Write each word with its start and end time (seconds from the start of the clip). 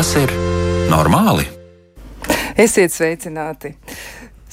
Tas 0.00 0.14
ir 0.16 0.30
normāli? 0.88 1.42
Esiet 2.56 2.88
sveicināti! 2.94 3.74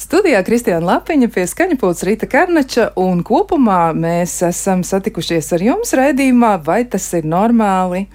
Studijā 0.07 0.39
Kristiāna 0.39 0.87
Lapiņa 0.87 1.27
pie 1.35 1.43
skaņapūtas 1.51 2.05
Rīta 2.07 2.27
Karnača, 2.31 2.85
un 2.95 3.25
kopumā 3.27 3.89
mēs 3.91 4.37
esam 4.47 4.79
satikušies 4.87 5.49
ar 5.57 5.63
jums 5.65 5.89
raidījumā, 5.99 6.53
vai 6.63 6.77
tas 6.87 7.09
ir 7.17 7.25
normāli, 7.27 8.05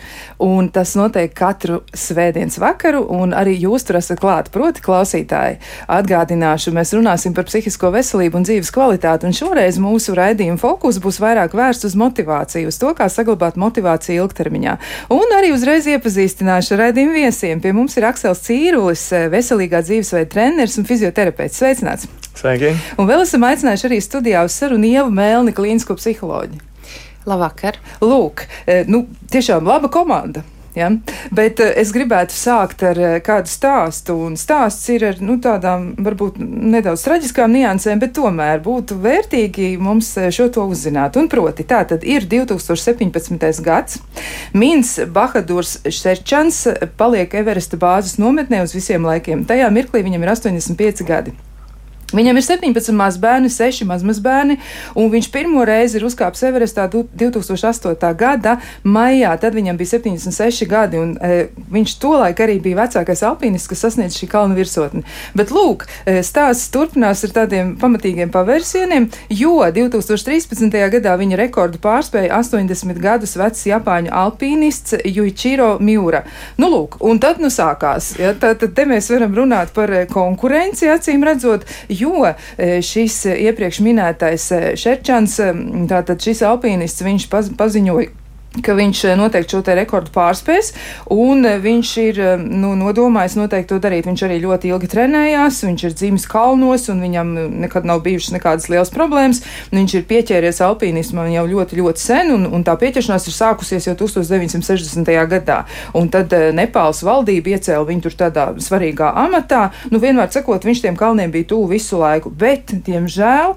un 0.40 0.70
tas 0.72 0.94
notiek 0.96 1.34
katru 1.36 1.82
svētdienas 1.92 2.56
vakaru, 2.62 3.02
un 3.12 3.34
arī 3.36 3.58
jūs 3.60 3.84
tur 3.84 3.98
esat 3.98 4.22
klāt, 4.22 4.48
proti 4.54 4.80
klausītāji. 4.86 5.58
Atgādināšu, 5.92 6.72
mēs 6.72 6.94
runāsim 6.96 7.34
par 7.36 7.44
psihisko 7.50 7.90
veselību 7.92 8.40
un 8.40 8.48
dzīves 8.48 8.72
kvalitāti, 8.72 9.28
un 9.28 9.36
šoreiz 9.36 9.76
mūsu 9.76 10.16
raidījuma 10.16 10.56
fokus 10.64 10.96
būs 10.96 11.20
vairāk 11.20 11.52
vērsts 11.52 11.90
uz 11.90 11.98
motivāciju, 12.00 12.72
uz 12.72 12.80
to, 12.80 12.94
kā 12.96 13.10
saglabāt 13.12 13.60
motivāciju 13.60 14.24
ilgtermiņā. 14.24 14.78
Un 15.12 15.36
arī 15.42 15.52
uzreiz 15.52 15.90
iepazīstināšu 15.92 16.80
raidījumu 16.80 17.20
viesiem. 17.20 17.60
Pie 17.60 17.76
mums 17.76 18.00
ir 18.00 18.08
Aksels 18.14 18.40
Cīrulis, 18.48 19.04
veselīgā 19.36 19.84
dzīvesveida 19.84 20.32
treneris 20.38 20.80
un 20.80 20.88
fizioterapeits. 20.88 21.60
Sveicināts! 21.82 22.06
Sveiki! 22.38 22.68
Un 23.00 23.08
vēl 23.10 23.24
esam 23.24 23.42
aicinājuši 23.42 23.88
arī 23.88 23.98
studijā 24.04 24.44
uz 24.46 24.54
sarunu 24.54 24.86
Ievu 24.86 25.10
Mēlni, 25.10 25.50
klīnisko 25.56 25.96
psiholoģi. 25.98 26.62
Labvakar! 27.26 27.80
Lūk, 27.98 28.46
nu, 28.86 29.08
tiešām 29.32 29.66
laba 29.66 29.90
komanda. 29.90 30.44
Ja? 30.78 30.92
Bet 31.34 31.58
es 31.60 31.90
gribētu 31.92 32.32
sākt 32.38 32.84
ar 32.86 33.00
kādu 33.26 33.50
stāstu, 33.50 34.14
un 34.28 34.38
stāsts 34.38 34.86
ir 34.94 35.08
ar 35.10 35.18
nu, 35.20 35.40
tādām 35.42 35.90
varbūt 36.06 36.38
nedaudz 36.38 37.02
traģiskām 37.02 37.50
niansēm, 37.58 37.98
bet 38.00 38.14
tomēr 38.16 38.62
būtu 38.62 38.96
vērtīgi 39.02 39.74
mums 39.82 40.14
šo 40.32 40.48
to 40.54 40.70
uzzināt. 40.70 41.18
Un 41.18 41.28
proti, 41.28 41.66
tā 41.66 41.82
tad 41.90 42.06
ir 42.06 42.30
2017. 42.30 43.62
gads. 43.66 43.98
Mins 44.54 45.00
Bahadurs 45.10 45.80
Šerčans 45.82 46.64
paliek 46.94 47.34
Everesta 47.42 47.76
bāzes 47.76 48.20
nometnē 48.22 48.62
uz 48.62 48.78
visiem 48.78 49.10
laikiem. 49.10 49.48
Tajā 49.50 49.72
mirklī 49.74 50.06
viņam 50.06 50.22
ir 50.22 50.38
85 50.38 51.10
gadi. 51.10 51.40
Viņam 52.12 52.36
ir 52.36 52.44
17 52.44 52.92
mazbērni, 52.96 53.48
6 53.52 53.86
mazmazbērni, 53.88 54.58
un 54.98 55.08
viņš 55.12 55.28
pirmo 55.32 55.64
reizi 55.68 55.98
ir 55.98 56.06
uzkāpis 56.06 56.44
Everestā 56.48 56.84
2008. 56.92 58.12
gada 58.18 58.58
maijā. 58.84 59.32
Tad 59.40 59.56
viņam 59.56 59.78
bija 59.80 59.94
76 59.96 60.68
gadi, 60.68 61.00
un 61.00 61.14
e, 61.16 61.48
viņš 61.72 61.96
tolaik 62.02 62.42
arī 62.44 62.58
bija 62.62 62.82
vecākais 62.82 63.24
alpīnists, 63.26 63.70
kas 63.70 63.84
sasniedz 63.86 64.18
šī 64.20 64.28
kalna 64.32 64.56
virsotni. 64.58 65.04
Bet 65.38 65.52
lūk, 65.54 65.86
e, 66.04 66.20
stāsts 66.26 66.70
turpinās 66.74 67.24
ar 67.24 67.34
tādiem 67.40 67.74
pamatīgiem 67.80 68.32
pavērsieniem, 68.34 69.08
jo 69.32 69.56
2013. 69.64 70.76
gadā 70.96 71.16
viņa 71.20 71.40
rekordu 71.40 71.80
pārspēja 71.82 72.36
80 72.38 73.00
gadus 73.02 73.36
vecs 73.40 73.64
Japāņu 73.70 74.12
alpīnists 74.22 74.98
Juichiro 75.08 75.78
Miura. 75.80 76.24
Nu, 76.60 76.68
lūk, 76.72 76.98
un 77.00 77.20
tad 77.22 77.40
nu 77.42 77.48
sākās. 77.52 78.12
Ja, 78.20 78.34
tad, 78.36 78.60
tad 78.62 78.76
te 78.76 78.86
mēs 78.88 79.08
varam 79.12 79.34
runāt 79.36 79.72
par 79.76 79.92
konkurenci, 80.12 80.90
acīm 80.92 81.24
redzot 81.26 81.64
jo 82.02 82.32
šis 82.58 83.20
iepriekš 83.32 83.82
minētais 83.84 84.48
Šerčans, 84.80 85.38
tātad 85.90 86.22
šis 86.22 86.44
alpīnists, 86.46 87.06
viņš 87.06 87.28
paziņoja 87.58 88.21
ka 88.60 88.74
viņš 88.76 89.02
noteikti 89.16 89.54
šo 89.54 89.62
te 89.64 89.74
rekordu 89.76 90.12
pārspēs, 90.12 90.72
un 91.12 91.46
viņš 91.62 91.92
ir 92.02 92.20
nu, 92.42 92.74
nodomājis 92.76 93.36
noteikti 93.38 93.70
to 93.72 93.78
darīt. 93.80 94.08
Viņš 94.08 94.24
arī 94.26 94.38
ļoti 94.42 94.72
ilgi 94.72 94.90
trenējās, 94.92 95.62
viņš 95.64 95.84
ir 95.88 95.96
dzimis 95.96 96.28
kalnos, 96.28 96.88
un 96.92 97.00
viņam 97.04 97.32
nekad 97.64 97.88
nav 97.88 98.02
bijušas 98.04 98.36
nekādas 98.36 98.68
liels 98.72 98.92
problēmas. 98.92 99.42
Viņš 99.72 99.96
ir 99.96 100.06
pieķēries 100.10 100.60
alpīnismam 100.66 101.30
jau 101.32 101.46
ļoti, 101.48 101.80
ļoti 101.80 102.04
sen, 102.04 102.32
un, 102.36 102.46
un 102.52 102.66
tā 102.66 102.76
pieķeršanās 102.80 103.28
ir 103.30 103.38
sākusies 103.38 103.88
jau 103.88 103.96
1960. 103.96 105.12
gadā. 105.32 105.62
Un 105.96 106.12
tad 106.12 106.34
Nepāls 106.52 107.02
valdība 107.06 107.56
iecēla 107.56 107.88
viņu 107.88 108.08
tur 108.08 108.18
tādā 108.26 108.48
svarīgā 108.60 109.14
amatā. 109.24 109.70
Nu, 109.90 110.02
vienmēr 110.02 110.32
sakot, 110.34 110.66
viņš 110.68 110.84
tiem 110.84 110.98
kalniem 110.98 111.32
bija 111.32 111.54
tuvu 111.54 111.72
visu 111.72 112.00
laiku, 112.00 112.32
bet, 112.36 112.74
diemžēl, 112.84 113.56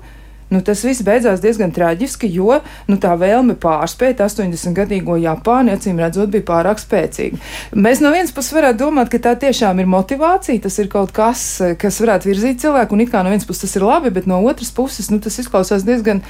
Nu, 0.55 0.61
tas 0.63 0.85
viss 0.88 1.03
beidzās 1.03 1.41
diezgan 1.43 1.73
traģiski, 1.75 2.29
jo 2.31 2.61
nu, 2.88 2.95
tā 3.01 3.11
vēlme 3.19 3.57
pārspēt 3.59 4.21
80-gadīgo 4.23 5.17
Japānu, 5.19 5.73
acīm 5.75 5.99
redzot, 5.99 6.31
bija 6.31 6.45
pārāk 6.47 6.79
spēcīga. 6.79 7.41
Mēs 7.75 7.99
no 7.99 8.13
vienas 8.13 8.31
puses 8.35 8.55
varētu 8.55 8.79
domāt, 8.85 9.11
ka 9.11 9.19
tā 9.25 9.33
tiešām 9.41 9.81
ir 9.83 9.89
motivācija, 9.91 10.63
tas 10.63 10.79
ir 10.79 10.88
kaut 10.94 11.11
kas, 11.15 11.44
kas 11.81 11.99
varētu 11.99 12.31
virzīt 12.31 12.63
cilvēku, 12.63 12.95
un 12.95 13.03
it 13.03 13.11
kā 13.11 13.25
no 13.25 13.35
vienas 13.35 13.47
puses 13.49 13.67
tas 13.67 13.75
ir 13.75 13.83
labi, 13.83 14.13
bet 14.15 14.31
no 14.31 14.39
otras 14.47 14.71
puses 14.71 15.11
nu, 15.11 15.19
tas 15.19 15.41
izklausās 15.44 15.83
diezgan. 15.83 16.23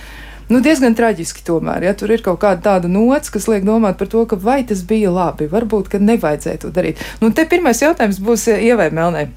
Nu, 0.50 0.60
diezgan 0.62 0.94
traģiski 0.98 1.42
tomēr, 1.46 1.88
ja 1.88 1.96
tur 1.98 2.12
ir 2.14 2.22
kaut 2.26 2.38
kāda 2.44 2.62
tāda 2.66 2.90
nots, 2.90 3.32
kas 3.34 3.48
liek 3.50 3.66
domāt 3.66 3.98
par 4.02 4.10
to, 4.10 4.26
ka 4.30 4.38
vai 4.42 4.60
tas 4.66 4.84
bija 4.86 5.14
labi, 5.14 5.50
varbūt, 5.50 5.90
ka 5.94 6.02
nevajadzēja 6.02 6.62
to 6.66 6.74
darīt. 6.74 7.02
Nu, 7.22 7.34
te 7.34 7.46
pirmais 7.50 7.82
jautājums 7.82 8.22
būs 8.22 8.50
Ievai 8.54 8.92
Melnei. 8.94 9.32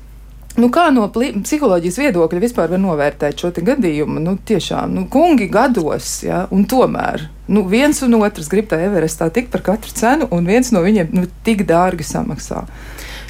Nu, 0.57 0.71
kā 0.75 0.89
no 0.91 1.05
psiholoģijas 1.13 1.99
viedokļa 2.01 2.41
vispār 2.43 2.73
var 2.73 2.81
novērtēt 2.83 3.45
šo 3.45 3.53
gadījumu? 3.53 4.23
Nu, 4.25 4.39
tiešām, 4.49 4.95
nu, 4.97 5.05
kungi 5.13 5.47
gados, 5.53 6.23
ja, 6.27 6.47
un 6.51 6.65
tomēr 6.67 7.29
nu, 7.49 7.65
viens 7.69 8.01
un 8.05 8.19
otrs 8.21 8.51
grib 8.53 8.69
tā 8.71 8.81
Everestā 8.85 9.31
tikt 9.33 9.53
par 9.53 9.65
katru 9.65 9.93
cenu, 9.97 10.29
un 10.35 10.49
viens 10.49 10.73
no 10.75 10.83
viņiem 10.85 11.15
nu, 11.17 11.27
tik 11.47 11.65
dārgi 11.69 12.07
samaksā. 12.07 12.65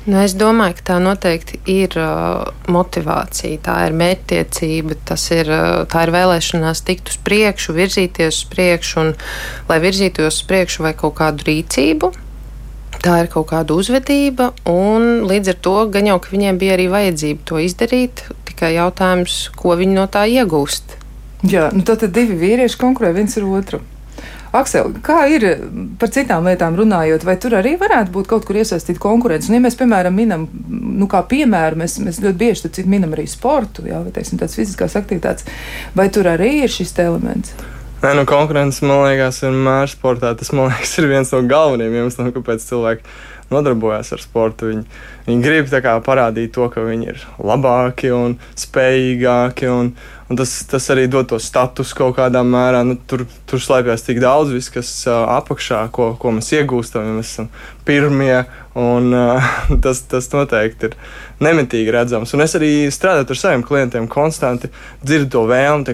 Nu, 0.08 0.16
es 0.24 0.32
domāju, 0.38 0.78
ka 0.78 0.84
tā 0.92 0.96
noteikti 1.04 1.58
ir 1.68 1.92
uh, 2.00 2.48
motivācija, 2.72 3.60
tā 3.66 3.74
ir 3.86 3.96
mērķtiecība, 3.98 4.96
ir, 5.36 5.50
uh, 5.52 5.82
tā 5.90 6.06
ir 6.06 6.14
vēlēšanās 6.14 6.80
tikt 6.86 7.12
uz 7.12 7.18
priekšu, 7.26 7.76
virzīties 7.76 8.40
uz 8.40 8.46
priekšu, 8.48 9.02
un, 9.02 9.12
lai 9.68 9.78
virzītos 9.84 10.40
uz 10.40 10.48
priekšu 10.48 10.86
vai 10.86 10.94
kaut 10.96 11.18
kādu 11.20 11.44
rīcību, 11.50 12.14
Tā 13.04 13.20
ir 13.22 13.28
kaut 13.30 13.46
kāda 13.52 13.76
uzvedība, 13.78 14.50
un 14.66 15.28
līdz 15.28 15.52
ar 15.52 15.58
to 15.62 15.74
gan 15.94 16.08
jau, 16.10 16.16
ka 16.22 16.32
viņiem 16.34 16.58
bija 16.58 16.74
arī 16.74 16.88
vajadzība 16.90 17.44
to 17.46 17.60
izdarīt, 17.62 18.24
tikai 18.48 18.72
jautājums, 18.74 19.44
ko 19.54 19.76
viņi 19.78 19.94
no 20.00 20.08
tā 20.10 20.24
iegūst. 20.26 20.98
Jā, 21.46 21.68
nu 21.70 21.86
tad 21.86 22.02
divi 22.10 22.34
vīrieši 22.40 22.80
konkurē 22.80 23.12
viens 23.14 23.38
ar 23.38 23.46
otru. 23.46 23.80
Aksel, 24.58 24.94
kā 25.04 25.26
ir 25.28 25.44
par 26.00 26.10
citām 26.10 26.46
lietām 26.48 26.76
runājot, 26.78 27.24
vai 27.28 27.36
tur 27.40 27.58
arī 27.58 27.74
varētu 27.78 28.14
būt 28.14 28.30
kaut 28.30 28.46
kur 28.48 28.56
iesaistīta 28.56 29.00
konkurence? 29.02 29.50
Un, 29.50 29.58
ja 29.58 29.64
mēs, 29.66 29.76
piemēram, 29.76 30.16
minam, 30.16 30.46
nu, 30.72 31.06
kā 31.10 31.20
piemēru, 31.28 31.78
mēs, 31.82 31.98
mēs 32.02 32.22
ļoti 32.24 32.38
bieži 32.40 32.86
minam 32.88 33.12
arī 33.14 33.28
sportu, 33.28 33.84
jā, 33.86 34.00
vai 34.02 34.14
teiksim, 34.14 34.40
tādas 34.40 34.56
fiziskās 34.56 34.96
aktivitātes, 34.98 35.44
vai 35.94 36.08
tur 36.10 36.30
arī 36.32 36.62
ir 36.64 36.72
šis 36.72 36.96
elements? 37.04 37.52
Nē, 37.98 38.12
nu, 38.14 38.22
konkurence, 38.30 38.78
man 38.86 39.00
liekas, 39.02 39.40
vienmēr 39.42 39.90
sportā 39.90 40.30
tas 40.38 40.52
liekas, 40.54 40.92
ir 41.00 41.08
viens 41.10 41.32
no 41.34 41.40
galvenajiem 41.50 41.96
iemesliem, 41.98 42.28
kāpēc 42.36 42.62
cilvēki 42.62 43.16
nodarbojas 43.50 44.12
ar 44.14 44.22
sportu. 44.22 44.68
Viņi, 44.70 44.84
viņi 45.26 45.42
grib 45.42 45.72
kā, 45.72 45.96
parādīt 46.06 46.52
to, 46.54 46.68
ka 46.70 46.84
viņi 46.86 47.10
ir 47.10 47.24
labāki 47.42 48.12
un 48.14 48.36
spējīgāki. 48.54 49.66
Un, 49.72 49.90
un 50.30 50.38
tas, 50.38 50.52
tas 50.70 50.86
arī 50.94 51.08
dod 51.10 51.26
to 51.32 51.40
status 51.42 51.90
kaut 51.98 52.14
kādā 52.20 52.44
mērā. 52.46 52.84
Nu, 52.86 52.94
tur, 53.10 53.24
tur 53.50 53.62
slēpjas 53.66 54.06
tik 54.06 54.22
daudz, 54.22 54.54
viss, 54.54 54.70
kas 54.70 54.92
uh, 55.08 55.24
apakšā, 55.40 55.82
ko, 55.90 56.12
ko 56.22 56.36
mēs 56.38 56.52
iegūstam, 56.54 57.02
ja 57.02 57.18
mēs 57.18 57.34
esam 57.34 57.50
pirmie. 57.88 58.44
Un, 58.78 59.10
uh, 59.10 59.52
tas, 59.84 60.04
tas 60.06 60.30
noteikti 60.36 60.92
ir 60.92 60.96
nemitīgi 61.42 61.98
redzams. 61.98 62.36
Un 62.36 62.46
es 62.46 62.54
arī 62.58 62.72
strādāju 62.94 63.32
ar 63.34 63.42
saviem 63.42 63.66
klientiem, 63.66 64.06
konstanti 64.12 64.70
dzirdu 65.02 65.32
to 65.34 65.46
vēlmi 65.50 65.88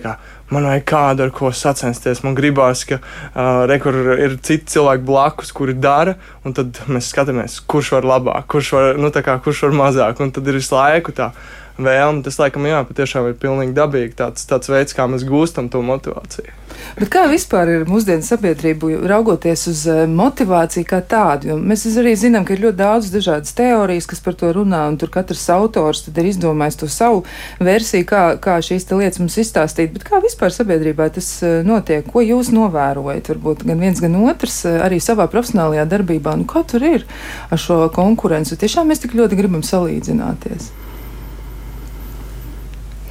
man 0.52 0.68
vajag 0.68 0.84
kādu, 0.88 1.24
ar 1.26 1.32
ko 1.34 1.50
sacensties. 1.54 2.22
Man 2.24 2.36
gribās, 2.36 2.84
ka 2.88 3.00
uh, 3.00 3.64
re, 3.70 3.78
ir 4.26 4.36
citi 4.44 4.74
cilvēki 4.74 5.06
blakus, 5.08 5.52
kuri 5.56 5.76
dara, 5.78 6.16
un 6.44 6.56
tad 6.56 6.82
mēs 6.90 7.10
skatāmies, 7.14 7.60
kurš 7.70 7.94
var 7.96 8.08
labāk, 8.14 8.48
kurš 8.52 8.72
var, 8.76 9.00
nu, 9.00 9.12
kā, 9.14 9.38
kurš 9.44 9.66
var 9.68 9.78
mazāk. 9.84 10.24
Un 10.24 10.34
tad 10.34 10.48
ir 10.50 10.60
visu 10.60 10.76
laiku 10.76 11.14
tā 11.16 11.32
vēlme. 11.78 12.22
Tas, 12.24 12.38
laikam, 12.40 12.66
jā, 12.68 12.82
patiešām 12.88 13.30
ir 13.30 13.38
pilnīgi 13.40 13.74
dabīgi 13.76 14.18
tāds, 14.18 14.46
tāds 14.50 14.70
veids, 14.70 14.96
kā 14.96 15.08
mēs 15.10 15.26
gūstam 15.28 15.70
to 15.72 15.82
motivāciju. 15.84 16.60
Bet 16.98 17.10
kā 17.10 17.24
vispār 17.30 17.70
ir 17.70 17.84
mūsdienu 17.88 18.24
sabiedrību 18.26 18.90
raugoties 19.08 19.64
uz 19.70 19.82
eh, 19.90 20.04
motivāciju 20.10 20.86
kā 20.88 21.00
tādu? 21.06 21.50
Jo 21.50 21.56
mēs 21.58 21.86
arī 22.00 22.14
zinām, 22.18 22.46
ka 22.46 22.54
ir 22.54 22.64
ļoti 22.66 22.78
daudz 22.78 23.10
dažādas 23.14 23.54
teorijas, 23.56 24.08
kas 24.10 24.22
par 24.24 24.36
to 24.38 24.50
runā, 24.54 24.84
un 24.90 24.98
tur 25.00 25.10
katrs 25.14 25.46
autors 25.54 26.04
ir 26.10 26.30
izdomājis 26.30 26.78
to 26.82 26.90
savu 26.92 27.24
versiju, 27.62 28.06
kā, 28.10 28.22
kā 28.42 28.58
šīs 28.62 28.86
lietas 28.92 29.22
mums 29.22 29.38
izstāstīt. 29.42 29.94
Bet 29.96 30.06
kā 30.06 30.22
vispār 30.24 30.54
sabiedrībā 30.54 31.08
tas 31.14 31.30
eh, 31.42 31.60
notiek? 31.66 32.06
Ko 32.10 32.22
jūs 32.24 32.52
novērojat? 32.54 33.32
Varbūt 33.34 33.66
gan 33.66 33.82
viens, 33.82 34.02
gan 34.02 34.18
otrs 34.22 34.62
eh, 34.68 34.78
arī 34.84 35.00
savā 35.02 35.26
profesionālajā 35.32 35.88
darbībā. 35.90 36.36
Nu, 36.38 36.48
kā 36.50 36.62
tur 36.68 36.86
ir 36.86 37.06
ar 37.50 37.60
šo 37.60 37.84
konkurenci? 37.94 38.58
Tiešām 38.60 38.90
mēs 38.90 39.02
tik 39.02 39.18
ļoti 39.18 39.38
gribam 39.40 39.66
salīdzināties. 39.66 40.72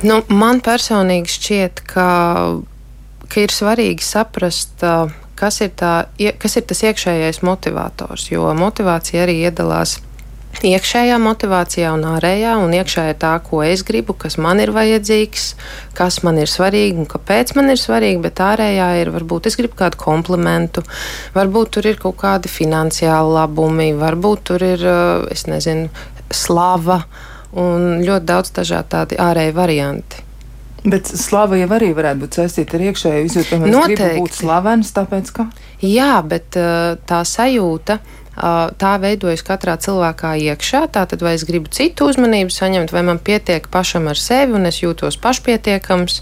Nu, 0.04 0.20
man 0.28 0.60
personīgi 0.64 1.32
šķiet, 1.32 1.84
ka, 1.88 2.08
ka 3.32 3.44
ir 3.44 3.54
svarīgi 3.56 4.04
saprast, 4.04 4.84
kas 5.40 5.62
ir, 5.64 5.72
tā, 5.80 5.94
kas 6.42 6.58
ir 6.60 6.66
tas 6.68 6.84
iekšējais 6.90 7.44
motivators. 7.48 8.28
Jo 8.34 8.52
motivācija 8.58 9.24
arī 9.24 9.40
iedalās 9.48 10.02
iekšējā 10.62 11.16
motivācijā 11.24 11.90
un 11.96 12.04
ārējā, 12.14 12.54
un 12.62 12.76
iekšējā 12.78 13.16
tā, 13.20 13.32
ko 13.44 13.64
es 13.66 13.82
gribu, 13.88 14.14
kas 14.20 14.38
man 14.38 14.62
ir 14.62 14.72
vajadzīgs, 14.76 15.48
kas 15.98 16.22
man 16.24 16.38
ir 16.40 16.52
svarīgi 16.52 17.04
un 17.04 17.10
kāpēc 17.10 17.56
man 17.58 17.74
ir 17.74 17.80
svarīgi, 17.82 18.22
bet 18.24 18.44
ārējā 18.44 18.90
ir 19.02 19.12
varbūt 19.16 19.50
es 19.50 19.58
gribu 19.60 19.80
kādu 19.80 20.00
komplimentu, 20.04 20.86
varbūt 21.36 21.74
tur 21.78 21.90
ir 21.90 22.00
kaut 22.02 22.20
kādi 22.22 22.52
finansiāli 22.52 23.38
labumi, 23.40 23.92
varbūt 23.98 24.48
tur 24.52 24.68
ir, 24.68 24.86
uh, 24.86 25.28
es 25.34 25.48
nezinu, 25.50 25.90
slava 26.34 27.02
un 27.60 28.04
ļoti 28.06 28.30
daudz 28.30 28.54
dažādi 28.56 28.94
tādi 28.96 29.20
ārēji 29.22 29.56
varianti. 29.58 30.24
Bet 30.84 31.08
slava 31.08 31.56
jau 31.56 31.70
arī 31.78 31.94
varētu 31.96 32.26
būt 32.26 32.40
saistīta 32.42 32.76
ar 32.76 32.90
iekšēju 32.90 33.28
izjūtu. 33.30 33.62
Gribu 33.64 34.10
būt 34.26 34.36
slavens, 34.36 34.92
tāpēc 34.96 35.32
ka? 35.32 35.48
Jā, 35.80 36.18
bet 36.28 36.58
uh, 36.60 36.98
tā 37.08 37.22
sajūta 37.28 38.02
tā 38.34 38.94
veidojas 38.98 39.44
katrā 39.46 39.76
cilvēkā 39.78 40.34
iekšā. 40.42 40.88
Tātad, 40.94 41.22
vai 41.22 41.36
es 41.38 41.46
gribu 41.46 41.70
citu 41.70 42.08
uzmanību 42.10 42.50
saņemt, 42.54 42.94
vai 42.94 43.04
man 43.06 43.20
pietiek 43.22 43.68
pašam 43.70 44.10
ar 44.10 44.18
sevi, 44.18 44.56
un 44.58 44.66
es 44.66 44.82
jūtos 44.82 45.20
pašpietiekams, 45.22 46.22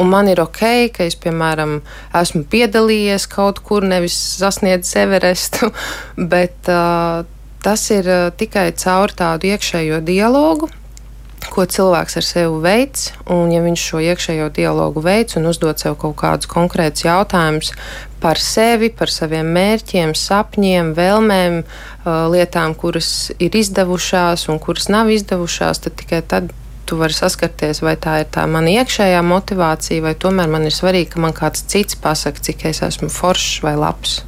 un 0.00 0.08
man 0.08 0.30
ir 0.32 0.40
ok, 0.40 0.88
ka 0.96 1.04
es, 1.04 1.16
piemēram, 1.20 1.82
esmu 2.16 2.46
piedalījies 2.48 3.28
kaut 3.28 3.60
kur, 3.60 3.84
nevis 3.84 4.16
sasniedzis 4.40 4.96
Everestu, 5.04 5.72
bet 6.32 6.72
uh, 6.72 7.28
tas 7.62 7.88
ir 7.94 8.08
uh, 8.10 8.28
tikai 8.36 8.70
caur 8.78 9.14
tādu 9.16 9.52
iekšējo 9.52 10.02
dialogu 10.04 10.70
ko 11.50 11.64
cilvēks 11.66 12.16
ar 12.20 12.24
sevi 12.24 12.60
veids, 12.62 13.10
un 13.30 13.50
ja 13.52 13.60
viņš 13.64 13.84
šo 13.90 14.00
iekšējo 14.06 14.48
dialogu 14.54 15.02
veids 15.04 15.36
un 15.36 15.48
uzdod 15.50 15.80
sev 15.82 15.96
kaut 16.00 16.16
kādus 16.20 16.48
konkrētus 16.50 17.04
jautājumus 17.04 17.72
par 18.22 18.38
sevi, 18.38 18.92
par 18.94 19.10
saviem 19.10 19.48
mērķiem, 19.56 20.14
sapņiem, 20.16 20.92
vēlmēm, 20.96 21.60
uh, 21.62 22.10
lietām, 22.32 22.76
kuras 22.78 23.32
ir 23.42 23.58
izdevušās 23.58 24.46
un 24.52 24.62
kuras 24.62 24.88
nav 24.92 25.10
izdevušās, 25.12 25.82
tad 25.82 25.98
tikai 25.98 26.22
tad 26.22 26.52
tu 26.86 26.98
vari 26.98 27.14
saskarties, 27.16 27.82
vai 27.82 27.96
tā 28.00 28.20
ir 28.22 28.28
tā 28.34 28.46
mana 28.50 28.72
iekšējā 28.82 29.22
motivācija, 29.26 30.02
vai 30.04 30.14
tomēr 30.18 30.50
man 30.50 30.66
ir 30.68 30.74
svarīgi, 30.74 31.12
ka 31.14 31.22
man 31.22 31.34
kāds 31.36 31.66
cits 31.70 31.98
pasaka, 31.98 32.42
cik 32.42 32.66
es 32.70 32.82
esmu 32.86 33.10
foršs 33.12 33.62
vai 33.66 33.76
labs. 33.78 34.20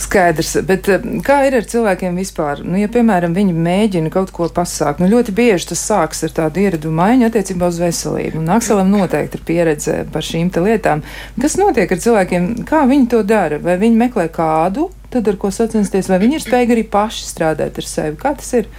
Skaidrs, 0.00 0.54
bet 0.66 0.88
eh, 0.88 1.02
kā 1.24 1.40
ir 1.48 1.56
ar 1.58 1.66
cilvēkiem 1.68 2.16
vispār? 2.20 2.62
Nu, 2.64 2.78
ja, 2.80 2.88
piemēram, 2.92 3.34
viņi 3.36 3.56
mēģina 3.56 4.12
kaut 4.14 4.32
ko 4.34 4.48
pasākt, 4.54 5.02
nu, 5.02 5.10
ļoti 5.10 5.34
bieži 5.36 5.70
tas 5.72 5.82
sāks 5.84 6.24
ar 6.26 6.34
tādu 6.36 6.62
ieredumu 6.62 6.96
maiņu 7.00 7.28
attiecībā 7.28 7.68
uz 7.70 7.80
veselību. 7.82 8.40
Un 8.40 8.52
Akselam 8.54 8.92
noteikti 8.92 9.40
ir 9.40 9.44
pieredze 9.48 9.96
par 10.12 10.26
šīm 10.26 10.52
lietām. 10.64 11.04
Kas 11.40 11.58
notiek 11.60 11.90
ar 11.90 12.02
cilvēkiem? 12.02 12.48
Kā 12.68 12.84
viņi 12.90 13.10
to 13.12 13.22
dara? 13.26 13.60
Vai 13.62 13.76
viņi 13.80 14.00
meklē 14.00 14.28
kādu, 14.32 14.88
tad 15.12 15.28
ar 15.28 15.38
ko 15.40 15.52
sacensties, 15.54 16.08
vai 16.10 16.20
viņi 16.22 16.38
ir 16.38 16.46
spējīgi 16.46 16.76
arī 16.76 16.86
paši 16.90 17.26
strādāt 17.28 17.80
ar 17.80 17.88
sevi? 17.88 18.18
Kā 18.20 18.34
tas 18.38 18.52
ir? 18.56 18.70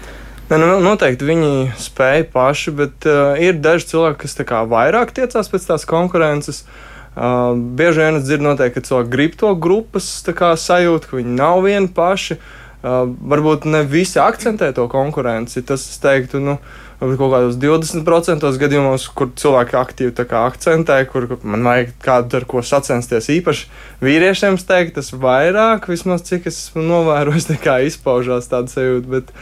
Ne, 0.51 0.59
nu, 0.59 0.79
noteikti 0.83 1.27
viņi 1.27 1.51
spēja 1.79 2.25
paši, 2.33 2.73
bet 2.75 3.07
uh, 3.07 3.37
ir 3.39 3.61
daži 3.63 3.93
cilvēki, 3.93 4.25
kas 4.25 4.39
vairāk 4.71 5.13
tiecās 5.15 5.51
pēc 5.51 5.69
tās 5.69 5.87
konkurences. 5.87 6.65
Uh, 6.65 6.87
Uh, 7.11 7.57
bieži 7.75 7.99
vien 7.99 8.15
es 8.15 8.23
dzirdu, 8.23 8.45
noteikti, 8.45 8.79
ka 8.79 8.87
cilvēki 8.87 9.11
grib 9.11 9.33
to 9.35 9.49
grupas 9.59 10.05
kā, 10.31 10.53
sajūtu, 10.55 11.09
ka 11.09 11.17
viņi 11.19 11.33
nav 11.35 11.59
vieni 11.65 11.91
paši. 11.91 12.37
Uh, 12.81 13.11
varbūt 13.33 13.67
ne 13.67 13.81
visi 13.85 14.15
akcentē 14.23 14.69
to 14.77 14.85
konkurenci. 14.89 15.59
Tas, 15.67 15.83
es 15.91 15.99
teiktu, 16.01 16.39
nu, 16.39 16.55
kaut 17.01 17.19
kādos 17.19 17.57
20% 17.59 18.47
gadījumos, 18.63 19.09
kur 19.11 19.33
cilvēki 19.35 19.75
aktīvi 19.75 20.25
akcentē, 20.39 21.01
kur 21.11 21.27
man 21.43 21.67
vajag 21.67 21.91
kādu 22.05 22.39
ar 22.39 22.47
ko 22.47 22.63
sacensties. 22.63 23.27
Īpaši 23.35 23.67
vīriešiem, 24.07 24.55
es 24.55 24.63
teiktu, 24.69 25.01
tas 25.01 25.11
vairāk, 25.11 25.91
vismaz 25.91 26.23
cik 26.29 26.47
es 26.47 26.61
novēroju, 26.79 27.59
kā 27.67 27.81
izpaužās 27.91 28.47
tāda 28.47 28.71
sajūta. 28.71 29.11
Bet, 29.17 29.35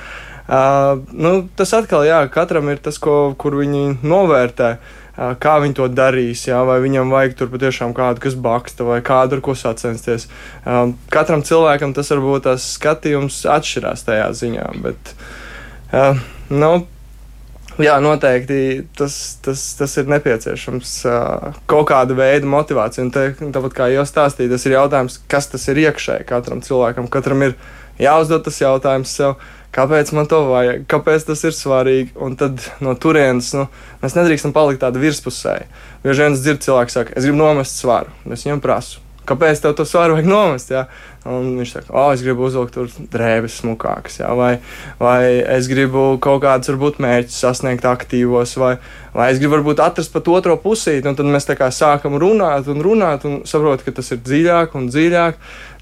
uh, 0.49 0.97
nu, 1.13 1.43
tas 1.53 1.77
atkal, 1.77 2.01
jā, 2.09 2.23
katram 2.33 2.73
ir 2.73 2.81
tas, 2.81 2.97
ko, 2.97 3.35
kur 3.37 3.61
viņi 3.61 3.99
novērtē. 4.01 4.73
Uh, 4.79 4.95
kā 5.43 5.55
viņi 5.63 5.75
to 5.79 5.87
darīs, 5.91 6.45
jā, 6.47 6.59
vai 6.67 6.77
viņam 6.83 7.11
vajag 7.13 7.35
tur 7.39 7.49
patiešām 7.53 7.95
kādu, 7.97 8.23
kas 8.23 8.37
baksta, 8.39 8.85
vai 8.87 8.99
kādu 9.05 9.39
ar 9.39 9.43
ko 9.45 9.55
sacensties. 9.57 10.29
Katram 11.11 11.43
cilvēkam 11.47 11.95
tas 11.97 12.11
varbūt 12.13 12.47
tas 12.47 12.69
skatījums 12.77 13.41
atšķirās 13.49 14.07
tajā 14.07 14.29
ziņā, 14.43 14.69
bet, 14.85 15.13
nu, 16.53 16.73
Jā, 17.79 17.93
noteikti 18.03 18.89
tas, 18.99 19.13
tas, 19.39 19.61
tas 19.79 19.93
ir 20.01 20.09
nepieciešams. 20.11 20.95
Uh, 21.07 21.59
kaut 21.69 21.85
kāda 21.87 22.17
veida 22.17 22.47
motivācija. 22.49 23.05
Un 23.05 23.11
te, 23.15 23.29
tāpat 23.55 23.75
kā 23.77 23.87
jau 23.93 24.03
stāstīju, 24.03 24.51
tas 24.51 24.65
ir 24.67 24.75
jautājums, 24.75 25.15
kas 25.31 25.47
tas 25.53 25.63
ir 25.71 25.79
iekšēji 25.85 26.27
katram 26.27 26.59
cilvēkam. 26.65 27.07
Katram 27.13 27.45
ir 27.47 27.55
jāuzdod 28.03 28.43
tas 28.43 28.59
jautājums 28.59 29.13
sev, 29.15 29.37
kāpēc 29.75 30.13
man 30.17 30.29
to 30.29 30.41
vajag, 30.49 30.87
kāpēc 30.89 31.27
tas 31.27 31.43
ir 31.47 31.55
svarīgi. 31.55 32.15
Un 32.21 32.37
tad 32.39 32.63
no 32.83 32.95
turienes 32.95 33.51
nu, 33.57 33.67
mēs 34.03 34.17
nedrīkstam 34.17 34.55
palikt 34.55 34.83
tādi 34.85 35.03
virspusēji. 35.03 35.69
Bieži 36.05 36.25
vien 36.25 36.37
es 36.37 36.45
dzirdu 36.45 36.65
cilvēku, 36.69 36.95
saka, 36.95 37.15
es 37.15 37.27
gribu 37.27 37.41
nomest 37.41 37.79
svaru, 37.81 38.11
es 38.31 38.47
viņam 38.47 38.63
prasu. 38.63 39.03
Kāpēc 39.29 39.59
tev 39.61 39.75
to 39.77 39.85
svaru 39.85 40.15
vajag 40.17 40.29
nomest? 40.29 40.71
Jā? 40.73 40.87
Un 41.29 41.51
viņš 41.59 41.73
saka, 41.75 41.91
oh, 41.93 42.07
es 42.15 42.23
gribu 42.25 42.47
uzvilkt 42.47 42.73
tur 42.73 42.87
drēbes 43.13 43.59
smukākas, 43.59 44.21
jā? 44.21 44.29
vai, 44.33 44.53
vai 44.97 45.43
es 45.57 45.67
gribu 45.69 46.15
kaut 46.23 46.41
kādus, 46.45 46.71
varbūt, 46.71 47.01
mērķus 47.03 47.37
sasniegt 47.43 47.85
aktīvos, 47.85 48.55
vai, 48.57 48.71
vai 49.13 49.27
es 49.33 49.41
gribu, 49.41 49.57
varbūt, 49.57 49.83
atrast 49.83 50.15
pat 50.15 50.31
otro 50.31 50.55
pusīti. 50.63 51.05
Un 51.11 51.19
tad 51.19 51.29
mēs 51.29 51.45
tā 51.45 51.57
kā 51.59 51.67
sākam 51.75 52.17
runāt 52.21 52.71
un 52.71 52.81
runāt, 52.85 53.27
un 53.29 53.41
saprotam, 53.49 53.85
ka 53.85 53.99
tas 53.99 54.09
ir 54.15 54.23
dziļāk 54.23 54.79
un 54.79 54.89
dziļāk. 54.89 55.37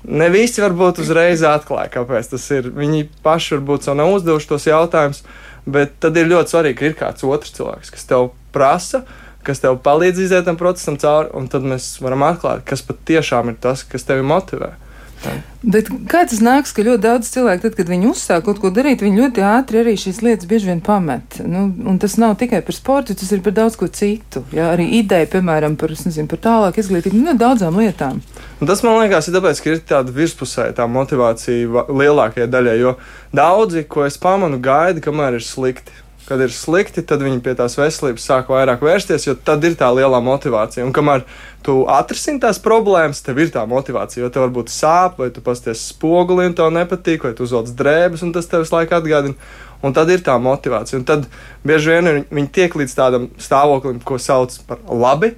Ne 0.07 0.30
visi 0.31 0.63
varbūt 0.63 1.01
uzreiz 1.04 1.44
atklāja, 1.44 1.92
kāpēc 1.98 2.31
tas 2.31 2.45
ir. 2.56 2.69
Viņi 2.71 3.09
paši 3.25 3.57
varbūt 3.57 3.88
sev 3.88 3.98
nav 4.00 4.13
uzdevuši 4.15 4.48
tos 4.48 4.68
jautājumus, 4.69 5.24
bet 5.68 5.98
tad 6.04 6.15
ir 6.19 6.30
ļoti 6.31 6.54
svarīgi, 6.54 6.77
ka 6.80 6.88
ir 6.88 6.95
kāds 7.01 7.27
otrs 7.27 7.56
cilvēks, 7.57 7.92
kas 7.92 8.07
tev 8.07 8.30
prasa, 8.56 9.04
kas 9.48 9.59
tev 9.63 9.80
palīdz 9.83 10.24
iziet 10.24 10.48
tam 10.48 10.59
procesam 10.59 10.95
cauri, 11.01 11.31
un 11.36 11.50
tad 11.51 11.68
mēs 11.68 11.98
varam 12.04 12.24
atklāt, 12.27 12.63
kas 12.68 12.86
patiešām 12.88 13.51
ir 13.51 13.59
tas, 13.63 13.83
kas 13.88 14.07
tevi 14.07 14.24
motivē. 14.27 14.74
Bet 15.68 15.90
kā 16.08 16.22
tas 16.30 16.40
nāks, 16.44 16.72
ka 16.75 16.86
ļoti 16.86 17.02
daudz 17.04 17.30
cilvēku, 17.34 17.64
tad, 17.66 17.75
kad 17.80 17.90
viņi 17.90 18.08
uzsāk 18.12 18.46
kaut 18.46 18.60
ko 18.62 18.69
darīt, 18.72 19.02
viņi 19.04 19.19
ļoti 19.24 19.44
ātri 19.44 19.81
arī 19.81 19.96
šīs 20.00 20.22
lietas 20.24 20.48
bieži 20.50 20.69
vien 20.69 20.81
pamet. 20.86 21.40
Nu, 21.44 21.66
un 21.90 21.98
tas 22.02 22.16
nav 22.22 22.36
tikai 22.40 22.62
par 22.64 22.78
sportu, 22.78 23.18
tas 23.18 23.34
ir 23.34 23.42
par 23.46 23.56
daudz 23.58 23.75
ko 23.80 23.90
citu. 23.90 24.46
Jā, 24.56 24.69
arī 24.75 24.86
ideja, 25.00 25.28
piemēram, 25.34 25.75
par, 25.80 25.96
nezinu, 25.98 26.30
par 26.31 26.44
tālāku 26.46 26.84
izglītību, 26.84 27.19
nu, 27.25 27.36
daudzām 27.42 27.81
lietām. 27.81 28.22
Un 28.62 28.69
tas 28.69 28.86
man 28.86 29.02
liekas, 29.02 29.28
ir 29.28 29.38
tāpēc, 29.40 29.64
ka 29.64 29.74
ir 29.74 29.84
tāda 29.90 30.14
virspusēja 30.14 30.78
tā 30.78 30.88
motivācija 30.90 31.88
lielākajai 31.90 32.52
daļai, 32.54 32.78
jo 32.83 32.97
daudzi, 33.36 33.88
ko 33.90 34.06
es 34.07 34.21
pamanu, 34.21 34.62
gaida, 34.64 35.04
kamēr 35.04 35.42
ir 35.42 35.45
slikti 35.45 36.06
kad 36.28 36.42
ir 36.44 36.52
slikti, 36.54 37.04
tad 37.07 37.24
viņi 37.24 37.40
pie 37.44 37.54
tās 37.57 37.78
veselības 37.80 38.26
sāk 38.28 38.50
vairāk 38.52 38.84
vērsties, 38.84 39.30
jo 39.30 39.36
tad 39.48 39.64
ir 39.68 39.78
tā 39.80 39.88
lielā 39.96 40.19
motivācija. 40.24 40.86
Un 40.86 40.92
kamēr 40.96 41.24
tu 41.66 41.80
atrisini 41.92 42.42
tās 42.44 42.60
problēmas, 42.64 43.24
tev 43.24 43.40
ir 43.40 43.54
tā 43.54 43.64
motivācija, 43.69 44.26
jo 44.26 44.31
tev 44.34 44.48
varbūt 44.48 44.74
sāp, 44.74 45.22
vai 45.22 45.30
tu 45.31 45.44
pasties 45.46 45.86
spoguli 45.94 46.50
un 46.50 46.57
tev 46.57 46.74
nepatīk, 46.76 47.24
vai 47.24 47.34
tu 47.38 47.48
uzvelc 47.48 47.72
drēbes, 47.80 48.26
un 48.28 48.36
tas 48.36 48.50
tev 48.52 48.66
visu 48.66 48.76
laiku 48.76 49.00
atgādina. 49.00 49.40
Un 49.86 49.94
tad 49.94 50.10
ir 50.10 50.24
tā 50.26 50.36
motivācija. 50.42 51.00
Un 51.00 51.06
tad 51.06 51.28
bieži 51.68 51.94
vien 51.94 52.24
viņi 52.34 52.54
tiek 52.54 52.76
līdz 52.80 52.96
tādam 52.98 53.28
stāvoklim, 53.42 54.00
ko 54.02 54.18
sauc 54.22 54.56
par 54.68 54.81
labi. 54.90 55.36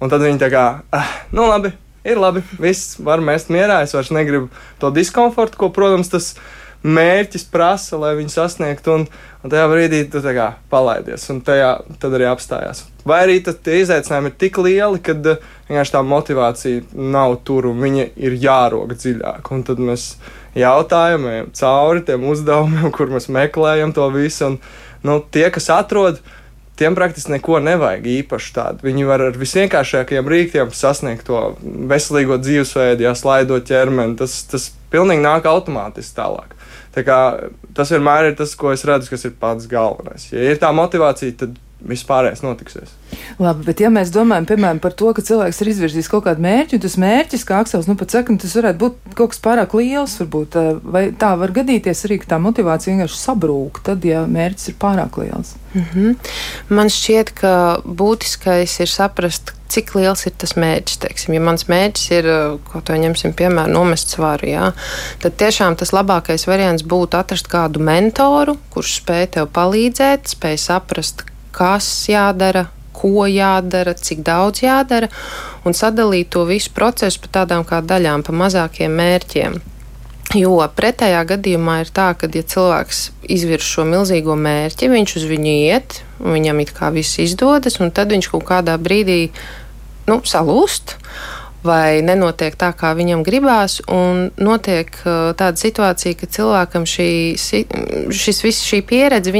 Un 0.00 0.12
tad 0.12 0.22
viņi 0.24 0.40
tā 0.40 0.50
kā, 0.52 0.64
ah, 0.96 1.14
nu 1.32 1.46
labi, 1.48 1.72
ir 2.04 2.20
labi, 2.20 2.42
viss 2.60 2.98
var 3.00 3.22
mest 3.24 3.50
mierā. 3.52 3.80
Es 3.84 3.96
vairs 3.96 4.12
negribu 4.14 4.48
to 4.80 4.92
diskomfortu, 4.94 5.58
ko, 5.60 5.70
protams, 5.74 6.12
tas 6.12 6.34
mērķis 6.82 7.44
prasa, 7.52 7.98
lai 8.00 8.14
viņi 8.18 8.32
sasniegtu. 8.32 8.94
Un, 8.96 9.06
un 9.44 9.52
tajā 9.52 9.66
brīdī 9.70 10.04
tu 10.12 10.22
kā, 10.24 10.54
palaidies, 10.72 11.26
un 11.32 11.42
tajā, 11.44 11.74
tad 12.00 12.16
arī 12.16 12.28
apstājās. 12.30 12.84
Vai 13.08 13.22
arī 13.24 13.38
tie 13.44 13.80
izaicinājumi 13.80 14.32
ir 14.32 14.36
tik 14.40 14.60
lieli, 14.60 15.00
ka 15.04 15.16
uh, 15.16 15.48
vienkārši 15.70 15.94
tā 15.94 16.02
motivācija 16.04 16.82
nav 16.96 17.38
tur 17.46 17.70
un 17.70 17.80
viņa 17.84 18.10
ir 18.20 18.36
jārok 18.42 18.96
dziļāk. 18.96 19.52
Un 19.54 19.64
tad 19.68 19.80
mēs 19.82 20.10
jautājam, 20.58 21.28
ejam 21.30 21.54
cauri 21.56 22.04
tiem 22.08 22.28
uzdevumiem, 22.32 22.90
kur 22.96 23.12
mēs 23.12 23.30
meklējam 23.32 23.94
to 23.96 24.10
visu. 24.14 24.52
Un, 24.52 24.60
nu, 25.06 25.20
tie, 25.32 25.46
kas 25.54 25.70
atrod, 25.74 26.20
tiem 26.80 26.96
praktiski 26.96 27.36
neko 27.36 27.60
nevajag 27.62 28.06
īpaši 28.08 28.54
tādu. 28.56 28.86
Viņi 28.88 29.08
var 29.08 29.26
ar 29.28 29.36
visvienkāršākajiem 29.38 30.30
rīkiem 30.32 30.72
sasniegt 30.74 31.28
to 31.28 31.42
veselīgo 31.60 32.40
dzīvesveidu, 32.40 33.04
ja 33.04 33.12
slaidot 33.18 33.68
ķermeni. 33.68 34.16
Tas, 34.20 34.40
tas 34.50 34.70
pilnīgi 34.92 35.22
nāk 35.24 35.48
automātiski 35.50 36.16
tālāk. 36.16 36.56
Tas 36.94 37.92
vienmēr 37.94 38.30
ir 38.30 38.38
tas, 38.38 38.56
ko 38.58 38.72
es 38.74 38.82
redzu, 38.88 39.12
kas 39.12 39.26
ir 39.28 39.36
pats 39.40 39.68
galvenais. 39.70 40.28
Ja 40.32 40.50
ir 40.50 40.58
tā 40.62 40.72
motivācija, 40.74 41.36
tad 41.44 41.58
viss 41.86 42.06
pārējais 42.08 42.42
notiksies. 42.44 42.94
Labi, 43.40 43.64
bet 43.66 43.80
ja 43.82 43.90
mēs 43.92 44.12
domājam, 44.14 44.46
piemēram, 44.50 44.80
par 44.82 44.94
to, 44.96 45.10
ka 45.16 45.24
cilvēks 45.24 45.60
ir 45.62 45.70
izvirzījis 45.72 46.10
kaut 46.12 46.26
kādu 46.26 46.44
mērķi, 46.44 46.76
un 46.76 46.84
tas 46.84 46.96
mērķis, 47.00 47.46
kā 47.48 47.60
Aksels 47.64 47.88
nu 47.90 47.96
pat 47.98 48.14
saka, 48.14 48.34
nu, 48.34 48.40
tas 48.42 48.56
varētu 48.58 48.80
būt 48.82 49.14
kaut 49.18 49.32
kas 49.34 49.42
pārāk 49.44 49.76
liels, 49.78 50.16
varbūt, 50.20 50.58
vai 50.84 51.06
tā 51.18 51.32
var 51.40 51.54
gadīties 51.56 52.04
arī, 52.08 52.20
ka 52.22 52.34
tā 52.34 52.40
motivācija 52.42 52.94
vienkārši 52.94 53.22
sabrūk, 53.22 53.82
tad, 53.86 54.04
ja 54.06 54.26
mērķis 54.28 54.72
ir 54.72 54.78
pārāk 54.82 55.18
liels. 55.22 55.54
Mm 55.74 55.86
-hmm. 55.94 56.34
Man 56.68 56.90
šķiet, 56.90 57.34
ka 57.40 57.54
būtiskais 57.84 58.80
ir 58.80 58.90
saprast, 58.90 59.54
cik 59.70 59.94
liels 59.94 60.26
ir 60.26 60.34
tas 60.38 60.56
mērķis. 60.58 60.98
Teiksim. 61.04 61.34
Ja 61.36 61.40
mans 61.44 61.66
mērķis 61.70 62.06
ir, 62.18 62.28
ko 62.70 62.82
to 62.84 62.96
ņemsim, 62.98 63.34
piemēram, 63.38 63.72
nomest 63.72 64.14
svaru, 64.14 64.48
jā, 64.50 64.72
tad 65.22 65.38
tiešām 65.40 65.78
tas 65.80 65.94
labākais 65.96 66.46
variants 66.50 66.82
būtu 66.82 67.18
atrast 67.20 67.50
kādu 67.50 67.82
mentoru, 67.86 68.56
kurš 68.74 69.00
spēj 69.00 69.26
tev 69.36 69.50
palīdzēt, 69.56 70.32
spēj 70.34 70.58
saprast, 70.66 71.24
kas 71.60 71.88
jādara, 72.08 72.66
ko 72.96 73.26
jādara, 73.28 73.94
cik 73.96 74.24
daudz 74.24 74.64
jādara, 74.64 75.10
un 75.64 75.76
sadalīt 75.76 76.32
to 76.32 76.46
visu 76.48 76.72
procesu 76.76 77.20
pa 77.24 77.34
tādām 77.40 77.66
kā 77.68 77.82
daļām, 77.84 78.24
pa 78.24 78.34
mazākiem 78.36 78.96
mērķiem. 78.96 79.60
Jo 80.38 80.60
pretējā 80.76 81.24
gadījumā 81.26 81.80
ir 81.82 81.88
tā, 81.90 82.12
ka, 82.14 82.28
ja 82.30 82.44
cilvēks 82.46 83.00
izvirz 83.34 83.66
šo 83.66 83.84
milzīgo 83.88 84.36
mērķi, 84.38 84.90
viņš 84.92 85.16
uz 85.18 85.24
viņu 85.26 85.54
iet, 85.66 85.96
viņam 86.22 86.62
it 86.62 86.70
kā 86.76 86.92
viss 86.94 87.18
izdodas, 87.18 87.80
un 87.82 87.90
tad 87.90 88.14
viņš 88.14 88.30
kaut 88.30 88.46
kādā 88.46 88.76
brīdī 88.78 89.24
nu, 90.06 90.20
salūst 90.22 90.94
vai 91.66 92.00
nenotiek 92.04 92.56
tā, 92.58 92.72
kā 92.76 92.92
viņam 92.96 93.24
gribās. 93.26 93.80
Notiek 94.40 94.92
uh, 95.04 95.32
tāda 95.38 95.60
situācija, 95.60 96.18
ka 96.18 96.28
cilvēkam 96.36 96.86
šī, 96.88 97.10
šis, 97.36 98.44
viss, 98.44 98.66
šī 98.66 98.82
pieredze 98.86 99.32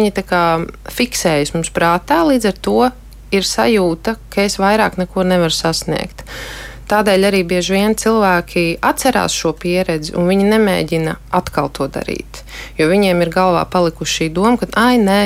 fiksējas 0.91 1.55
mums 1.55 1.71
prātā, 1.73 2.23
līdz 2.29 2.51
ar 2.51 2.59
to 2.61 2.81
ir 3.31 3.47
sajūta, 3.47 4.17
ka 4.33 4.43
es 4.43 4.59
vairāk 4.61 4.99
neko 5.01 5.25
nevaru 5.27 5.55
sasniegt. 5.55 6.25
Tādēļ 6.91 7.29
arī 7.29 7.45
bieži 7.47 7.77
vien 7.77 7.93
cilvēki 7.95 8.81
atcerās 8.83 9.31
šo 9.31 9.53
pieredzi, 9.55 10.11
un 10.19 10.27
viņi 10.27 10.49
nemēģina 10.51 11.13
atkal 11.39 11.71
to 11.71 11.87
darīt. 11.87 12.41
Jo 12.81 12.89
viņiem 12.91 13.23
ir 13.23 13.31
galvā 13.31 13.63
palikusi 13.71 14.17
šī 14.17 14.27
doma, 14.35 14.57
ka, 14.59 14.67
ah, 14.75 14.97
nē, 14.99 15.21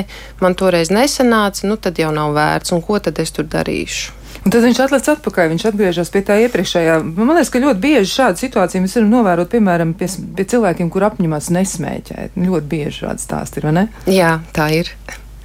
man 0.45 0.53
toreiz 0.53 0.93
nesanāca, 0.93 1.65
nu 1.65 1.79
tad 1.81 1.97
jau 1.97 2.11
nav 2.13 2.37
vērts, 2.37 2.75
un 2.75 2.85
ko 2.85 3.01
tad 3.01 3.17
es 3.23 3.33
tur 3.33 3.49
darīšu. 3.49 4.13
Un 4.45 4.53
tad 4.53 4.61
viņš 4.61 4.79
atlec 4.83 5.07
atpakaļ, 5.09 5.47
viņš 5.55 5.63
atgriežas 5.71 6.11
pie 6.13 6.21
tā 6.21 6.35
iepriekšējā. 6.43 6.99
Man 7.17 7.33
liekas, 7.33 7.49
ka 7.49 7.61
ļoti 7.63 7.81
bieži 7.81 8.11
šādu 8.11 8.43
situāciju 8.43 8.83
mēs 8.83 8.93
varam 8.99 9.13
novērot, 9.15 9.49
piemēram, 9.49 9.93
pie, 9.97 10.09
pie 10.37 10.45
cilvēkiem, 10.51 10.91
kur 10.93 11.07
apņemās 11.07 11.47
nesmēķēt. 11.55 12.35
Ļoti 12.37 12.69
bieži 12.69 12.99
šādi 12.99 13.23
stāsti 13.23 13.57
ir, 13.57 13.65
vai 13.65 13.73
ne? 13.79 13.83
Jā, 14.05 14.35
tā 14.53 14.67
ir. 14.77 14.91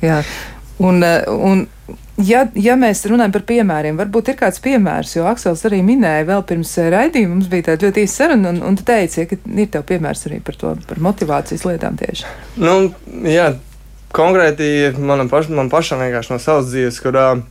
Jā. 0.04 0.18
Un, 0.84 1.00
un, 1.32 1.62
ja, 2.28 2.42
ja 2.60 2.74
mēs 2.80 3.00
runājam 3.08 3.32
par 3.38 3.44
piemēriem, 3.48 3.96
varbūt 4.00 4.28
ir 4.32 4.36
kāds 4.40 4.60
piemērs, 4.64 5.14
jo 5.16 5.24
Aksels 5.30 5.64
arī 5.68 5.78
minēja 5.84 6.26
vēl 6.28 6.44
pirms 6.50 6.72
raidījuma, 6.92 7.38
mums 7.38 7.48
bija 7.52 7.70
tāda 7.70 7.88
ļoti 7.88 8.04
īsa 8.04 8.22
saruna, 8.22 8.52
un, 8.52 8.60
un 8.68 8.76
tu 8.76 8.84
teici, 8.88 9.24
ka 9.30 9.38
ir 9.48 9.70
tev 9.72 9.86
piemērs 9.88 10.26
arī 10.28 10.42
par 10.44 10.60
to, 10.60 10.74
par 10.88 11.00
motivācijas 11.08 11.64
lietām 11.68 11.96
tieši. 12.00 12.28
Nu, 12.60 12.76
jā, 13.28 13.54
konkrēti 14.16 14.92
manam 15.00 15.32
paš, 15.32 15.48
man 15.56 15.72
pašam 15.72 16.04
vienkārši 16.04 16.34
no 16.34 16.40
savas 16.40 16.68
dzīves, 16.68 17.00
kur 17.04 17.16
uh, 17.20 17.42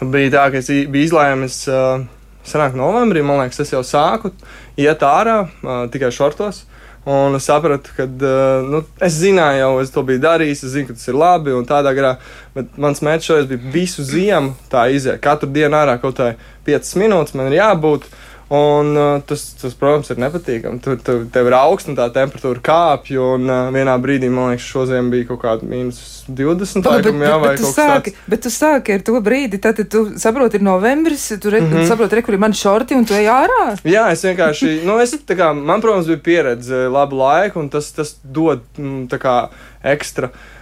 bija 0.00 0.32
tā, 0.36 0.46
ka 0.52 0.60
es 0.60 0.70
biju 0.70 1.08
izlēmis, 1.08 1.62
uh, 1.68 2.02
senāk 2.46 2.76
novembrī, 2.78 3.22
man 3.26 3.42
liekas, 3.42 3.60
es 3.64 3.72
jau 3.74 3.82
sāku 3.84 4.32
iet 4.80 5.02
ārā 5.04 5.42
uh, 5.44 5.86
tikai 5.92 6.12
šortos. 6.14 6.64
Un 7.08 7.32
es 7.38 7.46
sapratu, 7.48 7.92
ka 7.96 8.04
uh, 8.04 8.66
nu, 8.68 8.82
es 9.00 9.14
zināju, 9.22 9.60
jau 9.62 9.70
es 9.80 9.92
to 9.92 10.02
biju 10.04 10.20
darījis, 10.20 10.64
es 10.66 10.74
zinu, 10.74 10.90
ka 10.90 10.96
tas 10.98 11.08
ir 11.08 11.16
labi 11.16 11.54
un 11.56 11.64
tādā 11.68 11.94
garā. 11.96 12.14
Bet 12.56 12.76
mans 12.80 13.00
mērķis 13.04 13.30
šoreiz 13.30 13.48
bija 13.48 13.72
visu 13.72 14.04
ziemu 14.04 14.52
tā 14.72 14.84
iziet. 14.92 15.20
Katru 15.24 15.48
dienu 15.48 15.78
ārā 15.80 15.96
kaut 16.02 16.20
kā 16.20 16.34
5 16.68 16.92
minūtes 17.00 17.36
man 17.38 17.48
ir 17.48 17.56
jābūt. 17.60 18.04
Un, 18.50 18.96
uh, 18.96 19.20
tas, 19.22 19.44
tas, 19.54 19.74
protams, 19.78 20.08
ir 20.10 20.18
nepatīkami. 20.18 20.80
Tur 20.82 20.96
tu, 20.98 21.14
tev 21.30 21.46
ir 21.46 21.54
augsts 21.54 21.86
un 21.92 21.94
tā 21.94 22.08
temperatūra 22.10 22.58
kāpj. 22.66 23.12
Un 23.22 23.46
uh, 23.46 23.68
vienā 23.70 23.94
brīdī, 24.02 24.26
man 24.26 24.50
liekas, 24.50 24.66
šodien 24.66 25.12
bija 25.12 25.28
kaut 25.28 25.38
kāda 25.44 25.68
mīnus 25.70 26.00
20. 26.26 26.82
Tā, 26.82 26.96
laikam, 26.96 27.22
jā, 27.22 27.36
bet, 27.38 27.46
bet, 27.46 27.62
tu 27.62 27.70
sāki, 27.70 28.16
tāds. 28.16 28.26
bet 28.34 28.44
tu 28.48 28.54
sāki 28.54 28.98
ar 28.98 29.06
to 29.06 29.22
brīdi, 29.22 29.62
tad 29.62 29.78
tu 29.94 30.04
saproti, 30.18 30.58
ir 30.58 30.66
novembris, 30.66 31.30
tu 31.38 31.54
re, 31.54 31.62
mm 31.62 31.70
-hmm. 31.70 31.88
saproti, 31.94 32.18
re, 32.18 32.26
kur 32.26 32.34
ir 32.34 32.42
mani 32.42 32.58
šorti 32.58 32.98
un 32.98 33.06
tu 33.06 33.14
ej 33.14 33.30
ārā. 33.30 33.64
Jā, 33.84 34.10
es 34.10 34.24
vienkārši, 34.26 34.80
nu, 34.84 34.98
es, 34.98 35.14
kā, 35.14 35.54
man, 35.54 35.80
protams, 35.80 36.10
bija 36.10 36.18
pieredze 36.18 36.88
labu 36.90 37.22
laiku, 37.22 37.60
un 37.60 37.68
tas, 37.68 37.92
tas 37.92 38.16
dod 38.24 38.66
mm, 38.78 39.06
kā, 39.14 39.48
ekstra. 39.82 40.26
Uh, 40.26 40.59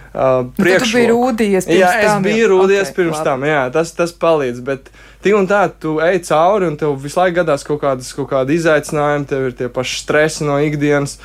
Priekšroku. 0.57 0.89
Tu 0.89 0.97
biji 0.97 1.09
rūdījies 1.11 1.67
pirms 1.69 1.79
jā, 1.79 1.89
tam. 1.91 1.99
Jā, 2.03 2.15
es 2.15 2.23
biju 2.25 2.47
rūdījies 2.53 2.87
okay, 2.87 2.95
pirms 2.97 3.17
labi. 3.17 3.27
tam, 3.27 3.45
jā, 3.47 3.59
tas, 3.75 3.91
tas 3.95 4.15
palīdz. 4.23 4.63
Bet, 4.67 4.89
tik 5.25 5.37
un 5.37 5.47
tā, 5.49 5.61
tu 5.71 5.97
ej 6.03 6.19
cauri, 6.27 6.69
un 6.69 6.79
tev 6.79 6.95
visu 7.03 7.21
laiku 7.21 7.39
gadās 7.39 7.63
kaut, 7.67 7.81
kādas, 7.83 8.09
kaut 8.17 8.31
kādi 8.31 8.57
izaicinājumi, 8.59 9.29
tev 9.29 9.47
ir 9.49 9.55
tie 9.59 9.69
paši 9.71 10.01
stresi 10.03 10.47
no 10.47 10.57
ikdienas. 10.63 11.19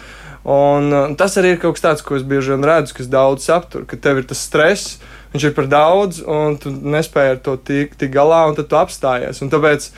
Un, 0.44 0.90
uh, 0.92 1.10
tas 1.18 1.34
arī 1.40 1.54
ir 1.54 1.60
kaut 1.62 1.78
kas 1.78 1.86
tāds, 1.86 2.04
ko 2.04 2.18
es 2.18 2.24
bieži 2.28 2.52
vien 2.52 2.66
redzu, 2.68 2.94
kas 2.98 3.08
daudz 3.10 3.48
aptur, 3.52 3.86
ka 3.88 3.96
tev 3.96 4.20
ir 4.20 4.28
tas 4.28 4.42
stress, 4.44 4.98
viņš 5.32 5.48
ir 5.48 5.54
par 5.56 5.70
daudz, 5.72 6.20
un 6.20 6.58
tu 6.60 6.70
nespēji 6.70 7.36
ar 7.38 7.40
to 7.46 7.56
tikt 7.56 7.96
tik 8.02 8.12
galā, 8.14 8.44
un 8.50 8.58
tad 8.58 8.68
tu 8.68 8.78
apstājies. 8.78 9.40
Un 9.40 9.50
tāpēc 9.54 9.88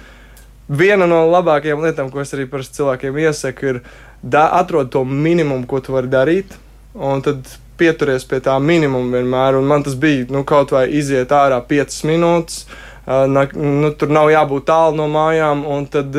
viena 0.71 1.11
no 1.11 1.25
labākajām 1.33 1.83
lietām, 1.83 2.15
ko 2.15 2.23
es 2.23 2.33
arī 2.37 2.47
parasti 2.50 2.79
cilvēkiem 2.79 3.19
iesaku, 3.26 3.75
ir 3.75 3.83
da, 4.23 4.47
atrod 4.61 4.95
to 4.95 5.03
minimumu, 5.05 5.67
ko 5.67 5.83
tu 5.83 5.99
vari 5.99 6.11
darīt, 6.15 6.55
un 6.95 7.26
tad 7.26 7.50
pieturies 7.78 8.26
pie 8.28 8.40
tā 8.45 8.56
minimuma 8.62 9.18
vienmēr. 9.18 9.61
Un 9.61 9.68
man 9.71 9.87
tas 9.87 9.97
bija 9.99 10.26
nu, 10.33 10.45
kaut 10.49 10.75
vai 10.75 10.87
iziet 10.99 11.33
ārā 11.35 11.61
5 11.68 12.02
minūtes. 12.11 12.66
Nu, 13.06 13.92
tur 13.95 14.11
nav 14.11 14.33
jābūt 14.33 14.66
tālu 14.66 14.99
no 14.99 15.06
mājām, 15.12 15.62
un 15.71 15.87
tad 15.90 16.16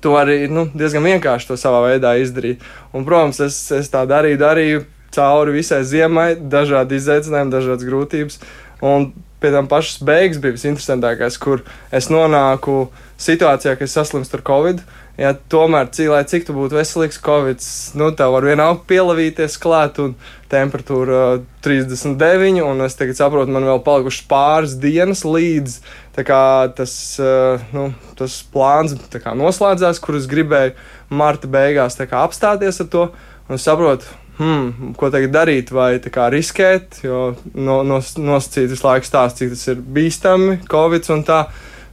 to 0.00 0.14
arī 0.16 0.44
nu, 0.48 0.68
diezgan 0.74 1.04
vienkārši 1.04 1.50
to 1.50 1.58
savā 1.60 1.82
veidā 1.88 2.14
izdarīt. 2.20 2.62
Un, 2.94 3.04
protams, 3.08 3.40
es, 3.44 3.58
es 3.74 3.90
tā 3.92 4.04
darīju, 4.08 4.40
darīju 4.40 4.84
cauri 5.14 5.58
visai 5.58 5.82
ziemai, 5.84 6.32
dažādi 6.38 7.00
izaicinājumi, 7.00 7.52
dažādas 7.52 7.86
grūtības. 7.88 8.40
Un 8.86 9.10
pie 9.40 9.52
tam 9.52 9.68
pašas 9.68 10.00
beigas 10.06 10.40
bija 10.40 10.56
visinteresantākais, 10.56 11.38
kur 11.40 11.64
es 11.92 12.10
nonāku 12.12 12.88
situācijā, 13.20 13.76
ka 13.76 13.86
es 13.86 13.96
saslimstu 13.96 14.38
ar 14.38 14.44
covid. 14.46 14.82
Ja, 15.20 15.34
tomēr, 15.52 15.90
lai 16.08 16.22
cik 16.24 16.46
tu 16.48 16.54
būtu 16.56 16.78
veselīgs, 16.78 17.18
Covid, 17.20 17.60
nu, 18.00 18.06
tev 18.16 18.32
var 18.32 18.46
vienalga 18.48 18.80
pielavīties 18.88 19.58
klāt, 19.60 19.98
un 20.00 20.14
temperatūra 20.48 21.18
uh, 21.34 21.42
39, 21.60 22.62
un 22.64 22.80
es 22.86 22.96
tagad 22.96 23.18
saprotu, 23.18 23.52
man 23.52 23.66
vēl 23.68 23.82
palikušas 23.84 24.24
pāris 24.30 24.78
dienas 24.80 25.20
līdz 25.28 25.76
tas, 26.16 26.94
uh, 27.20 27.60
nu, 27.76 27.90
tas 28.16 28.38
plāns 28.54 28.96
kā, 29.12 29.34
noslēdzās, 29.36 30.00
kurus 30.00 30.28
gribēju 30.30 30.72
marta 31.12 31.50
beigās 31.52 32.00
kā, 32.00 32.24
apstāties 32.24 32.80
ar 32.80 32.88
to, 32.88 33.06
un 33.50 33.60
es 33.60 33.68
saprotu, 33.68 34.08
hmm, 34.40 34.94
ko 34.96 35.10
tagad 35.12 35.36
darīt, 35.36 35.74
vai 35.76 35.98
kā, 36.00 36.30
riskēt, 36.32 37.02
jo 37.04 37.34
no, 37.52 37.82
nos, 37.84 38.14
nosacīt 38.16 38.72
visu 38.72 38.88
laiku 38.88 39.10
stāst, 39.10 39.42
cik 39.42 39.52
tas 39.52 39.68
ir 39.68 39.84
bīstami, 39.84 40.62
Covid 40.70 41.12
un 41.12 41.28
tā. 41.28 41.44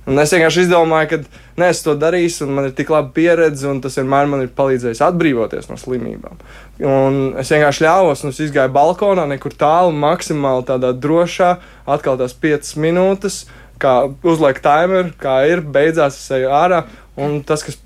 Un 0.08 0.22
es 0.22 0.32
vienkārši 0.32 0.64
izdomāju, 0.64 1.10
ka 1.12 1.18
nē, 1.60 1.68
es 1.74 1.82
to 1.84 1.92
darīšu, 2.00 2.46
un 2.46 2.56
man 2.56 2.70
ir 2.70 2.76
tik 2.78 2.94
laba 2.94 3.12
pieredze, 3.16 3.68
un 3.68 3.82
tas 3.84 3.98
vienmēr 4.00 4.30
man 4.32 4.46
ir 4.46 4.54
palīdzējis 4.56 5.04
atbrīvoties 5.04 5.68
no 5.68 5.76
slimībām. 5.82 6.40
Un 6.88 7.20
es 7.42 7.52
vienkārši 7.52 7.84
ļāvos, 7.84 8.24
un 8.24 8.32
es 8.32 8.56
gāju 8.56 8.72
balkonā, 8.76 9.28
nekur 9.28 9.56
tālu, 9.60 9.92
maksimāli 9.92 10.64
tādā 10.70 10.94
drošā, 10.96 11.58
atkal 11.98 12.20
tās 12.22 12.38
5 12.40 12.78
minūtes, 12.86 13.42
kā 13.84 13.98
uzliek 14.24 14.64
timeru, 14.64 15.12
kā 15.20 15.42
ir, 15.52 15.62
beidzās 15.62 16.22
es 16.22 16.32
eju 16.40 16.56
ārā. 16.56 16.86
Un 17.18 17.42
tas, 17.44 17.64
kas 17.66 17.80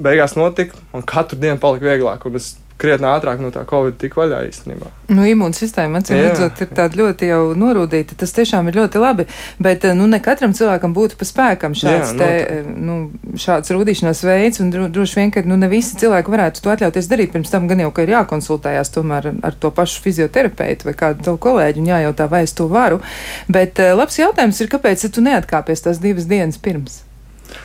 beigās 0.00 0.36
notika, 0.38 0.78
man 0.92 1.04
katru 1.04 1.38
dienu 1.42 1.58
palika 1.60 1.88
vieglāk. 1.88 2.24
Un 2.28 2.38
es 2.38 2.52
krietni 2.80 3.08
ātrāk 3.08 3.40
no 3.40 3.48
tā 3.52 3.62
Covid 3.68 3.96
tik 4.00 4.16
vaļā 4.18 4.42
īstenībā. 4.50 4.90
Nu, 5.14 5.24
imūnsistēma, 5.28 6.02
acīm 6.02 6.18
redzot, 6.18 6.60
ir 6.60 6.70
tāda 6.76 6.98
ļoti 6.98 7.30
jau 7.30 7.40
norūdīta. 7.58 8.16
Tas 8.20 8.34
tiešām 8.36 8.68
ir 8.68 8.78
ļoti 8.80 9.00
labi, 9.00 9.26
bet 9.62 9.86
nu, 9.96 10.08
ne 10.10 10.20
katram 10.22 10.52
cilvēkam 10.56 10.94
būtu 10.96 11.18
pa 11.20 11.28
spēkam 11.28 11.76
šāds, 11.78 12.12
Jā, 12.12 12.18
te, 12.20 12.58
nu, 12.66 12.98
šāds 13.40 13.72
rūdīšanās 13.72 14.22
veids, 14.26 14.60
un 14.64 14.72
dro, 14.74 14.88
droši 14.92 15.20
vien, 15.20 15.32
ka 15.34 15.44
nu, 15.46 15.58
ne 15.60 15.70
visi 15.72 15.96
cilvēki 16.02 16.34
varētu 16.34 16.64
to 16.64 16.74
atļauties 16.74 17.10
darīt. 17.12 17.32
Pirms 17.36 17.54
tam 17.54 17.68
gan 17.70 17.84
jau, 17.86 17.92
ka 17.94 18.04
ir 18.04 18.12
jākonsultējās 18.16 18.92
tomēr 18.96 19.30
ar 19.46 19.60
to 19.60 19.72
pašu 19.76 20.02
fizioterapeitu 20.04 20.90
vai 20.90 20.96
kādu 20.98 21.30
tavu 21.30 21.40
kolēģi 21.48 21.84
un 21.84 21.92
jājautā, 21.94 22.28
vai 22.32 22.44
es 22.48 22.56
to 22.56 22.68
varu. 22.72 23.00
Bet 23.48 23.80
labs 23.80 24.20
jautājums 24.20 24.60
ir, 24.60 24.72
kāpēc 24.72 25.08
tu 25.08 25.24
neatkāpies 25.24 25.86
tās 25.86 26.02
divas 26.02 26.28
dienas 26.28 26.60
pirms 26.60 27.00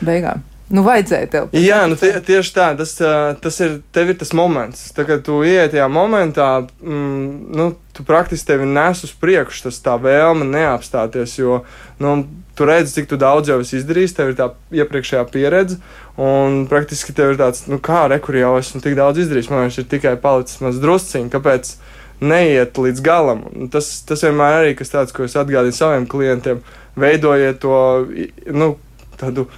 beigām? 0.00 0.46
Nu, 0.72 0.80
vajadzēja 0.86 1.28
tev. 1.28 1.48
Jā, 1.52 1.82
nu, 1.90 1.98
tie, 2.00 2.14
tieši 2.24 2.52
tā. 2.56 2.70
Tas, 2.78 2.94
tas 3.44 3.58
ir, 3.60 3.74
tev 3.92 4.12
ir 4.12 4.16
tas 4.20 4.32
moments. 4.36 4.86
Tā, 4.96 5.04
kad 5.08 5.20
tu 5.26 5.42
ieiet 5.44 5.74
tajā 5.74 5.88
momentā, 5.92 6.48
mm, 6.80 7.52
nu, 7.58 7.66
tu 7.92 8.06
praktiski 8.08 8.48
tevi 8.48 8.68
nes 8.68 9.02
uz 9.04 9.12
priekšu, 9.20 9.66
tas 9.66 9.82
tā 9.84 9.98
vēlme 10.00 10.48
neapstāties. 10.48 11.36
Jo 11.36 11.60
nu, 12.00 12.14
tu 12.56 12.68
redzi, 12.68 12.96
cik 12.96 13.10
tu 13.10 13.20
daudz 13.20 13.52
jau 13.52 13.60
esi 13.60 13.76
izdarījis, 13.82 14.16
tev 14.16 14.32
ir 14.32 14.38
tā 14.38 14.48
iepriekšējā 14.80 15.26
pieredze. 15.32 15.76
Un 16.16 16.64
praktiski 16.72 17.12
tev 17.16 17.34
ir 17.34 17.40
tāds, 17.40 17.66
nu, 17.68 17.76
kā 17.76 18.06
rekur 18.12 18.40
jau 18.40 18.54
esmu 18.60 18.80
tik 18.84 18.96
daudz 18.96 19.20
izdarījis. 19.26 19.52
Man 19.52 19.66
viņš 19.66 19.82
ir 19.82 19.90
tikai 19.92 20.16
palicis 20.24 20.64
maz 20.64 20.80
drusciņš. 20.80 21.34
Kāpēc? 21.36 21.76
neiet 22.22 22.78
līdz 22.78 23.02
galam. 23.02 23.42
Tas, 23.72 23.88
tas 24.06 24.22
vienmēr 24.22 24.60
arī 24.60 24.76
kas 24.78 24.92
tāds, 24.92 25.14
ko 25.14 25.26
es 25.26 25.34
atgādinu 25.38 25.74
saviem 25.74 26.06
klientiem. 26.10 26.62
Veidojiet 26.98 27.58
to 27.62 27.76
nu, 28.54 28.68
tādu 29.20 29.48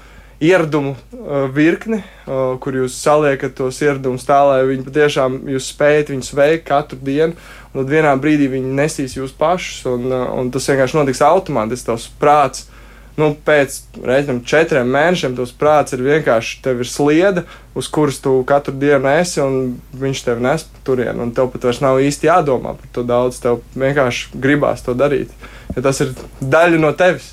ieradumu 0.42 0.94
uh, 0.94 1.46
virkni, 1.54 2.00
uh, 2.26 2.56
kur 2.62 2.76
jūs 2.80 2.96
saliekat 2.98 3.54
tos 3.58 3.80
ieradumus 3.84 4.26
tā, 4.26 4.40
lai 4.48 4.60
viņi 4.68 4.86
patiešām 4.88 5.40
jūs 5.54 5.70
spējat 5.72 6.12
viņus 6.14 6.34
veikt 6.34 6.68
katru 6.68 6.98
dienu. 7.04 7.38
Un 7.72 7.82
tad 7.82 7.90
vienā 7.90 8.12
brīdī 8.20 8.50
viņi 8.52 8.76
nesīs 8.78 9.16
jūs 9.18 9.34
pašus, 9.38 9.84
un, 9.90 10.06
uh, 10.10 10.28
un 10.38 10.52
tas 10.54 10.68
vienkārši 10.70 11.00
notiks 11.00 11.22
automātiski. 11.24 11.90
Tas 11.92 12.08
prāts 12.20 12.66
nu, 13.20 13.30
pēc 13.46 13.76
reiķinām, 14.02 14.40
četriem 14.48 14.90
mēnešiem 14.90 15.36
tas 15.38 15.52
prāts 15.58 15.94
ir 15.94 16.02
vienkārši 16.02 16.58
tev 16.64 16.82
ir 16.82 16.90
sliede, 16.90 17.44
uz 17.78 17.88
kuras 17.92 18.18
tu 18.22 18.36
katru 18.48 18.74
dienu 18.78 19.10
esi, 19.12 19.40
un 19.44 19.76
viņš 20.00 20.24
tev 20.26 20.42
nes 20.42 20.66
turienu. 20.86 21.26
Un 21.26 21.34
tev 21.36 21.52
pat 21.52 21.68
vairs 21.68 21.82
nav 21.84 22.02
īsti 22.02 22.30
jādomā 22.30 22.74
par 22.80 22.90
to 22.94 23.06
daudz. 23.06 23.38
Tev 23.42 23.62
vienkārši 23.78 24.34
gribās 24.34 24.82
to 24.86 24.96
darīt. 24.98 25.32
Ja 25.76 25.86
tas 25.86 26.02
ir 26.04 26.14
daļa 26.42 26.82
no 26.82 26.92
tevis. 26.98 27.32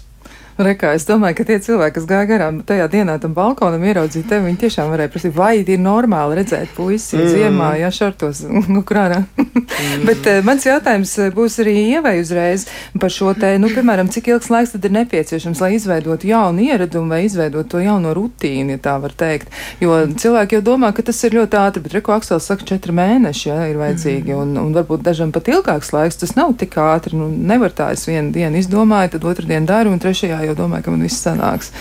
Rekā, 0.65 0.93
es 0.97 1.05
domāju, 1.09 1.37
ka 1.39 1.45
tie 1.47 1.57
cilvēki, 1.63 1.95
kas 1.97 2.07
gāja 2.09 2.27
garām 2.29 2.61
tajā 2.67 2.87
dienā 2.91 3.17
tam 3.21 3.33
balkonam, 3.37 3.83
ieraudzīja 3.87 4.27
tevi, 4.29 4.47
viņi 4.49 4.59
tiešām 4.63 4.91
varēja 4.93 5.11
prasīt, 5.13 5.33
vai 5.35 5.53
ir 5.61 5.81
normāli 5.81 6.37
redzēt 6.41 6.73
puisi 6.77 7.17
mm. 7.17 7.29
ziemā, 7.33 7.69
ja 7.81 7.91
šortos, 7.93 8.43
nu, 8.73 8.83
krārā. 8.87 9.23
mm. 9.37 10.05
Bet 10.07 10.27
uh, 10.29 10.41
mans 10.45 10.65
jautājums 10.67 11.13
eh, 11.21 11.31
būs 11.35 11.59
arī 11.63 11.75
ievai 11.95 12.17
uzreiz 12.21 12.67
par 13.01 13.13
šo 13.13 13.33
te, 13.37 13.53
nu, 13.61 13.71
piemēram, 13.73 14.11
cik 14.13 14.31
ilgs 14.33 14.51
laiks 14.53 14.75
tad 14.75 14.85
ir 14.87 14.95
nepieciešams, 14.99 15.61
lai 15.63 15.73
izveidotu 15.77 16.29
jaunu 16.29 16.65
ieradumu 16.67 17.15
vai 17.15 17.23
izveidotu 17.25 17.75
to 17.75 17.83
jauno 17.83 18.13
rutīnu, 18.17 18.75
ja 18.75 18.81
tā 18.81 18.97
var 19.01 19.15
teikt. 19.17 19.51
Jo 19.81 20.01
cilvēki 20.09 20.57
jau 20.57 20.63
domā, 20.73 20.91
ka 20.95 21.05
tas 21.07 21.21
ir 21.27 21.37
ļoti 21.39 21.59
ātri, 21.61 21.83
bet 21.85 21.95
Reko 21.97 22.15
Aksels 22.17 22.47
saka, 22.49 22.67
četri 22.67 22.95
mēneši, 22.95 23.47
ja, 23.49 23.59
ir 23.71 23.79
vajadzīgi, 23.81 24.35
un, 24.37 24.53
un 24.61 24.73
varbūt 24.75 25.05
dažam 25.05 25.31
pat 25.33 25.49
ilgāks 25.51 25.93
laiks, 25.95 26.19
tas 26.21 26.35
nav 26.37 26.53
tik 26.59 26.77
ātri, 26.81 27.15
nu, 27.17 27.29
nevar 27.31 27.73
tā 27.75 27.91
es 27.95 28.05
vienu 28.09 28.33
dienu 28.35 28.59
izdomāju, 28.61 29.15
tad 29.15 29.27
otru 29.31 29.47
dienu 29.49 29.69
daru, 29.69 29.93
un 29.93 30.01
trešajā 30.03 30.41
jau 30.45 30.50
domāju, 30.57 30.85
ka 30.85 30.93
man 30.95 31.05
viss 31.07 31.23
sanāks. 31.25 31.71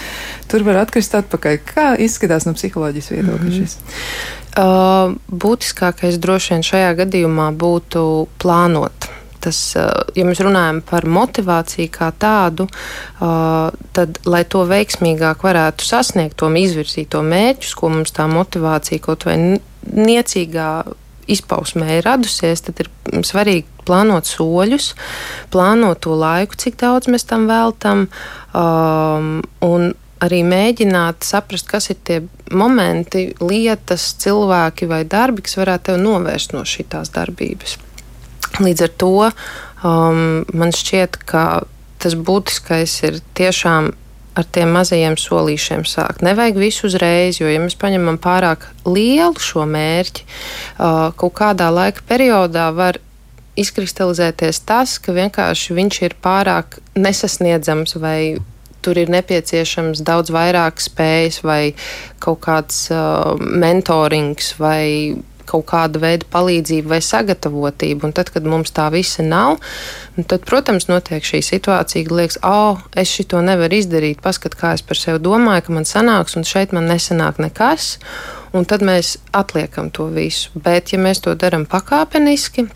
Tur 0.51 0.65
var 0.67 0.83
atkrist 0.85 1.15
atpakaļ. 1.19 1.61
Kā 1.67 1.87
izskatās 2.01 2.49
no 2.49 2.57
psiholoģijas 2.59 3.13
viedokļa 3.15 3.45
mm 3.45 3.51
-hmm. 3.51 3.61
šis? 3.61 3.79
Uh, 4.51 5.15
būtiskākais 5.31 6.19
droši 6.19 6.55
vien 6.55 6.67
šajā 6.67 6.95
gadījumā 7.05 7.53
būtu 7.55 8.27
plānot 8.39 9.11
tas, 9.41 9.59
ja 10.17 10.27
mēs 10.27 10.41
runājam 10.45 10.81
par 10.87 11.07
motivāciju 11.09 11.91
kā 11.93 12.11
tādu, 12.21 12.67
tad, 13.97 14.21
lai 14.29 14.43
to 14.45 14.65
veiksmīgāk 14.69 15.45
varētu 15.47 15.87
sasniegt, 15.87 16.37
to 16.41 16.51
izvirzīto 16.61 17.23
mērķus, 17.27 17.75
ko 17.79 17.93
mums 17.95 18.15
tā 18.17 18.29
motivācija 18.31 19.03
kaut 19.05 19.27
vai 19.29 19.39
niecīgā 19.41 20.71
izpausmē 21.31 21.99
ir 21.99 22.07
radusies, 22.09 22.65
tad 22.67 22.83
ir 22.83 22.91
svarīgi 23.27 23.70
plānot 23.87 24.29
soļus, 24.29 24.93
plānot 25.53 26.03
to 26.05 26.17
laiku, 26.19 26.59
cik 26.61 26.79
daudz 26.81 27.11
mēs 27.13 27.27
tam 27.29 27.49
veltam, 27.51 28.07
um, 28.55 29.41
un 29.67 29.93
arī 30.21 30.43
mēģināt 30.45 31.25
saprast, 31.25 31.69
kas 31.71 31.91
ir 31.93 32.01
tie 32.05 32.19
momenti, 32.53 33.31
lietas, 33.41 34.11
cilvēki 34.21 34.89
vai 34.91 35.05
darbi, 35.09 35.47
kas 35.47 35.57
varētu 35.61 35.91
tevi 35.91 36.03
novērst 36.05 36.53
no 36.57 36.67
šīs 36.69 37.13
darbības. 37.15 37.79
Līdz 38.61 38.85
ar 38.85 38.95
to 39.01 39.15
um, 39.25 40.23
man 40.53 40.75
šķiet, 40.77 41.23
ka 41.25 41.63
tas 42.01 42.17
būtiskais 42.17 42.97
ir 43.07 43.21
tiešām 43.37 43.93
ar 44.39 44.47
tiem 44.55 44.73
mazajiem 44.75 45.17
solīšiem 45.21 45.85
sākt. 45.89 46.25
Nevajag 46.25 46.59
visu 46.61 46.87
uzreiz, 46.89 47.41
jo, 47.41 47.49
ja 47.51 47.61
mēs 47.63 47.77
paņemam 47.81 48.19
pārāk 48.23 48.69
lielu 48.87 49.43
šo 49.43 49.67
mērķi, 49.69 50.27
kaut 50.79 51.35
kādā 51.37 51.69
laika 51.75 52.05
periodā 52.09 52.71
var 52.77 53.01
izkristalizēties 53.59 54.63
tas, 54.69 54.99
ka 55.03 55.15
vienkārši 55.17 55.77
viņš 55.77 56.01
ir 56.07 56.17
pārāk 56.23 56.79
nesasniedzams 56.99 57.97
vai 58.01 58.39
tur 58.81 58.99
ir 59.01 59.11
nepieciešams 59.13 60.05
daudz 60.07 60.33
vairāk 60.33 60.81
spējas 60.81 61.43
vai 61.45 61.75
kaut 62.23 62.41
kāds 62.47 62.87
uh, 62.95 63.37
mentorings 63.37 64.55
vai 64.61 65.19
kaut 65.51 65.67
kāda 65.71 66.01
veida 66.03 66.27
palīdzība 66.31 66.95
vai 66.95 67.01
sagatavotība. 67.03 68.07
Un 68.07 68.15
tad, 68.15 68.31
kad 68.31 68.47
mums 68.47 68.71
tā 68.75 68.87
visa 68.95 69.25
nav, 69.27 69.59
tad, 70.21 70.45
protams, 70.47 70.87
notiek 70.91 71.27
šī 71.27 71.43
situācija, 71.43 72.07
ka 72.07 72.19
liekas, 72.21 72.39
oh, 72.47 72.81
es 72.95 73.11
šito 73.11 73.41
nevaru 73.45 73.81
izdarīt, 73.81 74.23
paskat, 74.25 74.55
kā 74.59 74.75
es 74.79 74.85
par 74.87 75.01
sevi 75.01 75.23
domāju, 75.25 75.67
ka 75.67 75.79
man 75.81 75.89
sanāks, 75.89 76.37
un 76.39 76.47
šeit 76.47 76.75
man 76.77 76.87
nesanāk 76.91 77.43
nekas. 77.43 77.97
Un 78.55 78.67
tad 78.67 78.83
mēs 78.83 79.17
atliekam 79.37 79.93
to 79.95 80.09
visu. 80.11 80.51
Bet, 80.59 80.91
ja 80.95 80.99
mēs 80.99 81.23
to 81.23 81.37
darām 81.39 81.69
pakāpeniski, 81.71 82.67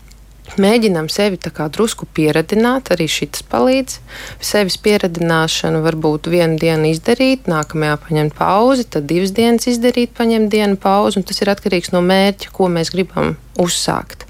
Mēģinām 0.61 1.07
sevi 1.09 1.39
drusku 1.41 2.05
pieredzināt, 2.15 2.91
arī 2.93 3.07
šis 3.09 3.41
palīdz. 3.49 3.97
Sevis 4.39 4.77
pieredzināšanu 4.77 5.81
varbūt 5.83 6.29
vienu 6.31 6.59
dienu 6.61 6.91
izdarīt, 6.93 7.49
nākamajā 7.51 7.97
paņemt 8.05 8.37
pauzi, 8.37 8.85
tad 8.85 9.09
divas 9.09 9.33
dienas 9.35 9.67
izdarīt, 9.67 10.13
paņemt 10.15 10.53
dienu 10.53 10.77
pauzi, 10.77 11.23
tas 11.25 11.41
ir 11.41 11.51
atkarīgs 11.51 11.91
no 11.91 12.03
mērķa, 12.05 12.53
ko 12.55 12.69
mēs 12.71 12.93
gribam 12.93 13.35
uzsākt. 13.59 14.27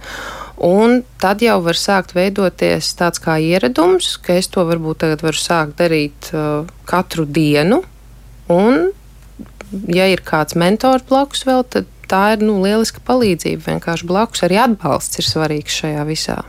Un 0.66 1.02
tad 1.20 1.44
jau 1.44 1.60
var 1.62 1.76
sākt 1.76 2.16
veidoties 2.16 2.94
tāds 2.96 3.20
kā 3.22 3.36
ieradums, 3.44 4.16
ka 4.18 4.40
es 4.40 4.48
to 4.48 4.64
varbūt 4.66 5.04
tagad 5.04 5.26
varu 5.26 5.42
sākt 5.42 5.76
darīt 5.84 6.32
uh, 6.32 6.64
katru 6.88 7.28
dienu. 7.28 7.84
Un, 8.56 8.88
ja 9.92 10.08
ir 10.08 10.24
kāds 10.26 10.56
mentors 10.56 11.04
blakus 11.10 11.44
vēl, 11.46 11.66
tad 11.68 11.92
tā 12.10 12.24
ir 12.36 12.44
nu, 12.46 12.58
lieliska 12.64 13.04
palīdzība. 13.06 13.64
Vienkārši 13.70 14.10
blakus 14.10 14.46
arī 14.48 14.60
atbalsts 14.64 15.22
ir 15.22 15.28
svarīgs 15.28 15.82
šajā 15.84 16.04
visā. 16.10 16.42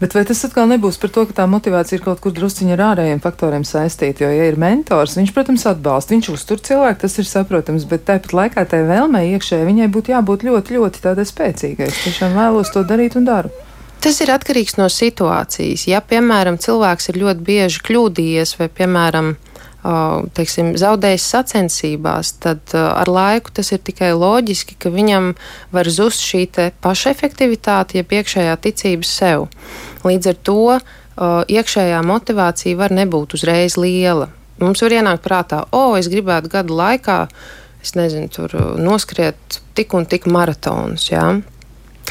Bet 0.00 0.14
vai 0.16 0.24
tas 0.28 0.42
atkal 0.46 0.68
nebūs 0.70 0.98
par 1.00 1.12
to, 1.12 1.24
ka 1.28 1.36
tā 1.40 1.46
motivācija 1.50 1.98
ir 1.98 2.04
kaut 2.04 2.20
kur 2.24 2.34
drusciņā 2.36 2.74
ar 2.76 2.82
ārējiem 2.90 3.20
faktoriem 3.24 3.64
saistīta? 3.66 4.24
Jo, 4.24 4.30
ja 4.32 4.48
ir 4.50 4.58
mentors, 4.60 5.16
viņš, 5.18 5.32
protams, 5.36 5.66
atbalsta, 5.68 6.14
viņš 6.14 6.30
uztur 6.32 6.62
cilvēku, 6.64 7.02
tas 7.04 7.18
ir 7.20 7.28
saprotams, 7.28 7.86
bet 7.88 8.06
tāpat 8.08 8.34
laikā 8.36 8.66
tai 8.70 8.82
vēlmei 8.88 9.26
iekšēji 9.34 9.68
viņai 9.68 9.88
būtu 9.92 10.14
jābūt 10.14 10.46
ļoti, 10.48 10.78
ļoti 10.78 11.04
tādai 11.04 11.26
spēcīgai. 11.28 11.90
Es 11.92 12.04
tiešām 12.06 12.36
vēlos 12.36 12.72
to 12.74 12.84
darīt 12.88 13.18
un 13.20 13.28
daru. 13.28 13.52
Tas 14.04 14.20
ir 14.20 14.30
atkarīgs 14.30 14.76
no 14.78 14.86
situācijas. 14.92 15.86
Ja, 15.90 16.02
piemēram, 16.04 16.60
cilvēks 16.62 17.10
ir 17.10 17.20
ļoti 17.24 17.46
bieži 17.46 17.80
kļūdījies 17.88 18.56
vai, 18.60 18.68
piemēram, 18.70 19.32
teiksim, 20.36 20.72
zaudējis 20.80 21.26
sacensībās, 21.30 22.32
tad 22.42 22.72
ar 22.74 23.10
laiku 23.10 23.52
tas 23.54 23.70
ir 23.74 23.82
tikai 23.86 24.12
loģiski, 24.16 24.78
ka 24.80 24.90
viņam 24.90 25.34
var 25.74 25.90
zust 25.92 26.24
šī 26.26 26.46
pašefektivitāte, 26.82 28.00
ja 28.00 28.06
iekšējā 28.06 28.56
ticība 28.64 29.06
sev. 29.06 29.46
Līdz 30.06 30.32
ar 30.32 30.40
to 30.48 30.62
iekšējā 31.48 32.00
motivācija 32.06 32.78
var 32.78 32.94
nebūt 32.94 33.36
uzreiz 33.38 33.78
liela. 33.80 34.30
Mums 34.60 34.82
var 34.82 34.96
ienākt 34.96 35.24
prātā, 35.24 35.62
o, 35.76 35.94
es 35.98 36.08
gribētu 36.08 36.50
gadu 36.52 36.76
laikā, 36.76 37.26
es 37.84 37.94
nezinu, 37.96 38.30
tur 38.32 38.52
noskriet 38.80 39.60
tik 39.76 39.94
un 39.94 40.08
tik 40.08 40.26
maratonus, 40.32 41.10
jā. 41.12 41.26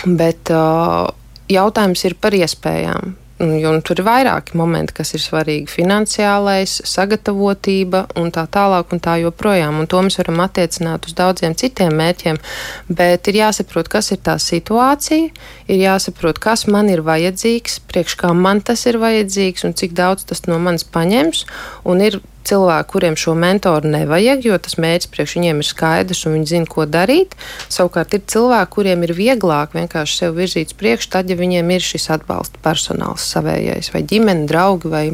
Bet 0.06 0.52
uh, 0.54 1.10
jautājums 1.50 2.06
ir 2.06 2.18
par 2.22 2.38
iespējām. 2.38 3.16
Un, 3.36 3.52
un 3.68 3.82
tur 3.84 4.00
ir 4.00 4.06
vairāki 4.08 4.56
momenti, 4.56 4.94
kas 4.96 5.10
ir 5.18 5.20
svarīgi. 5.20 5.68
Finansiālais, 5.68 6.78
sagatavotība 6.88 8.06
un 8.22 8.30
tā 8.32 8.46
tālāk 8.48 8.94
un 8.96 9.02
tā 9.04 9.18
joprojām. 9.20 9.82
Un 9.82 9.90
to 9.92 10.00
mēs 10.06 10.16
varam 10.22 10.40
attiecināt 10.46 11.10
uz 11.10 11.18
daudziem 11.18 11.56
citiem 11.60 11.92
mērķiem. 12.00 12.40
Bet 12.88 13.28
ir 13.28 13.42
jāsaprot, 13.42 13.90
kas 13.92 14.14
ir 14.16 14.22
tā 14.24 14.38
situācija, 14.40 15.34
ir 15.68 15.84
jāsaprot, 15.84 16.40
kas 16.40 16.64
man 16.72 16.88
ir 16.94 17.04
vajadzīgs, 17.04 17.82
priekš 17.92 18.16
kā 18.24 18.32
man 18.32 18.64
tas 18.64 18.86
ir 18.88 19.02
vajadzīgs 19.04 19.68
un 19.68 19.76
cik 19.76 19.98
daudz 20.00 20.24
tas 20.32 20.46
no 20.48 20.62
manis 20.64 20.88
paņems. 20.88 21.44
Un 21.92 22.08
ir 22.08 22.22
cilvēki, 22.50 22.90
kuriem 22.92 23.18
šo 23.20 23.36
mentoru 23.40 23.92
nevajag, 23.94 24.46
jo 24.48 24.58
tas 24.62 24.78
mērķis 24.82 25.12
priekš 25.14 25.36
viņiem 25.40 25.62
ir 25.62 25.70
skaidrs 25.70 26.26
un 26.28 26.38
viņi 26.38 26.52
zina, 26.54 26.70
ko 26.72 26.88
darīt. 26.90 27.36
Savukārt 27.74 28.16
ir 28.18 28.26
cilvēki, 28.32 28.74
kuriem 28.78 29.06
ir 29.08 29.16
vieglāk 29.18 29.76
vienkārši 29.78 30.20
sev 30.22 30.38
virzīt 30.40 30.74
uz 30.74 30.80
priekšu, 30.80 31.12
tad, 31.18 31.32
ja 31.32 31.40
viņiem 31.40 31.76
ir 31.76 31.86
šis 31.86 32.10
atbalsta 32.16 32.62
personāls 32.66 33.26
savējais, 33.36 33.92
vai 33.96 34.06
ģimene, 34.08 34.48
draugi, 34.50 34.92
vai 34.92 35.06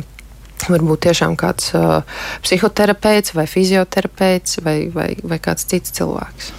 varbūt 0.69 1.07
tiešām 1.07 1.35
kāds 1.39 1.71
uh, 1.77 2.03
psihoterapeits, 2.45 3.33
vai 3.37 3.47
fizioterapeits, 3.49 4.61
vai, 4.65 4.77
vai, 4.93 5.09
vai 5.23 5.39
kāds 5.41 5.65
cits 5.69 5.93
cilvēks. 5.97 6.51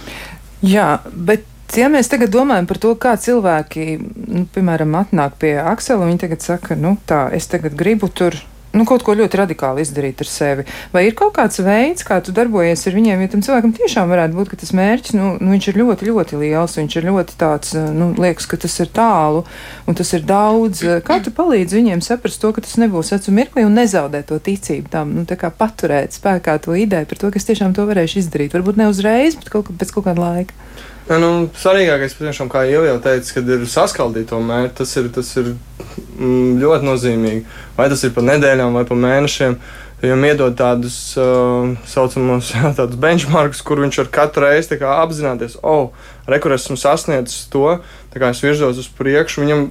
Jā, 0.63 0.87
bet 1.13 1.45
ja 1.77 1.89
mēs 1.91 2.11
tagad 2.11 2.33
domājam 2.33 2.67
par 2.69 2.79
to, 2.83 2.93
kā 2.99 3.15
cilvēki, 3.19 3.85
nu, 4.27 4.45
piemēram, 4.53 4.95
atnāk 4.99 5.37
pie 5.41 5.55
Aksela, 5.61 6.07
viņi 6.09 6.23
tagad 6.25 6.45
saka, 6.45 6.77
nu 6.79 6.95
tā, 7.07 7.25
es 7.35 7.47
tagad 7.51 7.77
gribu 7.79 8.11
tur 8.11 8.37
nu, 8.73 8.85
kaut 8.89 9.03
ko 9.05 9.13
ļoti 9.17 9.39
radikāli 9.39 9.83
izdarīt 9.85 10.23
ar 10.23 10.29
sevi. 10.29 10.65
Vai 10.93 11.05
ir 11.07 11.15
kaut 11.17 11.35
kāds 11.37 11.61
veids, 11.63 12.05
kā 12.07 12.19
tu 12.25 12.33
darbojies 12.35 12.85
ar 12.89 12.97
viņiem, 12.97 13.21
jo 13.23 13.31
tam 13.33 13.43
cilvēkam 13.45 13.73
tiešām 13.77 14.09
varētu 14.09 14.37
būt, 14.37 14.55
tas 14.63 14.73
mērķis, 14.77 15.15
nu, 15.17 15.29
nu 15.41 15.53
viņš 15.53 15.69
ir 15.69 15.79
ļoti, 15.81 16.09
ļoti 16.09 16.39
liels, 16.41 16.77
viņš 16.79 16.97
ir 16.97 17.07
ļoti 17.09 17.37
tāds, 17.39 17.75
nu, 17.93 18.09
liekas, 18.17 18.47
ka 18.49 18.59
tas 18.65 18.77
ir 18.81 18.89
tālu 18.95 19.43
un 19.87 19.99
tas 19.99 20.13
ir 20.17 20.25
daudz. 20.29 20.83
Kā 21.05 21.19
tu 21.23 21.33
palīdzi 21.35 21.79
viņiem 21.79 22.01
saprast 22.05 22.41
to, 22.41 22.53
ka 22.55 22.65
tas 22.65 22.75
nebūs 22.81 23.13
acu 23.15 23.35
mirklī 23.35 23.67
un 23.67 23.77
nezaudēt 23.77 24.31
to 24.31 24.39
ticību 24.41 24.93
tam, 24.93 25.13
nu, 25.19 25.27
tā 25.29 25.37
kā 25.39 25.53
paturēt 25.53 26.17
spēkā 26.17 26.57
to 26.63 26.77
ideju 26.77 27.09
par 27.09 27.21
to, 27.21 27.33
ka 27.33 27.41
es 27.41 27.49
tiešām 27.49 27.77
to 27.77 27.85
varēšu 27.89 28.23
izdarīt. 28.23 28.57
Varbūt 28.57 28.81
ne 28.81 28.89
uzreiz, 28.89 29.37
bet 29.37 29.53
kaut, 29.53 29.69
pēc 29.77 29.93
kaut 29.93 30.09
kāda 30.09 30.25
laika. 30.25 30.57
Ja, 31.03 31.17
nu, 31.19 31.49
svarīgākais, 31.59 32.13
patiešām, 32.15 32.47
kā 32.51 32.61
jau 32.69 32.85
jau 32.87 32.95
teicu, 33.03 33.33
kad 33.35 33.49
ir 33.51 33.63
saskaldīt 33.67 34.29
to 34.31 34.37
mērķi, 34.39 34.75
tas 34.77 34.93
ir, 35.01 35.09
tas 35.11 35.31
ir 35.41 35.49
mm, 35.51 36.61
ļoti 36.61 36.87
nozīmīgi. 36.87 37.41
Vai 37.75 37.89
tas 37.91 38.05
ir 38.07 38.13
pa 38.15 38.23
nedēļām 38.23 38.77
vai 38.79 38.85
pa 38.87 38.95
mēnešiem. 38.95 39.57
Viņam 40.03 40.23
iedod 40.27 40.55
tādus 40.59 40.95
uh, 41.19 41.73
saucamos 41.87 42.53
jā, 42.55 42.71
tādus 42.79 42.99
benchmarkus, 43.03 43.63
kur 43.67 43.83
viņš 43.83 43.99
var 44.01 44.11
katru 44.15 44.45
reizi 44.47 44.79
apzināties, 44.79 45.57
oh, 45.63 45.91
rekur 46.27 46.55
esmu 46.55 46.79
sasniedzis 46.79 47.49
to, 47.51 47.77
kā 48.15 48.31
es 48.31 48.43
virzos 48.43 48.79
uz 48.79 48.87
priekšu. 48.95 49.43
Viņam 49.43 49.67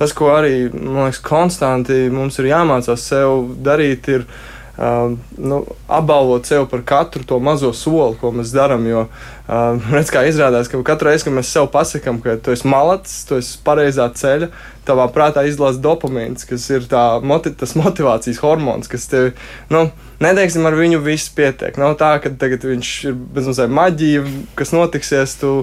tas, 0.00 0.16
ko 0.16 0.32
arī, 0.32 0.70
man 0.72 1.10
liekas, 1.10 1.20
konstanti 1.24 2.06
mums 2.12 2.40
ir 2.40 2.48
jāmācās 2.54 3.04
sev 3.12 3.52
darīt, 3.64 4.08
ir 4.08 4.24
Uh, 4.80 5.12
nu, 5.36 5.66
apbalvot 5.92 6.46
sev 6.48 6.62
par 6.70 6.80
katru 6.88 7.20
to 7.28 7.36
mazo 7.38 7.68
soli, 7.76 8.14
ko 8.16 8.30
mēs 8.32 8.54
darām. 8.56 8.86
Jo, 8.88 9.02
uh, 9.12 9.76
redz, 9.92 10.08
kā 10.08 10.22
izrādās, 10.24 10.70
ka 10.72 10.80
katru 10.88 11.10
reizi, 11.10 11.26
kad 11.26 11.36
mēs 11.36 11.50
sev 11.52 11.68
pasakām, 11.74 12.22
ka 12.24 12.38
tu 12.40 12.54
esi 12.54 12.64
malacis, 12.64 13.18
tu 13.28 13.36
esi 13.36 13.58
pareizā 13.66 14.06
ceļa, 14.16 14.48
tavā 14.88 15.04
prātā 15.12 15.44
izlaiž 15.44 15.82
dopamīns, 15.84 16.48
kas 16.48 16.64
ir 16.72 16.88
moti, 17.28 17.52
tas 17.52 17.76
motivācijas 17.76 18.40
hormons, 18.40 18.88
kas 18.88 19.04
tev, 19.12 19.34
nu, 19.68 19.90
neteiksim, 20.24 20.64
ar 20.64 20.78
viņu 20.80 21.04
viss 21.04 21.28
pietiek. 21.36 21.76
Nav 21.76 21.98
tā, 22.00 22.14
ka 22.24 22.32
tagad 22.40 22.64
viņš 22.64 22.96
ir 23.10 23.20
bezmazliet 23.36 23.76
maģija, 23.76 24.24
kas 24.56 24.72
notiksies. 24.72 25.36
Tu, 25.44 25.58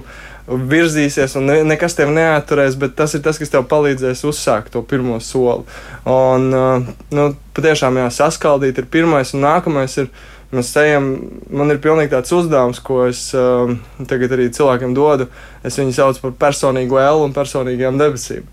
virzīsies, 0.48 1.36
un 1.40 1.50
ne, 1.50 1.58
nekas 1.68 1.98
tev 1.98 2.12
neaturēs, 2.16 2.78
bet 2.80 2.96
tas 2.96 3.14
ir 3.18 3.24
tas, 3.26 3.40
kas 3.40 3.52
tev 3.52 3.66
palīdzēs 3.68 4.24
uzsākt 4.30 4.72
to 4.76 4.82
pirmo 4.88 5.20
soli. 5.24 5.68
Un, 6.08 6.48
uh, 6.56 6.88
nu, 7.12 7.28
patiešām, 7.58 8.00
jā, 8.00 8.08
saskaldīt 8.22 8.80
ir 8.80 8.90
pirmais, 8.92 9.36
un 9.36 9.48
nākamais 9.48 10.00
ir. 10.04 10.12
Mēs 10.48 10.70
ejam, 10.80 11.10
man 11.52 11.74
ir 11.74 11.82
pilnīgi 11.84 12.14
tāds 12.14 12.32
uzdevums, 12.32 12.78
ko 12.80 13.02
es 13.10 13.26
uh, 13.36 13.68
tagad 14.08 14.32
arī 14.32 14.46
cilvēkiem 14.56 14.94
dodu. 14.96 15.26
Es 15.68 15.76
viņu 15.76 15.92
saucu 15.98 16.22
par 16.24 16.38
personīgo 16.46 17.02
L 17.02 17.26
un 17.26 17.36
personīgajām 17.36 18.00
debesīm. 18.00 18.46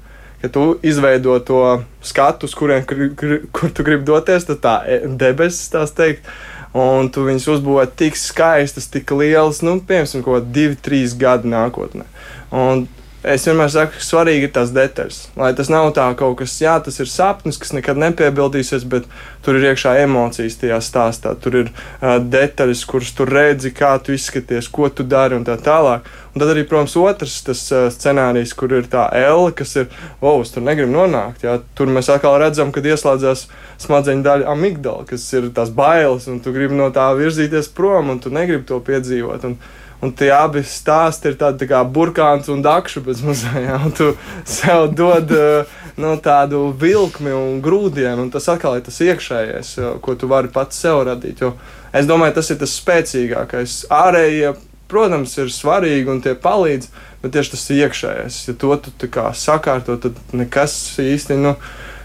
Kad 0.42 0.50
tu 0.57 0.64
izveido 0.83 1.37
to 1.46 1.61
skatu, 2.02 2.50
uz 2.50 2.57
kuriem 2.59 2.83
kur, 2.83 3.04
kur, 3.14 3.37
kur 3.54 3.70
tu 3.70 3.87
gribi 3.87 4.02
doties, 4.11 4.48
tad 4.48 4.59
tā 4.66 4.74
e, 4.90 4.98
debesis, 5.07 5.70
tās 5.70 5.94
teikt, 5.94 6.26
uh, 6.26 6.53
un 6.74 7.10
tu 7.14 7.24
viņus 7.26 7.46
uzbūvē 7.56 7.87
tik 7.98 8.18
skaistas, 8.18 8.88
tik 8.90 9.12
lielas, 9.14 9.62
nu, 9.66 9.78
piemēram, 9.78 10.24
kaut 10.24 10.40
kādi 10.40 10.54
divi, 10.58 10.78
trīs 10.82 11.14
gadi 11.18 11.50
nākotnē. 11.52 12.06
Un 12.54 12.87
es 13.24 13.46
vienmēr 13.48 13.70
saku, 13.72 13.96
ka 13.96 14.04
svarīgi 14.04 14.48
ir 14.48 14.52
tās 14.54 14.72
detaļas. 14.74 15.18
Lai 15.40 15.50
tas 15.56 15.70
nav 15.72 15.88
tā 15.96 16.04
kaut 16.18 16.37
kas, 16.42 16.54
jā, 16.60 16.74
tas 16.84 16.98
ir 17.00 17.08
sapnis, 17.10 17.58
kas 17.60 17.72
nekad 17.76 17.98
nepiebildīsies, 18.00 18.84
bet 18.90 19.08
tur 19.44 19.58
ir 19.58 19.70
iekšā 19.70 19.94
emocijas 20.02 20.58
tajā 20.60 20.80
stāstā. 20.84 21.32
Tur 21.40 21.58
ir 21.62 21.70
uh, 21.70 22.18
detaļas, 22.20 22.84
kuras 22.90 23.12
tu 23.16 23.26
redzi, 23.28 23.72
kā 23.76 23.94
tu 24.04 24.14
izskaties, 24.16 24.68
ko 24.68 24.90
tu 24.92 25.06
dari 25.08 25.38
un 25.38 25.46
tā 25.48 25.56
tālāk. 25.60 26.08
Un 26.34 26.42
tad 26.42 26.50
arī, 26.50 26.64
protams, 26.68 26.96
otrs 26.98 27.37
tas 27.46 27.62
uh, 27.72 27.87
scenārijs, 27.94 28.56
kur 28.58 28.72
ir 28.76 28.88
tā 28.90 29.06
L, 29.20 29.48
kas 29.56 29.76
ir, 29.80 29.88
wow, 30.22 30.42
es 30.44 30.52
tur 30.54 30.66
negribu 30.66 30.92
nonākt. 30.92 31.46
Jā. 31.46 31.60
Tur 31.78 31.92
mēs 31.94 32.10
atkal 32.12 32.37
redzam, 32.42 32.74
kad 32.74 32.87
ieslēdzās 32.88 33.46
smadzeņu 33.84 34.26
daļa 34.26 34.50
amigdala, 34.52 35.06
kas 35.08 35.24
ir 35.32 35.48
tās 35.54 35.72
bailes, 35.74 36.28
un 36.28 36.42
tu 36.44 36.52
gribi 36.54 36.76
no 36.76 36.90
tā 36.94 37.08
virzīties 37.16 37.72
prom, 37.76 38.12
un 38.14 38.20
tu 38.20 38.34
negribi 38.34 38.66
to 38.68 38.80
piedzīvot. 38.84 39.48
Un, 39.48 39.58
Un 40.04 40.12
tie 40.12 40.28
abi 40.36 40.60
stāsti 40.68 41.30
ir 41.30 41.38
tādi 41.40 41.62
tā 41.62 41.68
kā 41.70 41.80
burkāns 41.88 42.50
un 42.52 42.60
dakša 42.64 43.00
bez 43.06 43.22
mazajā. 43.24 43.78
Tu 43.96 44.10
sev 44.44 44.90
dod 44.96 45.32
nu, 46.00 46.10
tādu 46.20 46.66
vilkmi 46.80 47.32
un 47.32 47.62
grūdienu, 47.64 48.26
un 48.26 48.32
tas 48.34 48.50
atkal 48.52 48.76
ir 48.76 48.84
tas 48.84 49.00
iekšējais, 49.00 49.72
ko 50.04 50.16
tu 50.18 50.28
vari 50.28 50.52
pats 50.52 50.82
sev 50.84 51.04
radīt. 51.08 51.40
Jo 51.44 51.54
es 51.94 52.10
domāju, 52.10 52.36
tas 52.40 52.52
ir 52.52 52.60
tas 52.60 52.76
spēcīgākais. 52.82 53.78
Ārējie, 53.94 54.52
protams, 54.90 55.38
ir 55.40 55.54
svarīgi 55.54 56.12
un 56.12 56.20
tie 56.24 56.34
palīdz, 56.36 56.90
bet 57.22 57.36
tieši 57.38 57.54
tas 57.54 57.64
iekšējais. 57.78 58.42
Ja 58.50 58.58
to 58.60 58.76
tu 58.84 59.10
sakārto, 59.40 59.96
tad 60.02 60.20
nekas 60.36 60.76
īsti. 61.00 61.40
Nu, 61.40 61.56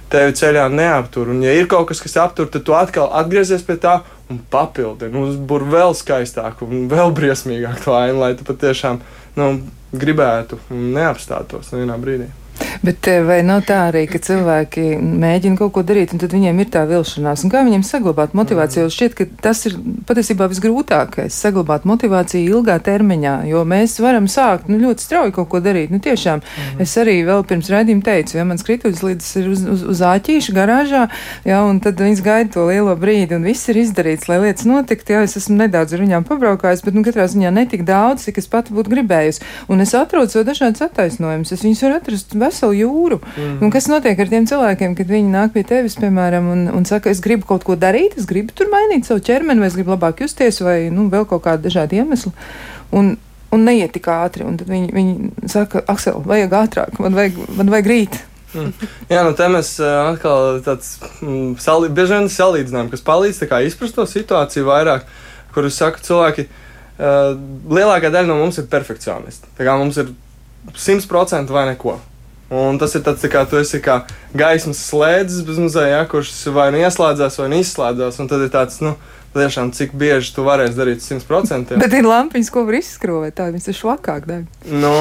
tevi 0.09 0.33
ceļā 0.37 0.67
neaptur. 0.73 1.29
Un, 1.33 1.43
ja 1.45 1.53
ir 1.53 1.69
kaut 1.69 1.89
kas, 1.91 2.01
kas 2.01 2.17
aptur, 2.21 2.49
tad 2.49 2.65
tu 2.65 2.75
atkal 2.77 3.11
atgriezies 3.19 3.65
pie 3.65 3.77
tā 3.81 3.99
un 4.29 4.41
papildini, 4.51 5.13
nu, 5.13 5.25
uzbūr 5.31 5.65
vēl 5.71 5.95
skaistāku 5.97 6.67
un 6.67 6.87
vēl 6.91 7.13
briesmīgāku 7.17 7.87
to 7.87 7.95
ainu, 7.97 8.19
lai 8.21 8.33
tu 8.37 8.45
patiešām 8.47 9.01
nu, 9.39 9.49
gribētu 9.95 10.59
un 10.73 10.91
neapstātos 10.97 11.73
vienā 11.73 11.97
brīdī. 12.01 12.29
Bet 12.83 13.07
eh, 13.11 13.19
vai 13.25 13.39
nav 13.43 13.65
tā 13.67 13.79
arī, 13.89 14.05
ka 14.09 14.21
cilvēki 14.23 14.83
mēģina 14.99 15.59
kaut 15.59 15.73
ko 15.75 15.83
darīt, 15.83 16.13
un 16.15 16.21
tad 16.21 16.33
viņiem 16.35 16.61
ir 16.63 16.69
tā 16.71 16.85
vilšanās? 16.89 17.43
Un 17.43 17.51
kā 17.53 17.63
viņiem 17.67 17.83
saglabāt 17.87 18.35
motivāciju? 18.37 18.85
Jo 18.85 18.93
šķiet, 18.93 19.15
ka 19.17 19.27
tas 19.43 19.65
ir 19.67 19.75
patiesībā 20.07 20.47
visgrūtākais- 20.51 21.35
saglabāt 21.43 21.87
motivāciju 21.89 22.59
ilgā 22.59 22.77
termiņā, 22.83 23.35
jo 23.51 23.63
mēs 23.67 23.97
varam 23.99 24.29
sākt 24.31 24.69
nu, 24.71 24.79
ļoti 24.79 25.05
strauji 25.05 25.35
kaut 25.35 25.49
ko 25.49 25.59
darīt. 25.59 25.91
Nu, 25.91 25.99
tiešām, 25.99 26.39
mhm. 26.39 26.81
es 26.85 26.95
arī 26.97 27.19
vēl 27.27 27.43
pirms 27.47 27.69
raidījuma 27.69 28.03
teicu, 28.03 28.37
ja 28.37 28.47
mans 28.47 28.63
krituļs 28.63 29.03
līdz 29.03 29.29
ir 29.41 29.49
uz, 29.49 29.65
uz, 29.75 29.83
uz 29.95 29.99
āķīša 29.99 30.55
garāžā, 30.55 31.03
jā, 31.45 31.59
un 31.67 31.79
tad 31.83 31.99
viņas 31.99 32.23
gaida 32.23 32.53
to 32.53 32.65
lielo 32.69 32.95
brīdi, 32.95 33.35
un 33.35 33.43
viss 33.43 33.69
ir 33.69 33.81
izdarīts, 33.83 34.29
lai 34.31 34.39
lietas 34.45 34.65
notiktu. 34.69 35.13
Jā, 35.13 35.23
es 35.27 35.37
esmu 35.39 35.57
nedaudz 35.59 35.93
ar 35.93 36.03
viņām 36.03 36.25
pabraukājis, 36.27 36.83
bet, 36.85 36.95
nu, 36.95 37.03
katrā 37.03 37.27
ziņā 37.29 37.51
netik 37.53 37.83
daudz, 37.87 38.27
cik 38.27 38.39
es 38.41 38.47
pati 38.47 38.73
būtu 38.75 38.93
gribējusi. 38.93 39.43
Un 39.69 39.83
es 39.83 39.93
atrodu 39.97 40.31
sev 40.31 40.45
dažādas 40.47 40.83
attaisnojumus. 40.85 41.53
Es 41.55 41.65
viņus 41.65 41.83
varu 41.85 41.99
atrast 41.99 42.35
veselu 42.49 42.75
jūru. 42.81 43.21
Mm. 43.37 43.55
Un 43.63 43.71
kas 43.73 43.87
notiek 43.91 44.19
ar 44.19 44.33
tiem 44.33 44.49
cilvēkiem, 44.49 44.97
kad 44.99 45.13
viņi 45.13 45.31
nāk 45.31 45.55
pie 45.55 45.63
tevis, 45.69 45.95
piemēram, 46.01 46.51
un, 46.51 46.67
un 46.75 46.89
saka, 46.89 47.13
es 47.13 47.23
gribu 47.23 47.47
kaut 47.49 47.63
ko 47.67 47.77
darīt, 47.79 48.17
es 48.19 48.27
gribu 48.29 48.55
tur 48.57 48.71
mainīt 48.73 49.07
savu 49.07 49.23
ķermeni, 49.23 49.63
vai 49.63 49.71
es 49.71 49.79
gribu 49.79 49.95
labāk 49.95 50.25
justies, 50.25 50.59
vai 50.65 50.77
nu, 50.93 51.07
vēl 51.13 51.29
kaut 51.29 51.45
kādi 51.47 51.69
dažādi 51.69 52.01
iemesli. 52.01 52.33
Un, 52.97 53.15
un 53.55 53.65
neiet 53.65 53.93
tik 53.95 54.09
ātri. 54.11 54.45
Un 54.47 54.57
tad 54.59 54.69
viņi, 54.71 54.89
viņi 54.95 55.49
saka, 55.51 55.83
Aksel, 55.89 56.21
vajag 56.25 56.55
ātrāk, 56.63 56.99
man 57.03 57.17
vajag, 57.17 57.39
man 57.57 57.73
vajag 57.73 57.89
rīt. 57.89 58.19
Mm. 58.49 58.71
Jā, 59.11 59.21
nu 59.25 59.35
te 59.37 59.45
mēs 59.51 59.75
uh, 59.81 60.09
atkal 60.09 60.57
tāds 60.65 60.95
mm, 61.21 61.53
salī, 61.61 61.91
bieži 61.93 62.15
vien 62.15 62.31
salīdzinām, 62.33 62.89
kas 62.89 63.05
palīdz 63.05 63.43
izprast 63.45 63.97
to 63.97 64.05
situāciju 64.09 64.65
vairāk, 64.69 65.05
kur 65.53 65.67
es 65.69 65.77
saku, 65.77 66.01
cilvēki, 66.05 66.47
uh, 66.97 67.35
lielākā 67.69 68.09
daļa 68.09 68.29
no 68.31 68.39
mums 68.41 68.57
ir 68.57 68.69
perfekcionisti. 68.71 69.51
Tā 69.57 69.67
kā 69.67 69.77
mums 69.77 70.01
ir 70.01 70.09
100% 70.73 71.53
vai 71.53 71.67
neko. 71.69 71.99
Un 72.49 72.79
tas 72.81 72.95
ir 72.97 73.03
tāds, 73.05 73.21
tā 73.21 73.29
kā 73.29 73.43
tu 73.45 73.59
esi 73.59 73.77
kā 73.83 74.01
gaismas 74.33 74.81
slēdzis 74.89 75.45
bez 75.45 75.59
muzejā, 75.61 76.01
kurš 76.09 76.33
vai 76.55 76.71
nu 76.73 76.81
ieslēdzās, 76.81 77.37
vai 77.37 77.49
nu 77.51 77.59
izslēdzās. 77.61 78.17
Un 78.23 78.29
tad 78.31 78.41
ir 78.41 78.49
tāds, 78.53 78.79
nu, 78.81 78.95
tiešām 79.35 79.69
cik 79.77 79.93
bieži 79.99 80.31
tu 80.33 80.45
varēsi 80.47 80.77
darīt 80.77 81.03
100%. 81.05 81.77
Bet 81.77 81.93
ir 81.93 82.07
lampiņas, 82.09 82.49
ko 82.53 82.63
var 82.65 82.79
izskrūvēt, 82.79 83.35
tā 83.37 83.51
viņas 83.53 83.69
ir 83.69 83.77
švakāk 83.77 84.25
deg. 84.29 84.47
Nu, 84.65 84.93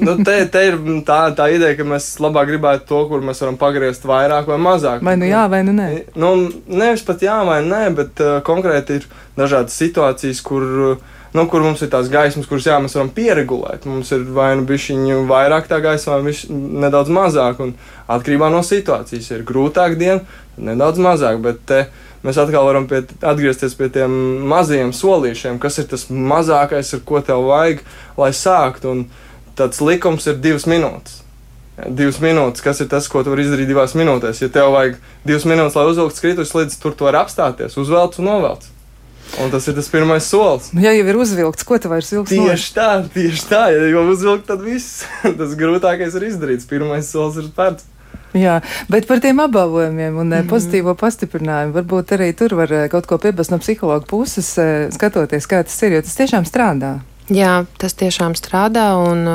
nu 0.00 0.16
te, 0.26 0.34
te 0.50 0.64
ir 0.72 0.80
tā, 1.06 1.20
tā 1.38 1.46
ideja, 1.54 1.76
ka 1.78 1.86
mēs 1.86 2.10
labāk 2.22 2.50
gribētu 2.50 2.88
to, 2.90 3.04
kur 3.12 3.22
mēs 3.22 3.44
varam 3.44 3.60
pagriezt 3.60 4.08
vairāk 4.10 4.50
vai 4.50 4.58
mazāk. 4.58 5.06
Vai 5.06 5.14
nu 5.20 5.30
jā, 5.30 5.46
vai 5.52 5.62
nu 5.68 5.76
nē? 5.78 5.88
Nu, 6.18 6.34
nevis 6.66 7.06
pat 7.06 7.22
jā 7.22 7.38
vai 7.46 7.60
nē, 7.62 7.84
bet 8.02 8.26
uh, 8.26 8.40
konkrēti 8.46 8.98
ir 8.98 9.08
dažādas 9.38 9.78
situācijas, 9.78 10.42
kur. 10.46 10.68
Uh, 10.90 11.16
nu, 11.32 11.46
kur 11.46 11.62
mums 11.62 11.82
ir 11.84 11.90
tās 11.92 12.10
gaismas, 12.10 12.48
kuras 12.50 12.66
jā, 12.66 12.76
mēs 12.82 12.96
varam 12.98 13.10
pieregulēt. 13.14 13.86
Mums 13.88 14.10
ir 14.14 14.24
vai 14.34 14.50
nu 14.58 14.66
bišķiņu 14.68 15.22
vairāk 15.30 15.70
tā 15.70 15.78
gaisma, 15.84 16.18
vai 16.24 16.34
nedaudz 16.84 17.12
mazāk. 17.14 17.62
Un 17.62 17.74
atkarībā 18.10 18.50
no 18.50 18.64
situācijas 18.66 19.30
ir 19.34 19.46
grūtāk 19.46 19.94
diena, 20.00 20.24
nedaudz 20.58 20.98
mazāk. 21.02 21.38
Bet 21.44 21.62
te 21.70 21.84
mēs 22.26 22.40
atkal 22.40 22.66
varam 22.66 22.88
pie, 22.90 23.04
atgriezties 23.22 23.78
pie 23.78 23.90
tiem 23.94 24.12
mazajiem 24.50 24.90
solīšiem, 24.96 25.62
kas 25.62 25.78
ir 25.82 25.88
tas 25.92 26.08
mazākais, 26.10 26.90
ar 26.96 27.04
ko 27.06 27.22
tev 27.24 27.46
vajag, 27.52 27.84
lai 28.18 28.32
sāktu. 28.34 28.96
Un 28.96 29.06
tāds 29.58 29.82
likums 29.84 30.26
ir 30.26 30.42
divas 30.42 30.66
minūtes. 30.70 31.20
Divas 31.80 32.18
minūtes, 32.20 32.60
kas 32.60 32.82
ir 32.82 32.90
tas, 32.92 33.06
ko 33.08 33.22
tu 33.24 33.32
vari 33.32 33.46
izdarīt 33.46 33.70
divās 33.70 33.94
minūtēs. 33.96 34.42
Ja 34.42 34.50
tev 34.52 34.74
vajag 34.74 34.98
divas 35.24 35.46
minūtes, 35.48 35.78
lai 35.78 35.86
uzvilktu 35.88 36.18
skrituļus, 36.18 36.58
līdz 36.58 36.82
tur 36.82 36.98
tu 36.98 37.06
vari 37.06 37.22
apstāties, 37.22 37.78
uzvelc 37.80 38.18
un 38.20 38.28
novelc. 38.28 38.66
Un 39.38 39.50
tas 39.52 39.68
ir 39.70 39.76
tas 39.76 39.88
pirmais 39.88 40.26
solis. 40.26 40.72
Nu, 40.74 40.82
ja 40.82 40.92
jau 40.96 41.06
ir 41.06 41.18
uzvilkts, 41.22 41.66
ko 41.66 41.78
tu 41.78 41.90
vairs 41.92 42.10
vilksi? 42.12 42.40
Tieši 42.40 42.74
tā, 42.74 42.90
tieši 43.14 43.46
tā. 43.50 43.62
Ja 43.74 43.86
jau 43.92 44.04
uzvilkt, 44.10 44.48
tad 44.50 44.64
viss. 44.64 45.04
tas 45.40 45.54
grūtākais 45.58 46.16
ir 46.18 46.28
izdarīts. 46.32 46.68
Pirmais 46.70 47.08
solis 47.12 47.40
ir 47.40 47.48
spērts. 47.52 47.86
Jā, 48.36 48.60
bet 48.86 49.08
par 49.10 49.18
tiem 49.18 49.40
apbalvojumiem 49.42 50.16
un 50.16 50.28
mm 50.28 50.32
-hmm. 50.32 50.50
pozitīvo 50.50 50.94
pastiprinājumu 50.94 51.74
varbūt 51.74 52.14
arī 52.14 52.32
tur 52.34 52.54
var 52.54 52.72
eh, 52.72 52.88
kaut 52.88 53.06
ko 53.06 53.18
piebast 53.18 53.50
no 53.50 53.58
psihologa 53.58 54.06
puses, 54.06 54.58
eh, 54.58 54.88
skatoties, 54.90 55.46
kā 55.46 55.64
tas 55.64 55.82
ir, 55.82 55.92
jo 55.92 56.02
tas 56.02 56.16
tiešām 56.16 56.44
strādā. 56.46 57.00
Jā, 57.30 57.64
tas 57.78 57.94
tiešām 57.94 58.34
strādā, 58.34 58.90
un 58.98 59.28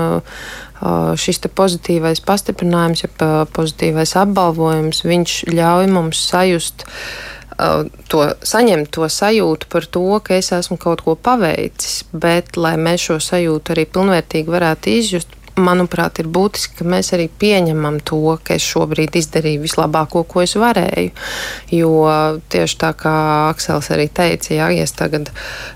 šis 1.16 1.40
pozitīvais 1.40 2.20
pastiprinājums, 2.26 3.04
ja 3.04 3.46
pozitīvais 3.56 4.16
apbalvojums, 4.20 5.04
viņš 5.08 5.46
ļauj 5.48 5.88
mums 5.88 6.20
sajust 6.30 6.84
to 8.12 8.24
saņemt 8.44 8.89
to 8.91 9.08
sajūtu 9.12 9.70
par 9.72 9.86
to, 9.88 10.04
ka 10.24 10.36
es 10.39 10.52
esmu 10.56 10.78
kaut 10.82 11.04
ko 11.06 11.15
paveicis, 11.15 12.04
bet, 12.12 12.58
lai 12.60 12.76
mēs 12.80 13.08
šo 13.08 13.20
sajūtu 13.24 13.76
arī 13.76 13.86
pilnvērtīgi 13.96 14.52
varētu 14.52 14.91
izjust, 14.91 15.35
manuprāt, 15.60 16.20
ir 16.20 16.28
būtiski, 16.32 16.80
ka 16.80 16.88
mēs 16.88 17.13
arī 17.15 17.28
pieņemam 17.41 18.00
to, 18.06 18.20
ka 18.44 18.58
es 18.58 18.65
šobrīd 18.65 19.15
izdarīju 19.20 19.63
vislabāko, 19.63 20.26
ko 20.28 20.44
es 20.44 20.56
varēju. 20.60 21.13
Jo 21.76 21.91
tieši 22.52 22.80
tā 22.82 22.91
kā 23.00 23.13
Aksels 23.52 23.89
arī 23.96 24.08
teica, 24.12 24.54
ja 24.58 24.68
es 24.74 24.96
tagad 24.98 25.32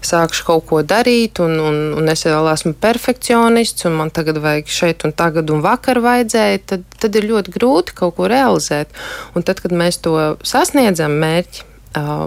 sākšu 0.06 0.46
kaut 0.50 0.68
ko 0.70 0.82
darīt, 0.84 1.40
un, 1.44 1.56
un, 1.64 1.80
un 2.00 2.12
es 2.12 2.26
vēl 2.28 2.52
esmu 2.54 2.76
perfekcionists, 2.82 3.88
un 3.88 3.96
man 4.02 4.14
tagad 4.16 4.42
vajag 4.44 4.74
šeit 4.80 5.08
un 5.08 5.16
tagad 5.16 5.52
un 5.54 5.64
vakar 5.66 6.02
vajadzēja, 6.04 6.66
tad, 6.74 6.86
tad 7.00 7.16
ir 7.16 7.30
ļoti 7.32 7.56
grūti 7.56 7.96
kaut 8.02 8.18
ko 8.20 8.28
realizēt. 8.32 8.92
Un 9.36 9.48
tad, 9.48 9.64
kad 9.64 9.76
mēs 9.76 10.02
to 10.04 10.18
sasniedzam 10.44 11.16
mērķi, 11.24 11.66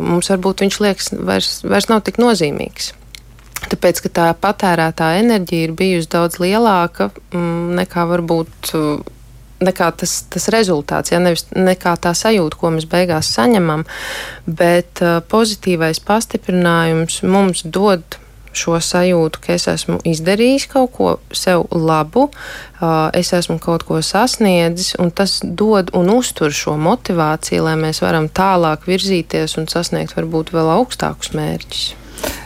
mums 0.03 0.33
varbūt 0.33 0.65
viņš 0.65 0.83
liekas 0.83 1.15
vairs, 1.21 1.55
vairs 1.67 1.89
nav 1.93 2.03
tik 2.07 2.19
nozīmīgs. 2.23 2.93
Tāpēc, 3.71 4.03
ka 4.05 4.11
tā 4.11 4.29
patērētā 4.43 5.13
enerģija 5.21 5.69
ir 5.69 5.75
bijusi 5.79 6.11
daudz 6.11 6.41
lielāka 6.43 7.11
mm, 7.33 7.75
nekā 7.79 8.07
varbūt 8.11 8.73
nekā 9.63 9.91
tas, 9.99 10.17
tas 10.31 10.49
rezultāts, 10.53 11.13
ja 11.13 11.21
nevis 11.23 11.47
nekā 11.55 11.95
tā 12.03 12.15
sajūta, 12.17 12.59
ko 12.59 12.73
mēs 12.75 12.89
beigās 12.91 13.31
saņemam, 13.37 13.87
bet 14.47 15.03
uh, 15.05 15.21
pozitīvais 15.33 16.03
pastiprinājums 16.07 17.23
mums 17.23 17.65
dod 17.65 18.19
šo 18.53 18.77
sajūtu, 18.85 19.41
ka 19.41 19.55
es 19.55 19.65
esmu 19.71 19.97
izdarījis 20.09 20.67
kaut 20.73 20.93
ko 20.97 21.13
sev 21.37 21.65
labu, 21.73 22.27
uh, 22.29 23.09
es 23.17 23.33
esmu 23.37 23.57
kaut 23.63 23.87
ko 23.89 24.03
sasniedzis, 24.05 24.93
un 25.01 25.15
tas 25.15 25.39
dod 25.43 25.95
un 25.97 26.13
uztur 26.13 26.53
šo 26.53 26.77
motivāciju, 26.77 27.65
lai 27.69 27.79
mēs 27.81 28.03
varam 28.05 28.29
tālāk 28.29 28.87
virzīties 28.91 29.57
un 29.61 29.71
sasniegt 29.73 30.17
varbūt 30.19 30.53
vēl 30.53 30.75
augstākus 30.77 31.33
mērķus. 31.39 32.02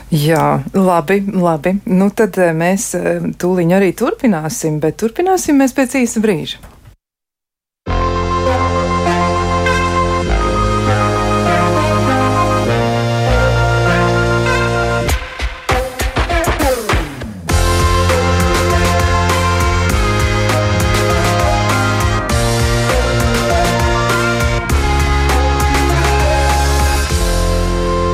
Jā, 0.07 0.63
labi, 0.71 1.19
labi. 1.35 1.73
Nu, 1.91 2.07
tad 2.15 2.37
eh, 2.39 2.53
mēs 2.55 2.93
eh, 2.95 3.27
tūlīt 3.35 3.75
arī 3.75 3.91
turpināsim, 3.91 4.79
bet 4.79 4.95
turpināsim 5.03 5.59
mēs 5.59 5.75
pēc 5.75 5.99
īsa 5.99 6.23
brīža. 6.23 6.63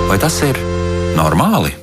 Vai 0.09 0.19
tas 0.21 0.35
ir 0.45 0.72
normāli? 1.15 1.82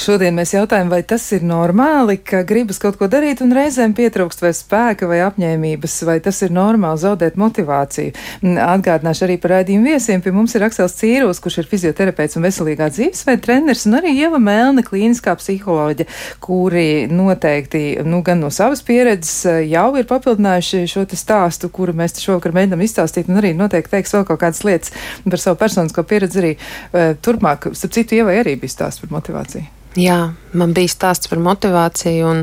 Šodien 0.00 0.34
mēs 0.34 0.50
jautājam, 0.54 0.88
vai 0.90 1.02
tas 1.06 1.22
ir 1.36 1.44
normāli, 1.46 2.16
ka 2.18 2.42
gribas 2.46 2.80
kaut 2.82 2.96
ko 2.98 3.06
darīt 3.10 3.42
un 3.44 3.52
reizēm 3.54 3.94
pietrūkst 3.94 4.42
vai 4.42 4.50
spēka 4.56 5.06
vai 5.06 5.20
apņēmības, 5.22 5.94
vai 6.08 6.16
tas 6.24 6.40
ir 6.42 6.50
normāli 6.54 6.98
zaudēt 6.98 7.36
motivāciju. 7.38 8.14
Mm, 8.42 8.58
atgādināšu 8.64 9.26
arī 9.28 9.36
par 9.42 9.54
raidījumu 9.54 9.92
viesiem. 9.92 10.22
Pie 10.24 10.32
mums 10.34 10.56
ir 10.58 10.64
Aksels 10.66 10.96
Cīros, 10.98 11.40
kurš 11.42 11.60
ir 11.62 11.68
fizioterapeits 11.70 12.38
un 12.38 12.46
veselīgā 12.48 12.88
dzīvesveida 12.90 13.44
treneris, 13.44 13.84
un 13.86 13.98
arī 14.00 14.16
Ieva 14.18 14.40
Melne, 14.42 14.82
klīniskā 14.86 15.36
psiholoģe, 15.38 16.08
kuri 16.42 17.06
noteikti, 17.10 17.84
nu, 18.08 18.24
gan 18.26 18.42
no 18.42 18.50
savas 18.54 18.82
pieredzes 18.86 19.44
eh, 19.50 19.60
jau 19.70 19.86
ir 20.00 20.10
papildinājuši 20.10 20.84
šo 20.90 21.06
stāstu, 21.14 21.70
kuru 21.70 21.94
mēs 21.94 22.18
šovakar 22.18 22.56
mēģinām 22.56 22.82
izstāstīt, 22.82 23.30
un 23.30 23.38
arī 23.38 23.54
noteikti 23.54 23.94
teiks 23.94 24.16
vēl 24.16 24.26
kaut 24.26 24.42
kādas 24.42 24.64
lietas 24.66 24.94
par 25.22 25.40
savu 25.40 25.60
personisko 25.60 26.04
pieredzi 26.08 26.42
arī 26.42 26.52
uh, 26.58 27.14
turpmāk. 27.22 27.70
Starp 27.78 27.96
citu, 27.96 28.18
Ievai 28.18 28.40
arī 28.42 28.58
bija 28.60 28.74
stāsts 28.74 29.04
par 29.04 29.14
motivāciju. 29.14 29.83
Jā, 29.94 30.34
man 30.58 30.72
bija 30.74 30.90
stāsts 30.90 31.30
par 31.30 31.38
motivāciju, 31.38 32.26
un 32.26 32.40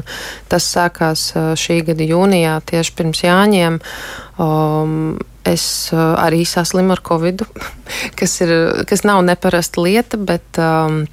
tas 0.52 0.68
sākās 0.72 1.32
šī 1.60 1.82
gada 1.90 2.06
jūnijā, 2.08 2.54
tieši 2.70 2.94
pirms 2.96 3.24
Jāņiem. 3.26 3.82
Um, 4.40 5.20
es 5.44 5.66
arī 5.92 6.46
saslimu 6.48 6.96
ar 6.96 7.02
covid, 7.04 7.44
kas, 8.20 8.38
ir, 8.46 8.54
kas 8.88 9.04
nav 9.04 9.24
neparasta 9.28 9.84
lieta, 9.84 10.20
bet 10.20 10.62
um, 10.64 11.04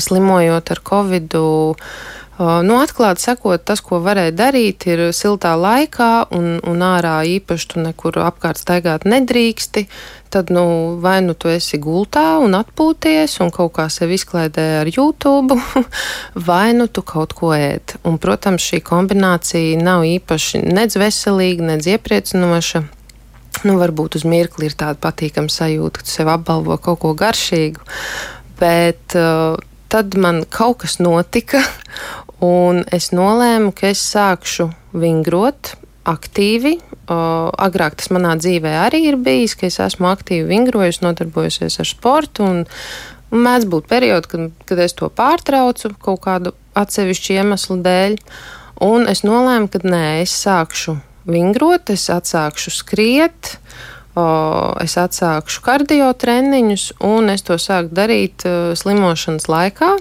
slimojot 0.00 0.72
ar 0.72 0.84
covid. 0.88 1.36
Nu, 2.36 2.74
atklāti 2.84 3.22
sakot, 3.24 3.62
tas, 3.64 3.80
ko 3.80 3.96
varēja 4.04 4.34
darīt, 4.36 4.84
ir 4.92 5.06
siltā 5.16 5.54
laikā 5.56 6.26
un, 6.36 6.58
un 6.68 6.82
ārā 6.84 7.14
īpaši 7.24 7.68
tu 7.70 7.80
nekur 7.80 8.18
apkārt 8.20 8.60
staigāt 8.60 9.06
nedrīksti. 9.08 9.86
Tad, 10.34 10.50
nu, 10.52 10.98
vai 11.00 11.22
nu 11.24 11.32
tu 11.32 11.48
esi 11.48 11.78
gultā 11.80 12.36
un 12.44 12.52
atpūties 12.58 13.38
un 13.40 13.52
kaut 13.54 13.72
kā 13.78 13.86
sevi 13.88 14.18
izklaidē 14.20 14.66
ar 14.82 14.90
YouTube, 14.90 15.56
vai 16.48 16.74
nu 16.76 16.90
tu 16.92 17.00
kaut 17.00 17.32
ko 17.38 17.54
ēd. 17.56 17.94
Un, 18.04 18.18
protams, 18.20 18.66
šī 18.68 18.82
kombinācija 18.84 19.78
nav 19.80 20.04
īpaši 20.04 20.60
nedz 20.66 20.98
veselīga, 21.00 21.70
nedz 21.70 21.88
iepriecinoša. 21.94 22.82
Nu, 23.64 23.78
varbūt 23.80 24.18
uz 24.20 24.26
mirkli 24.28 24.68
ir 24.68 24.76
tāda 24.76 25.00
patīkama 25.00 25.48
sajūta, 25.48 26.02
ka 26.02 26.04
tu 26.04 26.12
sev 26.12 26.28
apbalvo 26.34 26.76
kaut 26.76 27.00
ko 27.00 27.14
garšīgu. 27.16 27.80
Bet 28.60 29.16
uh, 29.16 29.56
tad 29.92 30.16
man 30.20 30.44
kaut 30.50 30.82
kas 30.84 30.98
notika, 31.02 31.62
Un 32.44 32.82
es 32.92 33.12
nolēmu, 33.16 33.72
ka 33.72 33.88
es 33.94 34.02
sākšu 34.12 34.68
vingrot 34.96 35.72
aktīvi. 36.06 36.76
Uh, 37.06 37.48
agrāk 37.62 37.96
tas 37.96 38.10
manā 38.12 38.34
dzīvē 38.36 38.72
arī 38.82 39.04
ir 39.08 39.16
bijis, 39.16 39.54
ka 39.56 39.68
es 39.70 39.78
esmu 39.80 40.10
aktīvi 40.10 40.44
vingrojusi, 40.50 41.04
nodarbojusies 41.06 41.78
ar 41.80 41.88
sportu. 41.88 42.44
Un, 42.44 42.60
un 43.32 43.44
mēdz 43.46 43.68
būt 43.72 43.88
periodi, 43.88 44.30
kad, 44.32 44.46
kad 44.68 44.84
es 44.84 44.96
to 44.98 45.08
pārtraucu 45.08 45.94
kaut 46.02 46.20
kādu 46.26 46.52
atsevišķu 46.76 47.38
iemeslu 47.38 47.80
dēļ. 47.86 48.18
Un 48.84 49.08
es 49.08 49.24
nolēmu, 49.24 49.70
ka 49.72 49.80
nē, 49.86 50.06
es 50.26 50.36
sākšu 50.36 50.98
vingrot, 51.30 51.94
es 51.94 52.10
atsākšu 52.12 52.74
skriet. 52.82 53.56
Uh, 53.56 53.95
es 54.82 54.96
atsākšu 54.96 55.62
kardio 55.64 56.10
treniņus, 56.16 56.90
un 57.04 57.32
es 57.32 57.44
to 57.44 57.58
sāku 57.60 57.92
darīt 57.96 58.46
uh, 58.48 58.72
slimošanas 58.78 59.48
laikā. 59.52 59.96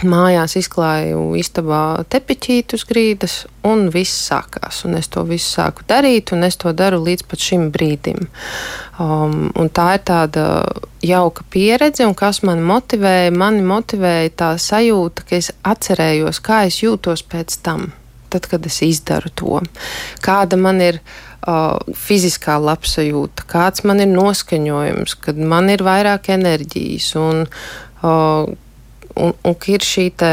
Mājās 0.00 0.54
izklāju 0.56 1.34
istabā 1.36 2.00
tepiķītu 2.08 2.78
uz 2.78 2.84
grīdas, 2.88 3.34
un 3.68 3.90
viss 3.92 4.22
sākās. 4.30 4.78
Un 4.88 4.96
es 4.96 5.10
to 5.12 5.26
visu 5.28 5.50
sāku 5.58 5.84
darīt, 5.88 6.32
un 6.32 6.46
es 6.46 6.56
to 6.56 6.72
daru 6.72 7.02
līdz 7.04 7.26
pat 7.28 7.44
šim 7.44 7.66
brīdim. 7.74 8.22
Um, 8.96 9.50
tā 9.76 9.88
ir 9.98 10.04
tāda 10.08 10.46
jauka 11.04 11.44
pieredze, 11.52 12.06
un 12.08 12.16
kas 12.16 12.40
man 12.48 12.64
motivēja? 12.64 13.34
Mani 13.36 13.60
motivēja 13.66 14.32
tā 14.40 14.50
sajūta, 14.56 15.26
ka 15.28 15.36
es 15.36 15.52
atcerējos, 15.68 16.40
kā 16.40 16.64
es 16.70 16.80
jūtos 16.80 17.26
pēc 17.28 17.60
tam, 17.60 17.90
tad, 18.32 18.48
kad 18.48 18.64
es 18.70 18.80
izdaru 18.86 19.34
to. 19.36 19.60
Kāda 20.24 20.56
man 20.56 20.80
ir 20.80 21.02
uh, 21.02 21.29
fiziskā 21.40 22.58
labsajūta, 22.60 23.46
kāds 23.48 23.84
man 23.88 24.02
ir 24.04 24.10
noskaņojums, 24.12 25.16
kad 25.24 25.38
man 25.38 25.70
ir 25.72 25.84
vairāk 25.84 26.28
enerģijas. 26.34 27.14
Un, 27.20 27.46
un, 28.04 29.32
un 29.44 29.56
ir 29.72 29.86
te, 30.20 30.32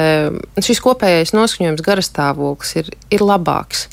šis 0.64 0.82
kopējais 0.84 1.34
noskaņojums, 1.36 1.86
garastāvoklis 1.86 2.76
ir, 2.82 2.92
ir 3.14 3.24
labāks. 3.24 3.88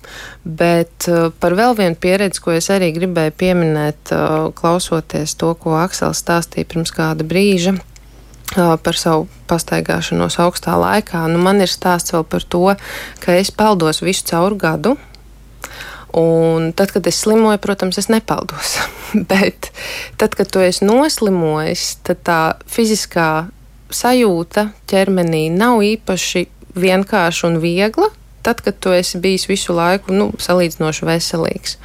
Bet 0.44 1.08
par 1.40 1.56
vēl 1.56 1.78
vienu 1.78 1.98
pieredzi, 2.00 2.42
ko 2.42 2.56
es 2.58 2.70
arī 2.74 2.90
gribēju 2.96 3.38
pieminēt, 3.38 4.14
klausoties 4.58 5.38
to, 5.38 5.54
ko 5.54 5.78
Aksels 5.78 6.22
stāstīja 6.24 6.68
pirms 6.74 6.94
kāda 6.94 7.26
brīža. 7.26 7.78
Par 8.54 8.94
savu 8.94 9.24
pastaigāšanos 9.50 10.36
augstā 10.38 10.76
laikā. 10.78 11.24
Nu, 11.32 11.40
man 11.42 11.64
ir 11.64 11.70
stāsts 11.72 12.12
vēl 12.14 12.26
par 12.28 12.44
to, 12.44 12.66
ka 13.24 13.34
es 13.34 13.50
peldos 13.50 14.02
visu 14.04 14.28
cauru 14.28 14.58
gadu, 14.60 14.92
Un 16.14 16.70
tad, 16.76 16.92
kad 16.94 17.06
es 17.10 17.18
slimoju, 17.24 17.58
protams, 17.58 17.98
es 17.98 18.08
nepeldos. 18.12 18.76
Bet 19.30 19.72
tad, 20.16 20.36
kad 20.38 20.50
tu 20.50 20.62
esi 20.62 20.86
noslimojis, 20.86 21.88
tad 22.06 22.22
tā 22.26 22.40
fiziskā 22.70 23.48
sajūta 23.94 24.68
ķermenī 24.90 25.48
nav 25.54 25.82
īpaši 25.82 26.46
vienkārša 26.78 27.50
un 27.50 27.58
viegla. 27.62 28.10
Tad, 28.44 28.60
kad 28.60 28.76
tu 28.78 28.92
esi 28.92 29.18
bijis 29.18 29.48
visu 29.48 29.74
laiku 29.74 30.12
nu, 30.12 30.28
salīdzinoši 30.38 31.06
veselīgs. 31.08 31.78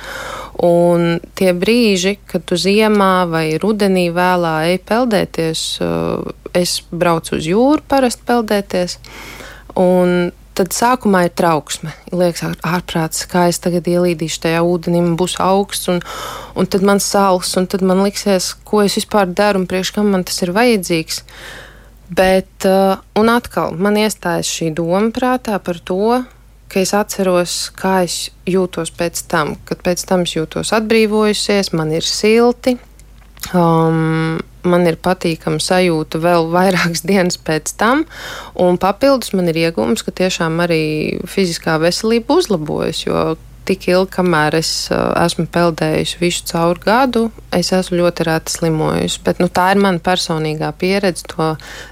Un 0.67 1.21
tie 1.39 1.53
brīži, 1.55 2.17
kad 2.27 2.43
tu 2.45 2.57
ziemā 2.59 3.23
vai 3.31 3.45
rudenī 3.61 4.09
vēlā 4.11 4.55
ej 4.73 4.81
peldēties, 4.89 5.61
uh, 5.85 6.25
es 6.51 6.81
braucu 6.91 7.37
uz 7.39 7.47
jūru 7.47 7.85
parasti 7.87 8.27
peldēties. 8.27 8.97
Un 9.79 10.33
tad 10.59 10.75
sākumā 10.75 11.25
ir 11.27 11.33
trauksme. 11.39 11.93
Liekas, 12.11 12.59
ārprāts, 12.67 13.23
kā 13.31 13.47
es 13.51 13.61
tagad 13.63 13.87
ielīdīšu 13.87 14.41
tajā 14.43 14.59
ūdenī, 14.67 15.01
man 15.05 15.15
būs 15.19 15.37
augsts, 15.43 15.87
un, 15.91 16.01
un 16.59 16.67
tad 16.67 16.83
man 16.85 16.99
sāls, 17.03 17.53
un 17.59 17.69
tad 17.71 17.85
man 17.85 18.03
liksies, 18.03 18.51
ko 18.67 18.83
es 18.83 18.97
vispār 18.99 19.31
daru 19.31 19.63
un 19.63 19.69
priekš 19.69 19.93
kam 19.95 20.11
man 20.13 20.25
tas 20.27 20.41
ir 20.43 20.53
vajadzīgs. 20.55 21.23
Bet, 22.09 22.65
un 23.19 23.29
atkal 23.29 23.77
man 23.77 23.99
iestājas 24.01 24.49
šī 24.49 24.71
doma 24.75 25.11
prātā 25.13 25.59
par 25.61 25.77
to, 25.85 26.19
ka 26.69 26.81
es 26.81 26.93
atceros, 26.97 27.55
kā 27.77 28.03
es 28.05 28.29
jūtos 28.49 28.91
pēc 28.97 29.23
tam, 29.29 29.55
kad 29.65 29.81
pēc 29.85 30.05
tam 30.09 30.25
es 30.25 30.35
jūtos 30.35 30.73
atbrīvojusies, 30.77 31.71
man 31.77 31.93
ir 31.95 32.05
silti. 32.05 32.77
Um, 33.55 34.41
man 34.67 34.87
ir 34.89 34.99
patīkama 35.01 35.61
sajūta 35.63 36.21
vēl 36.23 36.49
vairākas 36.53 37.05
dienas 37.09 37.39
pēc 37.41 37.75
tam, 37.79 38.05
un 38.59 38.79
papildus 38.81 39.33
man 39.37 39.51
ir 39.51 39.61
iegūms, 39.67 40.05
ka 40.05 40.15
tiešām 40.23 40.59
arī 40.65 40.81
fiziskā 41.29 41.77
veselība 41.81 42.39
uzlabojas, 42.39 43.05
tik 43.69 43.85
ilgi, 43.91 44.09
kamēr 44.15 44.57
es 44.59 44.71
uh, 44.89 45.11
esmu 45.21 45.45
peldējusi 45.53 46.19
visu 46.21 46.45
cauri 46.49 46.81
gadu, 46.85 47.25
es 47.55 47.69
esmu 47.75 47.99
ļoti 47.99 48.25
reti 48.25 48.55
slimojusi. 48.55 49.21
Bet, 49.25 49.41
nu, 49.43 49.49
tā 49.53 49.69
ir 49.75 49.81
mana 49.83 50.01
personīgā 50.03 50.71
pieredze. 50.81 51.27
To 51.35 51.51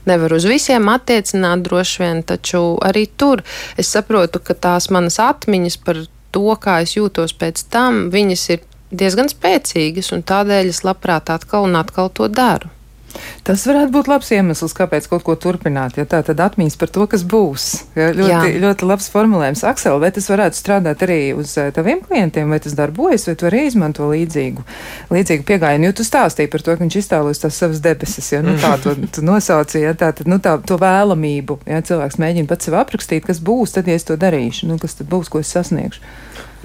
nevar 0.09 0.33
uz 0.37 0.47
visiem 0.49 0.89
attiecināt, 0.89 1.65
droši 1.67 2.03
vien, 2.03 2.23
taču 2.27 2.63
arī 2.85 3.05
tur 3.19 3.45
es 3.77 3.91
saprotu, 3.93 4.41
ka 4.41 4.57
tās 4.57 4.89
manas 4.93 5.19
atmiņas 5.21 5.77
par 5.85 6.01
to, 6.33 6.47
kā 6.61 6.81
es 6.85 6.97
jūtos 6.97 7.35
pēc 7.37 7.67
tam, 7.73 8.07
viņas 8.13 8.49
ir 8.55 8.65
diezgan 8.91 9.31
spēcīgas, 9.31 10.13
un 10.15 10.25
tādēļ 10.27 10.71
es 10.71 10.83
labprāt 10.87 11.31
atkal 11.33 11.67
un 11.67 11.77
atkal 11.79 12.11
to 12.13 12.29
daru. 12.31 12.71
Tas 13.47 13.63
varētu 13.67 13.93
būt 13.95 14.09
labs 14.11 14.29
iemesls, 14.35 14.73
kāpēc 14.75 15.07
kaut 15.09 15.23
ko 15.25 15.35
turpināt. 15.39 15.97
Ja 15.97 16.05
tā 16.09 16.19
tad 16.25 16.41
atmiņas 16.43 16.75
par 16.79 16.91
to, 16.93 17.05
kas 17.09 17.23
būs. 17.27 17.67
Ja, 17.97 18.09
ļoti, 18.15 18.29
Jā. 18.29 18.41
ļoti 18.63 18.89
labs 18.89 19.07
formulējums. 19.13 19.63
Aksel, 19.69 19.99
vai 20.03 20.11
tas 20.15 20.27
varētu 20.29 20.59
strādāt 20.59 21.03
arī 21.07 21.19
uz 21.37 21.55
eh, 21.59 21.71
taviem 21.75 22.03
klientiem, 22.03 22.51
vai 22.51 22.59
tas 22.63 22.75
darbojas, 22.77 23.27
vai 23.29 23.37
tu 23.39 23.47
arī 23.49 23.63
izmanto 23.69 24.09
līdzīgu, 24.11 24.65
līdzīgu 25.15 25.47
pieejamu? 25.47 25.87
Jo 25.87 25.95
tu 25.97 26.07
stāstīji 26.07 26.51
par 26.53 26.65
to, 26.65 26.75
ka 26.75 26.83
viņš 26.83 26.99
iztēlojas 27.01 27.43
tās 27.45 27.61
savas 27.63 27.81
debesis, 27.83 28.31
ja 28.35 28.43
nu, 28.45 28.57
tā 28.61 28.75
tu, 28.83 28.93
tu 29.15 29.25
nosauci, 29.25 29.81
ja 29.85 29.95
tā 29.97 30.11
tad 30.17 30.29
nu, 30.29 30.41
tā, 30.43 30.57
to 30.67 30.79
vēlamību. 30.81 31.61
Ja 31.69 31.81
cilvēks 31.87 32.19
mēģina 32.21 32.51
pats 32.51 32.67
sev 32.67 32.77
aprakstīt, 32.79 33.25
kas 33.29 33.41
būs, 33.43 33.77
tad 33.77 33.89
ja 33.89 33.97
es 33.97 34.07
to 34.07 34.19
darīšu, 34.19 34.69
nu, 34.69 34.79
kas 34.81 34.99
tad 34.99 35.09
būs, 35.11 35.31
ko 35.31 35.43
es 35.43 35.55
sasniegšu. 35.55 36.03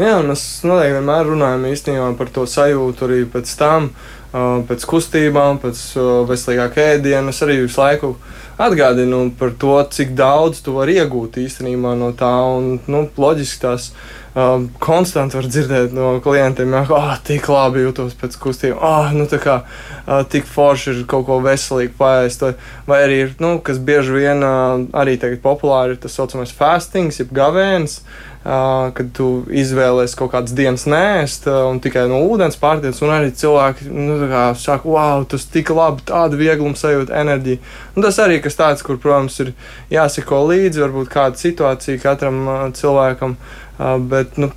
Jā, 0.00 0.14
mēs 0.24 0.42
noteikti 0.64 0.94
vienmēr 0.96 1.26
runājam 1.28 1.66
īstenībā 1.68 2.06
par 2.16 2.30
to 2.32 2.46
sajūtu 2.48 3.04
arī 3.04 3.18
pēc 3.28 3.50
tam, 3.60 3.90
pēc 4.32 4.86
kustībām, 4.88 5.58
pēc 5.60 5.82
veselīgāka 6.30 6.86
ēdiena. 6.94 7.28
Es 7.28 7.42
arī 7.44 7.58
visu 7.60 7.82
laiku 7.82 8.14
atgādinu 8.56 9.26
par 9.36 9.52
to, 9.60 9.74
cik 9.92 10.14
daudz 10.16 10.62
tu 10.64 10.78
vari 10.78 10.96
iegūt 10.96 11.36
īstenībā 11.44 11.92
no 12.00 12.08
tā. 12.16 12.32
Un, 12.56 12.78
nu, 12.88 13.04
loģiski 13.20 13.60
tās 13.66 13.90
um, 14.34 14.66
konstanti 14.82 15.36
var 15.38 15.48
dzirdēt 15.48 15.94
no 15.96 16.14
klientiem, 16.24 16.74
ka 16.88 16.96
oh, 16.98 17.12
tik 17.26 17.48
labi 17.52 17.84
jūtos 17.84 18.16
pēc 18.18 18.38
kustībām, 18.42 18.80
oh, 18.80 19.12
nu, 19.16 19.28
kā, 19.28 19.60
uh, 20.06 20.22
tik 20.32 20.48
forši 20.48 20.96
ir 20.96 21.04
kaut 21.10 21.26
ko 21.28 21.38
veselīgu 21.44 21.96
paēst. 22.00 22.48
Vai 22.88 23.04
arī 23.06 23.22
ir, 23.26 23.32
nu, 23.42 23.56
kas 23.64 23.80
bieži 23.82 24.16
vien 24.16 24.44
uh, 24.46 24.82
arī 24.98 25.18
tagad 25.20 25.42
populāri 25.44 25.96
ir 25.96 26.02
tas 26.02 26.18
saucamais 26.18 26.54
fastings, 26.56 27.22
jeb 27.22 27.34
gavēns. 27.36 28.02
Uh, 28.42 28.88
kad 28.90 29.06
tu 29.14 29.44
izvēlēsies 29.54 30.16
kaut 30.18 30.32
kādas 30.32 30.50
dienas 30.58 30.82
nēst 30.90 31.44
uh, 31.46 31.60
un 31.70 31.76
tikai 31.78 32.08
no 32.10 32.16
ūdens 32.26 32.56
pārties, 32.58 32.98
un 33.06 33.12
arī 33.14 33.28
cilvēki 33.38 33.86
nu, 33.86 34.16
saka, 34.58 34.82
wow, 34.90 35.22
tas 35.30 35.46
tik 35.46 35.70
labi, 35.70 36.02
tāda 36.08 36.34
viegluma 36.40 36.74
sajūta, 36.74 37.14
enerģija. 37.22 37.60
Un 37.94 38.02
tas 38.02 38.18
arī 38.18 38.40
kas 38.42 38.58
tāds, 38.58 38.82
kur, 38.82 38.98
protams, 38.98 39.38
ir 39.44 39.52
jāseko 39.94 40.42
līdzi, 40.48 40.82
varbūt 40.82 41.12
kāda 41.14 41.38
situācija 41.38 42.02
katram 42.02 42.42
uh, 42.48 42.64
cilvēkam. 42.74 43.38
Uh, 43.38 43.61
bet 43.78 44.38
nu, 44.40 44.50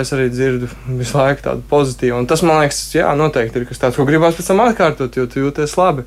es 0.00 0.12
arī 0.14 0.28
dzirdu 0.32 0.70
visu 0.98 1.18
laiku 1.18 1.46
tādu 1.48 1.64
pozitīvu. 1.70 2.18
Un 2.18 2.28
tas 2.30 2.42
man 2.46 2.62
liekas, 2.62 2.82
jā, 2.94 3.08
noteikti 3.18 3.62
ir 3.62 3.68
kas 3.68 3.82
tāds, 3.82 3.98
ko 3.98 4.08
gribās 4.08 4.38
pēc 4.38 4.52
tam 4.52 4.64
atkārtot, 4.64 5.16
jo 5.16 5.26
tu 5.26 5.44
jūties 5.44 5.76
labi. 5.78 6.06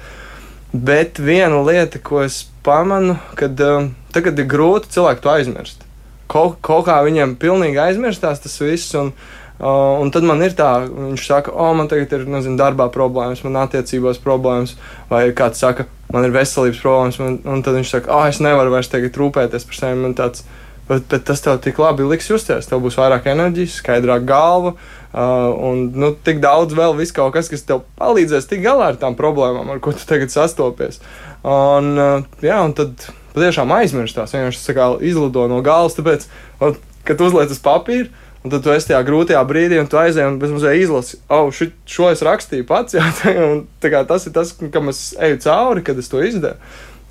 Bet 0.76 1.22
viena 1.24 1.62
lieta, 1.64 2.02
ko 2.04 2.26
es 2.26 2.44
pamanu, 2.66 3.16
kad 3.40 3.60
uh, 3.64 3.90
tagad 4.12 4.40
ir 4.42 4.50
grūti 4.52 4.92
cilvēku 4.98 5.24
to 5.24 5.32
aizmirst 5.32 5.86
kaut, 6.32 6.60
kaut 6.66 6.86
kā 6.90 7.00
viņiem 7.06 7.38
pilnīgi 7.42 7.82
aizmirstās 7.88 8.44
tas 8.44 8.62
viss. 8.64 8.94
Un, 9.00 9.16
Uh, 9.56 10.02
un 10.04 10.10
tad 10.12 10.26
man 10.28 10.42
ir 10.44 10.52
tā, 10.52 10.68
viņš 10.84 11.22
saka, 11.30 11.52
o, 11.56 11.70
man 11.80 11.88
tagad 11.88 12.12
ir 12.12 12.26
nezinu, 12.28 12.58
darbā 12.60 12.90
problēmas, 12.92 13.40
man 13.46 13.62
attiecībās 13.62 14.18
problēmas, 14.20 14.74
vai 15.08 15.22
kāds 15.32 15.62
saka, 15.64 15.86
man 16.12 16.28
ir 16.28 16.34
veselības 16.36 16.82
problēmas, 16.84 17.20
man, 17.24 17.38
un 17.48 17.64
tad 17.64 17.78
viņš 17.78 17.94
saka, 17.94 18.12
ah, 18.12 18.26
es 18.28 18.42
nevaru 18.44 18.74
vairs 18.74 18.92
tagad 18.92 19.16
rūpēties 19.16 19.64
par 19.70 19.78
sevi. 19.80 20.02
Man 20.02 20.18
tāds, 20.20 20.44
bet, 20.90 21.08
bet 21.12 21.26
tas 21.28 21.44
tev 21.44 21.60
tik 21.64 21.80
labi 21.82 22.08
liks 22.08 22.30
justies, 22.30 22.70
tev 22.70 22.84
būs 22.84 22.98
vairāk 23.00 23.28
enerģijas, 23.32 23.80
skaidrāk 23.82 24.26
galva, 24.30 24.76
uh, 24.76 25.52
un 25.70 25.88
nu, 25.96 26.14
tik 26.26 26.42
daudz 26.44 26.78
vēl 26.78 26.96
viss 27.00 27.16
kaut 27.16 27.36
kas, 27.36 27.52
kas 27.52 27.66
tev 27.68 27.84
palīdzēs 28.00 28.50
tik 28.52 28.64
galā 28.66 28.94
ar 28.94 29.00
tām 29.02 29.18
problēmām, 29.20 29.70
ar 29.74 29.84
ko 29.84 29.96
tu 29.96 30.06
tagad 30.08 30.34
sastopies. 30.34 31.02
Un, 31.46 31.94
uh, 31.98 32.44
jā, 32.46 32.60
un 32.66 32.76
tad 32.78 33.08
patiešām 33.36 33.74
aizmirstās. 33.76 34.34
Vienkārši 34.36 34.76
kā, 34.78 34.92
izlido 35.06 35.48
no 35.52 35.62
galvas, 35.66 35.98
tāpēc, 35.98 36.30
un, 36.64 36.78
kad 37.08 37.26
uzliek 37.26 37.52
uz 37.52 37.62
papīra. 37.64 38.12
Un 38.46 38.52
tad 38.54 38.62
tu 38.62 38.70
esi 38.70 38.92
tajā 38.92 39.00
grūtajā 39.08 39.40
brīdī, 39.50 39.80
un 39.82 39.88
tu 39.90 39.98
aizēji 39.98 40.30
un 40.30 40.36
bezmazliet 40.38 40.84
izlasi, 40.84 41.18
oh, 41.34 41.48
ši, 41.50 41.66
šo 41.90 42.12
es 42.14 42.20
rakstīju 42.22 42.68
pats. 42.70 42.94
Jā, 42.94 43.08
un, 43.48 43.64
kā, 43.82 44.04
tas 44.06 44.28
ir 44.30 44.36
tas, 44.36 44.52
kam 44.74 44.92
es 44.92 45.00
eju 45.18 45.40
cauri, 45.48 45.82
kad 45.88 45.98
es 45.98 46.12
to 46.12 46.22
izdevu. 46.22 46.54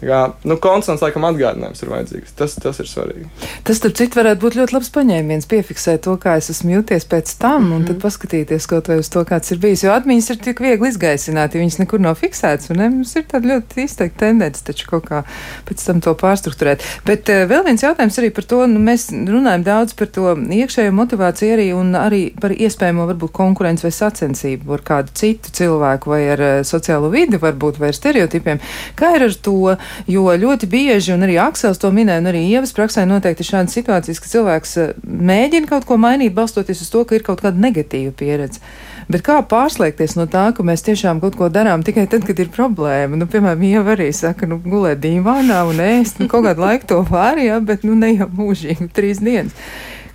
Kā, 0.03 0.25
nu, 0.43 0.57
konstants, 0.59 1.05
laikam, 1.05 1.23
atgādinājums 1.29 1.83
ir 1.85 1.91
vajadzīgs. 1.93 2.33
Tas, 2.35 2.57
tas 2.59 2.81
ir 2.83 2.89
svarīgi. 2.91 3.29
Tas, 3.65 3.79
starp 3.79 3.95
citu, 3.95 4.19
varētu 4.19 4.43
būt 4.43 4.57
ļoti 4.59 4.75
labs 4.75 4.91
paņēmiens, 4.95 5.47
piefiksēt 5.47 6.03
to, 6.05 6.17
kā 6.21 6.35
es 6.41 6.51
esmu 6.51 6.73
jūties 6.73 7.07
pēc 7.07 7.31
tam, 7.39 7.63
mm 7.63 7.69
-hmm. 7.69 7.77
un 7.77 7.85
tad 7.85 7.97
mhm. 7.97 8.03
paskatīties 8.03 8.67
kaut 8.67 8.89
vai 8.91 8.99
uz 8.99 9.09
to, 9.09 9.23
kāds 9.25 9.53
ir 9.53 9.59
bijis. 9.63 9.85
Jo 9.85 9.93
atmiņas 9.95 10.31
ir 10.31 10.41
tik 10.43 10.61
viegli 10.61 10.89
izgaisināt, 10.89 11.55
ja 11.55 11.61
viņas 11.61 11.79
nekur 11.79 12.01
nav 12.01 12.19
fiksētas, 12.19 12.71
un 12.71 12.77
ne? 12.83 12.89
mums 12.91 13.15
ir 13.17 13.25
tāda 13.31 13.49
ļoti 13.53 13.85
izteikta 13.85 14.19
tendence 14.27 14.65
taču 14.65 14.89
kaut 14.91 15.07
kā 15.07 15.23
pēc 15.69 15.87
tam 15.87 16.01
to 16.01 16.15
pārstruktūrēt. 16.15 16.83
Bet 17.07 17.29
uh, 17.29 17.47
vēl 17.47 17.65
viens 17.65 17.83
jautājums 17.83 18.19
arī 18.19 18.31
par 18.35 18.45
to, 18.45 18.67
nu, 18.67 18.81
mēs 18.81 19.09
runājam 19.13 19.65
daudz 19.65 19.95
par 19.95 20.07
to 20.07 20.35
iekšējo 20.35 20.93
motivāciju 20.93 21.55
arī, 21.55 21.69
un 21.73 21.95
arī 21.95 22.23
par 22.41 22.51
iespējamo 22.51 23.07
varbūt 23.07 23.33
konkurenci 23.33 23.87
vai 23.87 23.93
sacensību 23.93 24.73
ar 24.73 24.83
kādu 24.83 25.15
citu 25.15 25.55
cilvēku 25.55 26.11
vai 26.11 26.23
ar 26.35 26.41
uh, 26.41 26.61
sociālo 26.67 27.11
vidi 27.15 27.39
varbūt 27.39 27.79
vai 27.79 27.89
ar 27.89 27.95
stereotipiem. 27.95 28.59
Kā 28.97 29.15
ir 29.17 29.29
ar 29.29 29.35
to? 29.35 29.77
Jo 30.11 30.33
ļoti 30.39 30.69
bieži, 30.71 31.13
un 31.15 31.25
arī 31.27 31.37
Aksels 31.43 31.81
to 31.83 31.91
minēja, 31.95 32.23
un 32.23 32.31
arī 32.31 32.43
Ievas 32.51 32.75
praksē 32.77 33.07
noteikti 33.09 33.45
ir 33.45 33.51
šādas 33.51 33.77
situācijas, 33.77 34.21
ka 34.23 34.31
cilvēks 34.33 34.77
eh, 34.83 34.93
mēģina 35.05 35.71
kaut 35.71 35.87
ko 35.89 35.99
mainīt, 36.01 36.35
balstoties 36.37 36.83
uz 36.85 36.91
to, 36.93 37.05
ka 37.09 37.17
ir 37.19 37.25
kaut 37.27 37.45
kāda 37.45 37.61
negatīva 37.61 38.15
pieredze. 38.17 38.63
Bet 39.09 39.25
kā 39.27 39.39
pārslēgties 39.45 40.17
no 40.17 40.25
tā, 40.31 40.47
ka 40.57 40.65
mēs 40.65 40.85
tiešām 40.87 41.21
kaut 41.21 41.37
ko 41.37 41.51
darām 41.53 41.85
tikai 41.85 42.07
tad, 42.11 42.25
kad 42.29 42.39
ir 42.41 42.53
problēma? 42.53 43.19
Nu, 43.21 43.29
piemēram, 43.31 43.65
Ieva 43.69 43.95
arī 43.97 44.09
saka, 44.17 44.49
nu, 44.49 44.61
gulēt 44.65 45.03
dīvānā 45.05 45.61
un 45.69 45.83
ēst, 45.85 46.23
nu, 46.23 46.29
kaut 46.33 46.47
kādu 46.49 46.65
laiku 46.65 46.89
to 46.95 47.03
var, 47.11 47.41
jā, 47.41 47.61
bet, 47.65 47.85
nu, 47.85 47.97
ne 47.99 48.15
jau 48.15 48.31
mūžīgi, 48.33 48.89
trīs 48.97 49.21
dienas. 49.25 49.57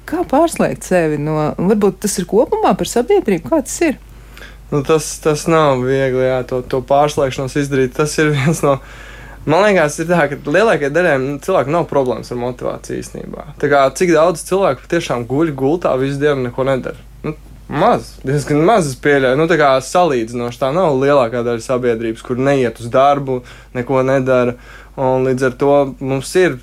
Kā 0.09 0.23
pārslēgt 0.25 0.87
sevi 0.89 1.19
no, 1.21 1.37
varbūt 1.57 1.99
tas 2.05 2.17
ir 2.17 2.25
kopumā 2.29 2.73
par 2.77 2.89
sabiedrību, 2.89 3.45
kā 3.45 3.61
tas 3.61 3.75
ir? 3.85 3.99
Nu, 4.71 4.83
tas, 4.85 5.05
tas 5.21 5.47
nav 5.49 5.81
viegli, 5.81 6.21
jā, 6.25 6.41
to, 6.49 6.61
to 6.61 6.81
pārslēgšanos 6.85 7.57
izdarīt. 7.57 7.95
Tas 7.97 8.13
ir 8.21 8.31
viens 8.37 8.61
no 8.65 8.77
Man 9.49 9.63
liekas, 9.65 9.95
ir 10.01 10.09
tā, 10.09 10.23
ka 10.29 10.37
lielākajai 10.45 10.93
daļai 10.93 11.13
nu, 11.23 11.35
cilvēku 11.41 11.73
nav 11.73 11.87
problēmas 11.89 12.29
ar 12.29 12.37
motivāciju 12.37 13.01
īstenībā. 13.01 13.45
Tā 13.61 13.69
kā 13.71 13.83
cik 13.97 14.11
daudz 14.13 14.43
cilvēku 14.45 14.89
tiešām 14.91 15.25
guļ 15.29 15.53
gultā 15.57 15.95
visu 15.97 16.19
dienu 16.21 16.45
neko 16.45 16.65
nedara. 16.67 17.07
Nu, 17.25 17.33
Maz, 17.69 18.15
diezgan 18.25 18.63
maz 18.65 18.87
es 18.89 18.95
pieļauju. 18.97 19.37
Nu, 19.37 19.45
tā 19.49 19.57
kā 19.61 19.71
salīdzinoši 19.85 20.61
tā 20.61 20.69
nav 20.73 20.95
lielākā 20.97 21.43
daļa 21.45 21.61
sabiedrības, 21.61 22.23
kur 22.25 22.41
neiet 22.41 22.81
uz 22.81 22.89
darbu, 22.93 23.43
neko 23.77 24.03
nedara. 24.05 24.55
Un 24.99 25.23
līdz 25.27 25.45
ar 25.47 25.53
to 25.61 25.75
mums 26.01 26.31
ir 26.35 26.57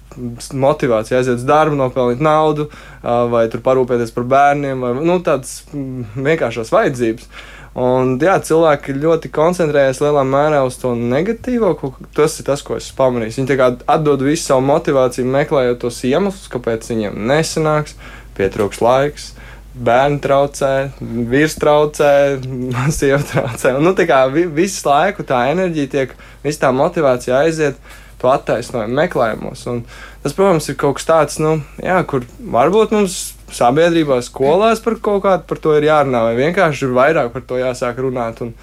motivācija 0.52 1.20
aiziet 1.20 1.38
uz 1.38 1.46
darbu, 1.48 1.78
nopelnīt 1.78 2.22
naudu, 2.22 2.66
vai 3.02 3.46
tur 3.52 3.62
parūpēties 3.64 4.12
par 4.12 4.26
bērniem, 4.34 4.82
vai 4.82 4.90
nu, 4.98 5.20
tādas 5.24 5.62
vienkāršas 5.72 6.74
vajadzības. 6.74 7.30
Un, 7.76 8.14
jā, 8.24 8.38
cilvēki 8.40 8.94
ļoti 8.96 9.28
koncentrējas 9.36 9.98
lielā 10.00 10.22
mērā 10.24 10.62
uz 10.64 10.78
to 10.80 10.94
negatīvo. 10.96 11.74
Tas 12.16 12.38
ir 12.40 12.46
tas, 12.48 12.62
ko 12.64 12.78
es 12.80 12.88
pamanīju. 12.96 13.34
Viņi 13.36 13.56
atdod 13.84 14.24
visu 14.24 14.46
savu 14.46 14.64
motivāciju, 14.70 15.28
meklējot 15.34 15.82
tos 15.84 15.98
iemeslus, 16.08 16.48
kāpēc 16.54 16.88
viņiem 16.88 17.18
nesanāks, 17.28 17.98
pietrūks 18.38 18.80
laiks. 18.80 19.28
Bērni 19.76 20.22
traucē, 20.24 20.72
vīrs 21.04 21.58
traucē, 21.60 22.10
sieva 22.96 23.20
traucē. 23.20 23.74
Un, 23.76 23.84
nu, 23.84 23.92
tā 23.98 24.08
kā 24.08 24.22
visu 24.32 24.88
laiku 24.88 25.28
tā 25.28 25.44
enerģija 25.52 25.92
tiek, 25.92 26.18
visa 26.46 26.64
tā 26.64 26.72
motivācija 26.72 27.44
aiziet 27.44 27.76
to 28.16 28.32
attaisnojumu 28.32 28.96
meklējumos. 29.02 29.68
Un 29.68 29.84
tas, 30.24 30.32
protams, 30.32 30.72
ir 30.72 30.80
kaut 30.80 30.96
kas 30.96 31.10
tāds, 31.12 31.40
nu, 31.44 31.58
jā, 31.84 32.00
kur 32.08 32.24
varbūt 32.40 32.96
mums 32.96 33.35
sabiedrībā, 33.54 34.18
skolās 34.24 34.82
par 34.82 34.98
kaut 35.02 35.24
kādu 35.26 35.46
par 35.48 35.60
to 35.62 35.74
ir 35.78 35.86
jārunā, 35.88 36.22
vai 36.28 36.38
vienkārši 36.38 36.86
ir 36.86 36.96
vairāk 36.96 37.32
par 37.34 37.44
to 37.46 37.60
jāsāk 37.60 38.00
runāt. 38.02 38.42
Un, 38.44 38.54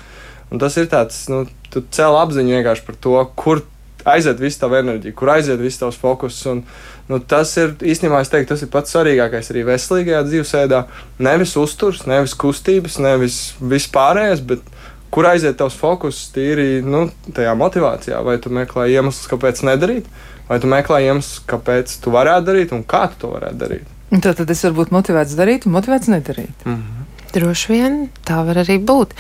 un 0.52 0.62
tas 0.62 0.76
ir 0.80 0.90
tāds, 0.92 1.26
nu, 1.32 1.46
tu 1.74 1.86
cēl 1.94 2.18
apziņu 2.20 2.58
vienkārši 2.58 2.86
par 2.88 3.00
to, 3.04 3.16
kur 3.40 3.64
aiziet 4.04 4.42
viss 4.42 4.60
tava 4.60 4.82
enerģija, 4.84 5.16
kur 5.16 5.32
aiziet 5.34 5.62
viss 5.62 5.80
tavs 5.80 6.00
fokus. 6.00 6.42
Un, 6.50 6.64
nu, 7.10 7.20
tas 7.20 7.54
ir 7.62 7.76
īstenībā, 7.80 8.20
es 8.24 8.32
teiktu, 8.32 8.52
tas 8.54 8.66
ir 8.66 8.72
pats 8.74 8.94
svarīgākais 8.96 9.52
arī 9.54 9.66
veselīgajā 9.72 10.24
dzīvesveidā. 10.28 10.84
Nevis 11.24 11.56
uzturs, 11.60 12.04
nevis 12.10 12.36
kustības, 12.40 13.00
nevis 13.04 13.40
vispārējais, 13.62 14.44
bet 14.52 14.68
kur 15.14 15.30
aiziet 15.30 15.60
tavs 15.60 15.78
fokus 15.78 16.26
tīri 16.34 16.84
nu, 16.86 17.06
tajā 17.38 17.54
motivācijā, 17.60 18.22
vai 18.26 18.40
tu 18.42 18.52
meklē 18.54 18.90
iemeslus, 18.96 19.30
kāpēc 19.32 19.62
nedarīt, 19.70 20.10
vai 20.50 20.60
tu 20.60 20.72
meklē 20.72 21.04
iemeslus, 21.08 21.44
kāpēc 21.50 22.00
tu 22.04 22.14
varētu 22.14 22.50
darīt 22.50 22.74
un 22.76 22.86
kā 22.88 23.06
tu 23.12 23.26
to 23.26 23.36
varētu 23.36 23.62
darīt. 23.62 23.93
Tad, 24.14 24.36
tad 24.38 24.50
es 24.54 24.62
varu 24.66 24.82
būt 24.82 24.92
motivēts 24.94 25.34
darīt 25.38 25.66
un 25.66 25.74
motivēts 25.74 26.12
nedarīt. 26.12 26.66
Mm 26.66 26.76
-hmm. 26.76 27.04
Droši 27.34 27.72
vien 27.72 28.10
tā 28.26 28.44
var 28.46 28.62
arī 28.62 28.78
būt. 28.78 29.14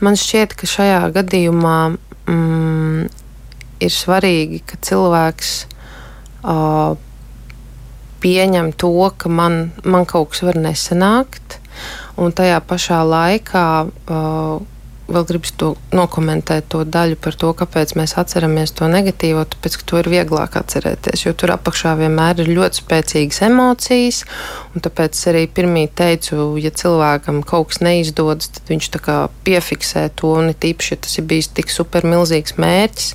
Man 0.00 0.16
šķiet, 0.16 0.54
ka 0.56 0.66
šajā 0.66 1.02
gadījumā 1.12 1.96
mm, 2.26 3.08
ir 3.80 3.92
svarīgi, 3.92 4.62
ka 4.64 4.78
cilvēks 4.80 5.66
uh, 6.44 6.96
pieņem 8.20 8.72
to, 8.72 9.10
ka 9.16 9.28
man, 9.28 9.70
man 9.84 10.06
kaut 10.06 10.30
kas 10.30 10.42
var 10.42 10.56
nesanākt, 10.56 11.58
un 12.16 12.32
tajā 12.32 12.60
pašā 12.60 13.02
laikā 13.04 13.66
uh, 13.86 14.62
vēl 15.08 15.24
gribas 15.28 15.52
to 15.56 15.72
nokomentēt, 15.96 16.68
to 16.72 16.82
daļu 16.84 17.16
par 17.24 17.36
to, 17.40 17.52
kāpēc 17.56 17.94
mēs 17.98 18.14
atceramies 18.20 18.74
to 18.76 18.88
negatīvo, 18.92 19.44
tāpēc, 19.48 19.78
ka 19.80 19.86
to 19.88 20.00
ir 20.02 20.10
vieglāk 20.12 20.58
atcerēties, 20.60 21.24
jo 21.24 21.32
tur 21.38 21.54
apakšā 21.56 21.94
vienmēr 22.00 22.44
ir 22.44 22.52
ļoti 22.58 22.82
spēcīgas 22.82 23.42
emocijas, 23.48 24.22
un 24.74 24.84
tāpēc 24.84 25.20
arī 25.32 25.46
pirmī 25.48 25.86
teicu, 25.88 26.52
ja 26.60 26.72
cilvēkam 26.82 27.42
kaut 27.48 27.72
kas 27.72 27.82
neizdodas, 27.84 28.52
tad 28.56 28.72
viņš 28.72 28.90
tā 28.96 29.02
kā 29.04 29.18
piefiksē 29.48 30.08
to, 30.18 30.34
un 30.42 30.52
it 30.52 30.68
īpaši, 30.72 30.94
ja 30.94 31.04
tas 31.08 31.20
ir 31.20 31.28
bijis 31.30 31.52
tik 31.56 31.72
super 31.72 32.06
milzīgs 32.08 32.58
mērķis, 32.60 33.14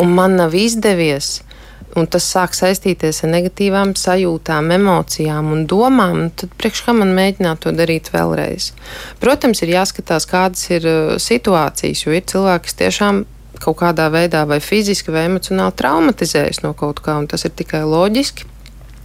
un 0.00 0.16
man 0.16 0.38
nav 0.40 0.56
izdevies, 0.56 1.42
un 1.98 2.08
tas 2.10 2.26
sāk 2.26 2.56
saistīties 2.56 3.22
ar 3.24 3.32
negatīvām 3.32 3.94
sajūtām, 3.98 4.70
emocijām 4.74 5.52
un 5.54 5.64
domām, 5.70 6.26
tad 6.34 6.54
priekš 6.58 6.84
kā 6.86 6.94
man 6.96 7.14
mēģināt 7.16 7.64
to 7.64 7.74
darīt 7.74 8.10
vēlreiz. 8.14 8.72
Protams, 9.22 9.62
ir 9.62 9.74
jāskatās, 9.76 10.26
kādas 10.30 10.66
ir 10.74 10.88
uh, 10.90 11.14
situācijas, 11.22 12.04
jo 12.06 12.16
ir 12.16 12.26
cilvēki, 12.30 12.66
kas 12.66 12.80
tiešām 12.82 13.24
kaut 13.62 13.78
kādā 13.80 14.08
veidā 14.12 14.42
vai 14.48 14.58
fiziski 14.60 15.14
vai 15.14 15.28
emocionāli 15.28 15.76
traumatizējas 15.78 16.64
no 16.64 16.74
kaut 16.76 17.00
kā, 17.04 17.16
un 17.22 17.28
tas 17.30 17.46
ir 17.46 17.54
tikai 17.56 17.84
loģiski, 17.86 18.48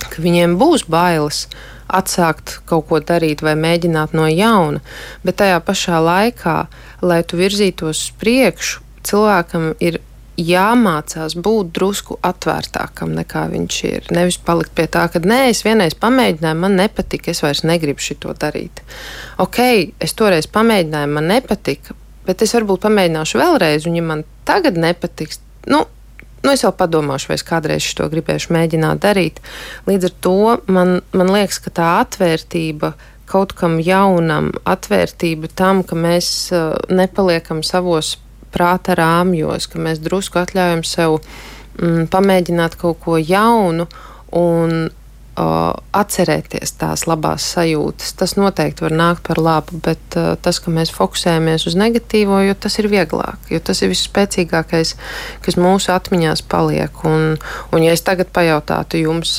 ka 0.10 0.24
viņiem 0.24 0.58
būs 0.60 0.88
bailes 0.90 1.46
atsākt 1.90 2.60
kaut 2.70 2.88
ko 2.90 3.00
darīt 3.02 3.42
vai 3.46 3.56
mēģināt 3.58 4.14
no 4.18 4.28
jauna, 4.30 4.82
bet 5.26 5.40
tajā 5.42 5.58
pašā 5.66 6.02
laikā, 6.06 6.58
lai 7.02 7.24
tu 7.26 7.40
virzītos 7.40 8.04
uz 8.04 8.12
priekšu, 8.22 8.84
cilvēkam 9.10 9.74
ir 9.82 10.02
jāmācās 10.46 11.36
būt 11.40 11.72
drusku 11.76 12.18
atvērtākam 12.26 13.12
nekā 13.18 13.46
viņš 13.52 13.80
ir. 13.90 14.10
Nevis 14.16 14.40
palikt 14.46 14.74
pie 14.78 14.88
tā, 14.92 15.06
ka 15.12 15.22
nē, 15.24 15.42
es 15.52 15.64
vienreiz 15.66 15.96
pamēģināju, 16.00 16.60
man 16.64 16.78
nepatika, 16.80 17.34
es 17.34 17.44
vairs 17.44 17.66
negribu 17.68 18.04
šo 18.04 18.34
darīt. 18.40 18.84
Ok, 19.42 19.60
es 20.00 20.16
toreiz 20.18 20.50
pamēģināju, 20.52 21.12
man 21.16 21.30
nepatika, 21.32 21.96
bet 22.28 22.44
es 22.46 22.56
varbūt 22.56 22.86
pamēģināšu 22.88 23.42
vēlreiz, 23.42 23.88
un 23.90 24.00
ja 24.00 24.06
man 24.06 24.26
tagad 24.48 24.80
nepatiks, 24.80 25.42
nu, 25.72 25.84
nu, 26.44 26.54
es 26.54 26.64
vēl 26.66 26.76
padomāšu, 26.80 27.32
vai 27.32 27.40
es 27.40 27.46
kādreiz 27.48 27.92
to 27.98 28.08
gribēšu 28.12 28.56
mēģināt 28.56 29.04
darīt. 29.06 29.44
Līdz 29.90 30.10
ar 30.10 30.18
to 30.26 30.40
man, 30.72 31.00
man 31.12 31.34
liekas, 31.36 31.62
ka 31.64 31.74
tā 31.82 31.92
atvērtība 32.06 32.94
kaut 33.30 33.54
kam 33.58 33.78
jaunam, 33.84 34.50
atvērtība 34.66 35.52
tam, 35.54 35.84
ka 35.86 35.98
mēs 35.98 36.50
uh, 36.56 36.74
nepaliekam 36.90 37.62
savos 37.66 38.16
prāta 38.54 38.96
rāmjos, 38.98 39.70
ka 39.72 39.82
mēs 39.82 40.02
drusku 40.04 40.42
atļaujam 40.42 40.84
sev 40.88 41.20
mm, 41.80 42.08
pamēģināt 42.14 42.78
kaut 42.80 43.02
ko 43.04 43.18
jaunu 43.20 43.88
un 44.36 44.90
atcerēties 45.40 46.74
tās 46.80 47.06
labās 47.10 47.46
sajūtas. 47.54 48.14
Tas 48.20 48.36
noteikti 48.40 48.86
var 48.86 48.96
nākt 48.96 49.26
par 49.28 49.40
labu, 49.42 49.80
bet 49.86 50.18
tas, 50.44 50.60
ka 50.62 50.74
mēs 50.74 50.92
fokusējamies 50.96 51.68
uz 51.70 51.78
negatīvo, 51.80 52.42
jo 52.46 52.56
tas 52.60 52.80
ir 52.82 52.90
vieglāk, 52.92 53.50
jo 53.54 53.60
tas 53.64 53.82
ir 53.84 53.92
visspēcīgākais, 53.94 54.96
kas 55.46 55.60
mūsu 55.60 55.94
atmiņās 55.96 56.44
paliek. 56.52 57.04
Un, 57.08 57.38
un 57.74 57.86
ja 57.86 57.96
es 57.96 58.04
tagad 58.06 58.32
pajautātu 58.36 59.04
jums 59.04 59.38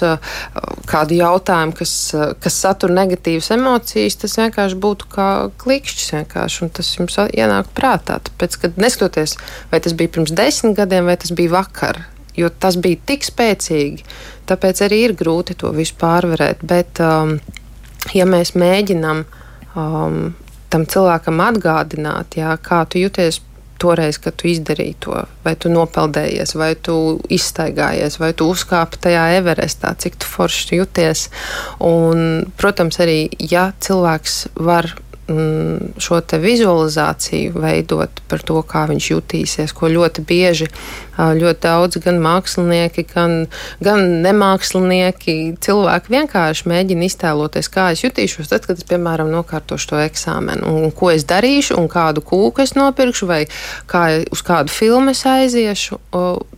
kādu 0.90 1.18
jautājumu, 1.18 1.76
kas, 1.78 1.94
kas 2.42 2.61
satur 2.64 2.94
negatīvas 2.96 3.53
emocijas, 3.57 4.18
tas 4.22 4.38
vienkārši 4.40 4.80
būtu 4.80 5.11
kā 5.12 5.30
klikšķis 5.61 6.14
vienkārši, 6.18 6.64
un 6.66 6.72
tas 6.80 6.94
jums 6.96 7.18
ienāk 7.30 7.70
prātā. 7.76 8.20
Tāpēc, 8.30 8.61
kad 8.64 8.80
neskatoties, 8.80 9.36
vai 9.72 9.82
tas 9.84 9.96
bija 9.96 10.16
pirms 10.16 10.34
desmit 10.36 10.78
gadiem, 10.78 11.07
vai 11.11 11.18
tas 11.20 11.34
bija 11.36 11.59
vakar, 11.59 12.05
jo 12.37 12.51
tas 12.51 12.78
bija 12.81 13.01
tik 13.07 13.26
spēcīgi, 13.26 14.07
tāpēc 14.51 14.85
arī 14.87 15.03
ir 15.09 15.16
grūti 15.18 15.57
to 15.61 15.72
visu 15.76 15.97
pārvarēt. 16.01 16.64
Bet, 16.66 17.03
um, 17.05 17.39
ja 18.16 18.26
mēs 18.28 18.55
mēģinām 18.59 19.24
um, 19.74 20.18
tam 20.70 20.89
cilvēkam 20.91 21.43
atgādināt, 21.51 22.39
jā, 22.41 22.57
kā 22.62 22.85
tu 22.91 23.03
jūties 23.03 23.43
toreiz, 23.81 24.18
kad 24.20 24.37
tu 24.37 24.51
izdarīji 24.51 24.97
to, 25.01 25.22
vai 25.45 25.55
tu 25.57 25.70
nopeldējies, 25.72 26.53
vai 26.61 26.74
tu 26.76 26.95
izstaigājies, 27.33 28.18
vai 28.20 28.35
tu 28.37 28.51
uzkāpi 28.53 29.01
tajā 29.07 29.22
Everestā, 29.39 29.95
cik 29.97 30.18
tu 30.20 30.28
forši 30.28 30.83
jūties. 30.83 31.28
Un, 31.89 32.26
protams, 32.61 33.01
arī 33.01 33.22
ja 33.41 33.70
cilvēks 33.81 34.43
var 34.61 34.93
Mm, 35.31 35.93
šo 35.99 36.16
vizualizāciju 36.43 37.53
veidot 37.62 38.20
par 38.26 38.43
to, 38.43 38.57
kā 38.66 38.81
viņš 38.91 39.11
jutīsies, 39.12 39.74
ko 39.76 39.87
ļoti 39.87 40.24
bieži 40.26 40.66
ļoti 41.18 41.61
daudz 41.64 41.98
gan 42.04 42.20
mākslinieki, 42.22 43.04
gan, 43.12 43.34
gan 43.82 44.04
nemākslinieki, 44.24 45.36
cilvēki 45.62 46.14
vienkārši 46.14 46.68
mēģina 46.70 47.06
iztēloties, 47.08 47.70
kā 47.72 47.90
es 47.94 48.04
jutīšos 48.04 48.50
tad, 48.52 48.66
kad 48.68 48.80
es, 48.80 48.86
piemēram, 48.88 49.30
nokārtošu 49.34 49.92
to 49.92 50.00
eksāmenu, 50.04 50.70
un 50.80 50.94
ko 50.94 51.12
es 51.14 51.26
darīšu, 51.28 51.78
un 51.80 51.90
kādu 51.92 52.24
kūku 52.26 52.64
es 52.64 52.76
nopirkšu, 52.78 53.30
vai 53.30 53.42
kā, 53.90 54.04
uz 54.30 54.44
kādu 54.46 54.72
filmu 54.72 55.14
es 55.14 55.24
aiziešu. 55.28 56.00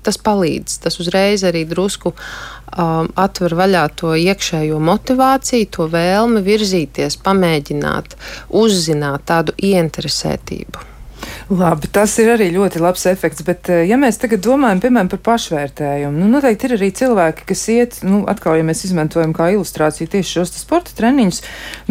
Tas 0.03 0.19
palīdz, 0.19 0.81
tas 0.83 0.99
uzreiz 1.03 1.45
arī 1.47 1.65
drusku 1.69 2.13
um, 2.13 3.11
atver 3.19 3.57
vaļā 3.59 3.85
to 3.99 4.15
iekšējo 4.19 4.81
motivāciju, 4.83 5.71
to 5.77 5.89
vēlmi 5.93 6.45
virzīties, 6.47 7.21
pamēģināt, 7.25 8.17
uzzināt 8.63 9.29
tādu 9.31 9.57
ieinteresētību. 9.59 10.92
Labi, 11.53 11.89
tas 11.93 12.15
ir 12.23 12.31
arī 12.33 12.49
ļoti 12.55 12.81
labs 12.81 13.05
efekts, 13.11 13.43
bet 13.45 13.69
eh, 13.73 13.83
ja 13.89 13.99
mēs 14.01 14.17
tagad 14.23 14.41
domājam, 14.45 14.81
piemēram, 14.83 15.11
par 15.13 15.21
pašvērtējumu, 15.27 16.17
nu, 16.23 16.29
noteikti 16.33 16.69
ir 16.69 16.75
arī 16.79 16.89
cilvēki, 16.97 17.45
kas 17.49 17.65
iet, 17.73 17.99
nu, 18.07 18.23
atkal, 18.31 18.57
ja 18.57 18.65
mēs 18.67 18.85
izmantojam 18.87 19.35
kā 19.37 19.51
ilustrāciju 19.53 20.09
tieši 20.15 20.39
šos 20.39 20.55
sporta 20.63 20.95
treniņus, 20.97 21.43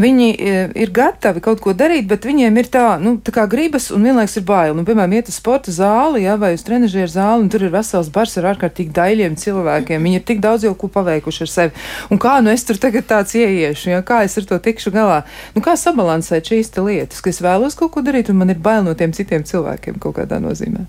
viņi 0.01 0.29
eh, 0.33 0.73
ir 0.81 0.93
gatavi 0.95 1.43
kaut 1.45 1.61
ko 1.63 1.75
darīt, 1.77 2.07
bet 2.09 2.25
viņiem 2.25 2.57
ir 2.57 2.71
tā, 2.73 2.85
nu, 3.01 3.17
tā 3.21 3.35
kā 3.35 3.45
gribas 3.51 3.91
un 3.93 4.07
vienlaiks 4.07 4.39
ir 4.39 4.47
bail. 4.47 4.73
Nu, 4.77 4.85
piemēram, 4.87 5.13
iet 5.19 5.29
uz 5.29 5.37
sporta 5.37 5.73
zāli, 5.75 6.23
ja, 6.25 6.37
vai 6.41 6.53
uz 6.57 6.65
trenažieru 6.65 7.11
zāli, 7.11 7.45
un 7.45 7.51
tur 7.53 7.67
ir 7.67 7.73
vesels 7.75 8.09
bars 8.13 8.37
ar 8.41 8.49
ārkārtīgi 8.55 8.95
daļiem 8.97 9.37
cilvēkiem. 9.41 10.09
Viņi 10.09 10.21
ir 10.21 10.25
tik 10.27 10.41
daudz 10.43 10.65
jau 10.65 10.73
ko 10.77 10.89
paveikuši 10.91 11.45
ar 11.45 11.53
sevi. 11.53 11.85
Un 12.09 12.21
kā 12.21 12.39
nu 12.41 12.53
es 12.53 12.65
tur 12.65 12.81
tagad 12.81 13.07
tāds 13.09 13.35
ieiešu, 13.37 13.91
ja, 13.93 14.01
kā 14.05 14.23
es 14.25 14.39
ar 14.41 14.49
to 14.49 14.57
tikšu 14.63 14.93
galā? 14.95 15.21
Nu, 15.55 15.61
kā 15.65 15.77
sabalansēt 15.77 16.49
šīs 16.49 16.73
lietas, 16.81 17.21
ka 17.21 17.29
es 17.29 17.41
vēlos 17.43 17.77
kaut 17.77 17.93
ko 17.93 18.05
darīt, 18.05 18.31
un 18.31 18.41
man 18.41 18.53
ir 18.53 18.61
bail 18.63 18.85
no 18.85 18.95
tiem 18.97 19.13
citiem 19.21 19.47
cilvēkiem 19.47 20.01
kaut 20.01 20.17
kādā 20.19 20.41
nozīmē. 20.43 20.83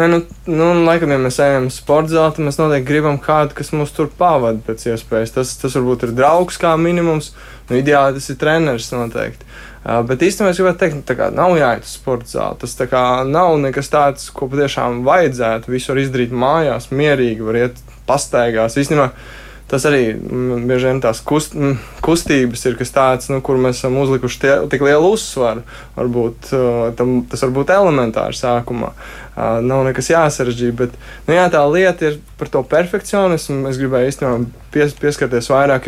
Nē, 0.00 0.06
nu, 0.08 0.20
nu, 0.48 0.66
laikam, 0.86 1.10
ja 1.12 1.18
mēs 1.20 1.36
ejam 1.44 1.66
uz 1.68 1.76
sporta 1.80 2.14
zāli, 2.14 2.32
tad 2.36 2.46
mēs 2.46 2.56
noteikti 2.56 2.88
gribam 2.88 3.18
kādu, 3.20 3.52
kas 3.58 3.72
mūs 3.76 3.90
tur 3.92 4.08
pavada 4.16 4.62
pēc 4.64 4.86
iespējas. 4.94 5.34
Tas, 5.34 5.50
tas 5.60 5.76
varbūt 5.76 6.06
ir 6.06 6.14
draugs 6.16 6.56
kā 6.60 6.70
minimums, 6.80 7.34
nu, 7.68 7.76
ideāli 7.76 8.16
tas 8.16 8.30
ir 8.32 8.38
treneris 8.40 8.88
noteikti. 8.94 9.48
Uh, 9.80 10.00
bet 10.08 10.24
īstenībā 10.24 10.54
es 10.54 10.60
gribētu 10.60 10.80
teikt, 10.82 11.12
ka 11.18 11.28
nav 11.34 11.52
jāiet 11.58 11.84
uz 11.84 11.92
sporta 11.98 12.32
zāli. 12.32 12.60
Tas 12.62 12.76
nav 13.28 13.58
nekas 13.60 13.92
tāds, 13.92 14.30
ko 14.32 14.48
patiešām 14.52 15.02
vajadzētu. 15.04 15.74
Visu 15.74 15.92
var 15.92 16.02
izdarīt 16.04 16.32
mājās, 16.32 16.88
mierīgi, 16.92 17.44
var 17.44 17.60
iet 17.60 17.84
pastaigās. 18.08 18.76
Īstenībā 18.80 19.10
tas 19.70 19.84
arī 19.86 20.02
mm, 20.16 20.64
bieži 20.66 20.88
vien 20.88 21.00
tās 21.02 21.20
kust, 21.26 21.54
mm, 21.54 21.76
kustības 22.02 22.64
ir 22.66 22.78
kas 22.78 22.90
tāds, 22.94 23.28
nu, 23.30 23.38
kur 23.44 23.60
mēs 23.60 23.78
esam 23.78 23.98
uzlikuši 24.02 24.40
tie, 24.42 24.54
tik 24.72 24.82
lielu 24.86 25.12
uzsvaru. 25.14 25.62
Varbūt 25.98 26.50
tam, 26.98 27.20
tas 27.30 27.44
var 27.46 27.52
būt 27.54 27.74
elementāri 27.74 28.38
sākumā. 28.38 28.90
Nav 29.64 29.84
nekas 29.86 30.10
jāsarežģīja, 30.10 30.76
bet 30.80 30.96
nu, 31.28 31.36
jā, 31.36 31.46
tā 31.52 31.62
lieta 31.70 32.10
ir 32.10 32.18
par 32.40 32.50
to 32.52 32.64
perfekcionismu. 32.66 33.62
Es 33.70 33.78
gribēju 33.80 34.10
īstenībā 34.10 34.64
pies, 34.74 34.96
pieskarties 34.98 35.50
vairāk, 35.52 35.86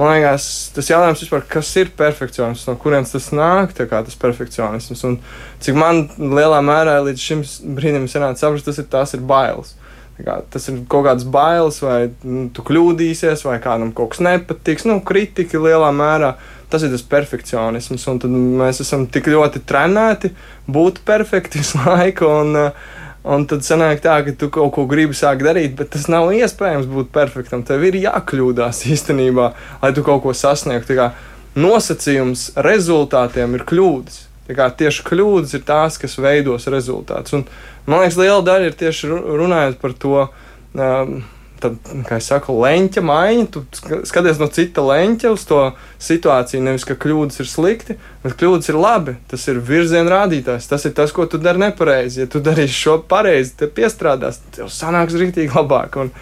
man 0.00 0.14
liekas, 0.14 0.48
tas 0.74 0.88
jautājums 0.88 1.24
vispār, 1.26 1.44
kas 1.50 1.74
ir 1.76 1.92
perfekcionisms, 1.98 2.64
no 2.70 2.78
kurienes 2.80 3.12
tas 3.12 3.28
nāk, 3.36 3.76
tas 3.76 4.16
perfekcionisms. 4.22 5.04
Un 5.08 5.20
cik 5.60 5.76
man 5.76 6.06
lielā 6.16 6.62
mērā 6.64 6.96
līdz 7.04 7.28
šim 7.28 7.44
brīdim 7.76 8.08
sanāca 8.08 8.46
saprast, 8.46 8.70
tas 8.70 8.80
ir, 8.80 8.88
tās 8.90 9.14
ir 9.18 9.28
bailes. 9.28 9.76
Kā, 10.24 10.40
tas 10.52 10.68
ir 10.70 10.82
kaut 10.90 11.06
kāds 11.06 11.26
bailes, 11.28 11.80
vai 11.84 12.10
nu, 12.26 12.48
tu 12.54 12.64
kļūdīsies, 12.66 13.44
vai 13.46 13.58
kādam 13.62 13.92
kaut 13.96 14.14
kas 14.14 14.22
nepatiks. 14.24 14.86
Nu, 14.88 15.00
kritika 15.06 15.60
lielā 15.62 15.90
mērā 15.96 16.34
tas 16.70 16.84
ir 16.86 16.92
tas 16.94 17.04
perfekcionisms. 17.10 18.06
Un 18.12 18.38
mēs 18.60 18.82
esam 18.84 19.06
tik 19.10 19.30
ļoti 19.32 19.64
trenēti 19.66 20.32
būt 20.70 21.02
perfekti 21.06 21.62
visu 21.62 21.80
laiku. 21.82 22.30
Un, 22.30 22.70
un 23.34 23.48
tad 23.50 23.66
sanāk 23.66 24.04
tā, 24.04 24.20
ka 24.26 24.36
tu 24.38 24.50
kaut 24.54 24.72
ko 24.76 24.86
gribi 24.90 25.16
sākt 25.16 25.44
darīt, 25.46 25.74
bet 25.78 25.92
tas 25.96 26.06
nav 26.12 26.30
iespējams 26.36 26.88
būt 26.90 27.12
perfektam. 27.14 27.66
Tev 27.66 27.84
ir 27.90 28.00
jākļūdās 28.04 28.86
īstenībā, 28.94 29.52
lai 29.82 29.92
tu 29.96 30.06
kaut 30.06 30.24
ko 30.24 30.36
sasniegtu. 30.36 31.10
Nosacījums 31.60 32.52
rezultātiem 32.62 33.58
ir 33.58 33.66
kļūdas. 33.66 34.29
Tieši 34.54 35.04
kļūdas 35.06 35.56
ir 35.58 35.66
tās, 35.68 35.98
kas 36.00 36.18
veidos 36.20 36.68
rezultātus. 36.72 37.36
Un, 37.38 37.44
man 37.86 38.04
liekas, 38.04 38.18
liela 38.20 38.40
daļa 38.46 38.70
ir 38.70 38.80
tieši 38.80 39.10
runājot 39.10 39.78
par 39.82 39.94
to 40.00 40.16
um, 40.24 41.20
tad, 41.60 41.76
kā 42.08 42.18
jau 42.18 42.24
saku, 42.24 42.54
leņķa 42.62 43.02
maiņa. 43.04 43.46
Tu 43.54 43.62
skaties 44.08 44.40
no 44.40 44.48
cita 44.52 44.84
leņķa 44.84 45.32
uz 45.34 45.44
to 45.48 45.60
situāciju. 46.02 46.62
Nevis, 46.64 46.86
ka 46.88 46.96
kļūdas 47.00 47.42
ir 47.42 47.50
slikti, 47.50 47.96
bet 48.24 48.36
kļūdas 48.40 48.72
ir 48.72 48.80
labi. 48.80 49.16
Tas 49.30 49.46
ir 49.50 49.60
virziena 49.64 50.14
rādītājs. 50.14 50.68
Tas 50.70 50.86
ir 50.88 50.94
tas, 50.96 51.14
ko 51.16 51.26
tu 51.30 51.40
dari 51.42 51.62
nepareizi. 51.62 52.24
Ja 52.24 52.30
tu 52.30 52.42
darīsi 52.44 52.76
šo 52.76 53.00
pareizi, 53.10 53.56
tad 53.60 53.74
piestrādās, 53.76 54.40
tev 54.56 54.70
sanāks 54.72 55.18
rīktīgi 55.20 55.52
labāk. 55.54 56.00
Un, 56.00 56.12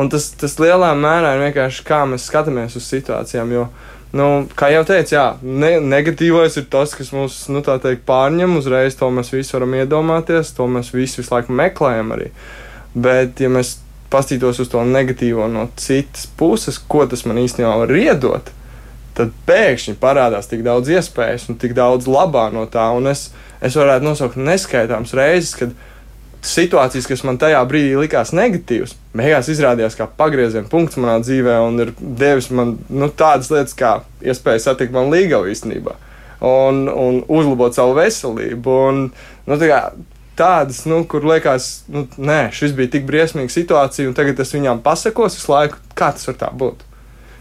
un 0.00 0.12
tas, 0.12 0.30
tas 0.40 0.58
lielā 0.62 0.92
mērā 0.98 1.36
ir 1.36 1.46
vienkārši 1.48 1.86
kā 1.86 2.02
mēs 2.10 2.26
skatāmies 2.30 2.76
uz 2.78 2.88
situācijām. 2.90 3.54
Jo, 3.56 3.68
Nu, 4.16 4.26
kā 4.58 4.72
jau 4.72 4.82
teicu, 4.88 5.14
jā, 5.14 5.26
ne, 5.42 5.76
negatīvais 5.86 6.56
ir 6.58 6.64
tas, 6.72 6.96
kas 6.98 7.12
mums 7.14 7.36
nu, 7.52 7.62
teikt, 7.62 8.02
pārņem 8.08 8.56
uzreiz. 8.58 8.96
To 8.98 9.10
mēs 9.14 9.30
visi 9.30 9.54
varam 9.54 9.76
iedomāties, 9.78 10.50
to 10.56 10.66
mēs 10.66 10.90
visi 10.94 11.20
visu 11.20 11.34
laiku 11.36 11.54
meklējam 11.54 12.10
arī. 12.16 12.30
Bet, 12.98 13.38
ja 13.38 13.50
mēs 13.52 13.76
pastītos 14.10 14.58
uz 14.64 14.70
to 14.72 14.82
negatīvo 14.82 15.46
no 15.50 15.68
citas 15.78 16.26
puses, 16.38 16.80
ko 16.90 17.04
tas 17.06 17.22
man 17.28 17.38
īstenībā 17.38 17.76
var 17.84 17.94
iedot, 17.94 18.50
tad 19.14 19.30
pēkšņi 19.46 19.94
parādās 20.02 20.50
tik 20.50 20.64
daudz 20.66 20.90
iespējas 20.90 21.46
un 21.52 21.60
tik 21.62 21.76
daudz 21.78 22.10
labā 22.10 22.48
no 22.54 22.66
tā. 22.70 22.88
Un 22.96 23.06
es, 23.12 23.28
es 23.62 23.78
varētu 23.78 24.08
nosaukt 24.08 24.40
neskaitāmas 24.40 25.14
reizes, 25.14 25.54
kad 25.60 25.78
situācijas, 26.46 27.08
kas 27.08 27.22
man 27.26 27.38
tajā 27.40 27.60
brīdī 27.68 27.96
likās 28.00 28.32
negatīvas, 28.36 28.94
beigās 29.16 29.50
izrādījās 29.52 29.96
kā 29.98 30.06
pagrieziena 30.18 30.68
punkts 30.70 30.98
manā 31.00 31.18
dzīvē 31.24 31.58
un 31.66 31.82
ir 31.84 31.92
devis 32.00 32.50
man 32.54 32.78
nu, 32.88 33.10
tādas 33.12 33.50
lietas, 33.52 33.76
kā 33.76 33.98
iespēja 34.24 34.70
satikt 34.70 34.94
man 34.96 35.12
līgavu 35.12 35.50
īstenībā. 35.52 35.96
Un, 36.40 36.86
un 36.88 37.20
uzlabot 37.28 37.76
savu 37.76 37.98
veselību. 37.98 38.76
Un, 38.88 39.02
nu, 39.44 39.58
kā, 39.60 39.80
tādas, 40.40 40.86
nu, 40.88 41.02
kur 41.04 41.26
liekas, 41.28 41.82
nu, 41.92 42.06
nē, 42.16 42.46
šis 42.56 42.72
bija 42.76 42.94
tik 42.94 43.04
briesmīga 43.08 43.52
situācija, 43.52 44.08
un 44.08 44.16
tagad 44.16 44.40
es 44.40 44.54
viņām 44.56 44.80
pasakos 44.84 45.36
visu 45.36 45.52
laiku, 45.52 45.82
kā 45.92 46.14
tas 46.16 46.30
var 46.30 46.40
tā 46.40 46.48
būt. 46.62 46.86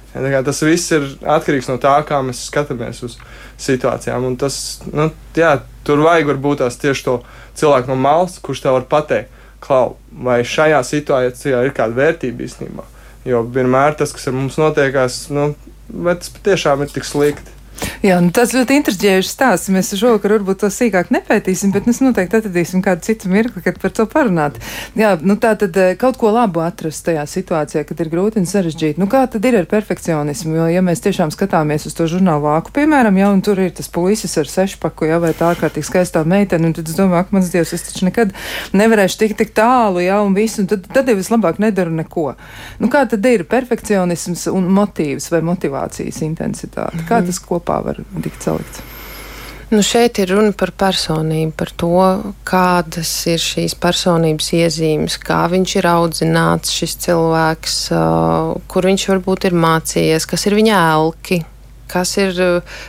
Ja, 0.10 0.42
tas 0.44 0.60
viss 0.66 0.92
ir 0.92 1.06
atkarīgs 1.22 1.70
no 1.70 1.78
tā, 1.80 1.94
kā 2.08 2.20
mēs 2.26 2.48
skatāmies 2.50 3.04
uz 3.06 3.16
situācijām. 3.62 4.26
Tas, 4.42 4.58
nu, 4.90 5.12
jā, 5.38 5.60
tur 5.90 6.06
vajag 6.06 6.30
varbūt 6.30 6.62
tās 6.62 6.78
tieši 6.78 7.06
to 7.08 7.18
cilvēku 7.58 7.90
no 7.90 7.98
malas, 7.98 8.38
kurš 8.46 8.64
tev 8.64 8.78
var 8.78 8.88
pateikt, 8.92 9.34
klau, 9.64 9.98
vai 10.14 10.40
šajā 10.46 10.80
situācijā 10.86 11.66
ir 11.66 11.76
kāda 11.76 11.98
vērtība 11.98 12.46
īstenībā. 12.46 12.86
Jo 13.28 13.44
vienmēr 13.44 13.98
tas, 14.00 14.14
kas 14.16 14.30
ar 14.30 14.38
mums 14.38 14.60
notiekās, 14.62 15.26
nu, 15.36 15.52
tas 15.90 16.32
patiešām 16.38 16.86
ir 16.86 16.94
tik 16.94 17.08
slikti. 17.08 17.59
Jā, 18.00 18.16
nu, 18.24 18.30
tas 18.32 18.54
ļoti 18.56 18.78
interesējošs 18.80 19.30
stāsts. 19.34 19.70
Mēs 19.76 19.90
šovakar 20.00 20.38
varbūt 20.38 20.62
to 20.62 20.70
sīkāk 20.72 21.10
nepētīsim, 21.12 21.74
bet 21.76 21.84
mēs 21.90 21.98
noteikti 22.00 22.38
atradīsim 22.38 22.80
kādu 22.84 23.04
citu 23.04 23.28
mirkli, 23.28 23.60
kad 23.66 23.76
par 23.82 23.92
to 23.92 24.06
parunāt. 24.08 24.56
Jā, 24.96 25.18
nu 25.20 25.36
tā 25.36 25.52
tad 25.60 25.76
eh, 25.76 25.98
kaut 26.00 26.16
ko 26.22 26.32
labu 26.32 26.64
atrast 26.64 27.04
tajā 27.10 27.26
situācijā, 27.28 27.84
kad 27.90 28.00
ir 28.00 28.12
grūti 28.14 28.40
un 28.40 28.48
sarežģīti. 28.48 29.02
Nu 29.04 29.10
kā 29.12 29.26
tad 29.28 29.44
ir 29.50 29.58
ar 29.60 29.68
perfekcionismu? 29.68 30.56
Jo, 30.56 30.68
ja 30.72 30.84
mēs 30.86 31.04
tiešām 31.04 31.34
skatāmies 31.36 31.90
uz 31.90 31.98
to 31.98 32.08
žurnālu 32.08 32.46
vāku, 32.46 32.72
piemēram, 32.78 33.20
jau 33.20 33.34
tur 33.50 33.60
ir 33.66 33.76
tas 33.76 33.92
puisis 33.92 34.38
ar 34.40 34.48
sešpaku, 34.48 35.10
jā, 35.12 35.20
vai 35.20 35.34
tā 35.36 35.52
kā 35.60 35.68
tik 35.68 35.84
skaistā 35.88 36.24
meitene, 36.24 36.72
un 36.72 36.78
tad 36.80 36.88
es 36.88 36.96
domāju, 36.96 37.26
ak, 37.26 37.36
mans 37.36 37.52
dievs, 37.52 37.76
es 37.76 37.84
taču 37.90 38.08
nekad 38.08 38.32
nevarēšu 38.80 39.20
tikt 39.26 39.42
tik 39.44 39.52
tālu, 39.60 40.00
jā, 40.06 40.22
un 40.24 40.40
visu, 40.40 40.64
un 40.64 40.72
tad, 40.72 40.88
tad 40.88 41.12
jau 41.12 41.18
es 41.20 41.32
labāk 41.36 41.60
nedaru 41.60 41.92
neko. 42.00 42.30
Nu 42.80 42.88
kā 42.88 43.04
tad 43.12 43.28
ir 43.28 43.44
perfekcionisms 43.50 44.48
un 44.56 44.72
motīvs 44.80 45.28
vai 45.36 45.44
motivācijas 45.52 46.24
intensitāte? 46.24 47.04
Kā 47.04 47.20
mhm. 47.20 47.28
tas 47.28 47.44
kopā 47.44 47.82
var 47.84 47.89
tikt 47.98 48.46
salikts? 48.46 48.86
Nu 49.70 49.84
šeit 49.86 50.18
ir 50.18 50.32
runa 50.34 50.50
par 50.58 50.72
personību, 50.74 51.52
par 51.54 51.70
to, 51.78 51.90
kādas 52.48 53.12
ir 53.30 53.38
šīs 53.38 53.76
personības 53.78 54.48
iezīmes, 54.58 55.20
kā 55.22 55.44
viņš 55.52 55.76
ir 55.78 55.88
audzināts, 55.92 56.74
šis 56.74 56.96
cilvēks, 57.06 57.76
kur 58.66 58.88
viņš 58.90 59.06
varbūt 59.12 59.46
ir 59.46 59.58
mācījies, 59.62 60.26
kas 60.32 60.48
ir 60.50 60.58
viņa 60.58 60.80
elki, 60.96 61.38
kas 61.90 62.16
ir, 62.18 62.42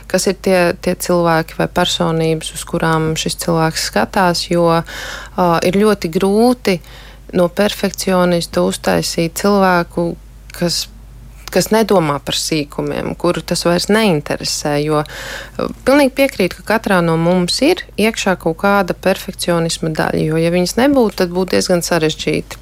kas 0.09 0.25
ir 0.31 0.39
tie, 0.41 0.57
tie 0.81 0.95
cilvēki 1.05 1.59
vai 1.59 1.69
personības, 1.69 2.49
uz 2.57 2.65
kurām 2.65 3.11
šis 3.13 3.37
cilvēks 3.45 3.85
skatās, 3.91 4.47
jo 4.49 4.65
uh, 4.73 5.57
ir 5.61 5.77
ļoti 5.83 6.09
grūti 6.17 6.79
no 7.37 7.45
perfekcionistu 7.61 8.65
uztaisīt 8.71 9.37
cilvēku, 9.37 10.09
kas 10.57 10.87
kas 11.53 11.69
nedomā 11.73 12.17
par 12.25 12.37
sīkumiem, 12.37 13.13
kuru 13.19 13.43
tas 13.45 13.65
vairs 13.67 13.89
neinteresē. 13.91 14.75
Jo 14.83 15.03
uh, 15.03 15.71
pilnīgi 15.87 16.15
piekrītu, 16.17 16.61
ka 16.61 16.75
katrā 16.75 17.01
no 17.05 17.17
mums 17.21 17.61
ir 17.65 17.85
iekšā 18.01 18.37
kaut 18.41 18.61
kāda 18.63 18.97
perfekcionisma 18.97 19.93
daļa, 19.97 20.27
jo, 20.31 20.41
ja 20.41 20.51
viņas 20.53 20.77
nebūtu, 20.81 21.21
tad 21.23 21.33
būtu 21.35 21.57
diezgan 21.57 21.83
sarežģīti. 21.85 22.61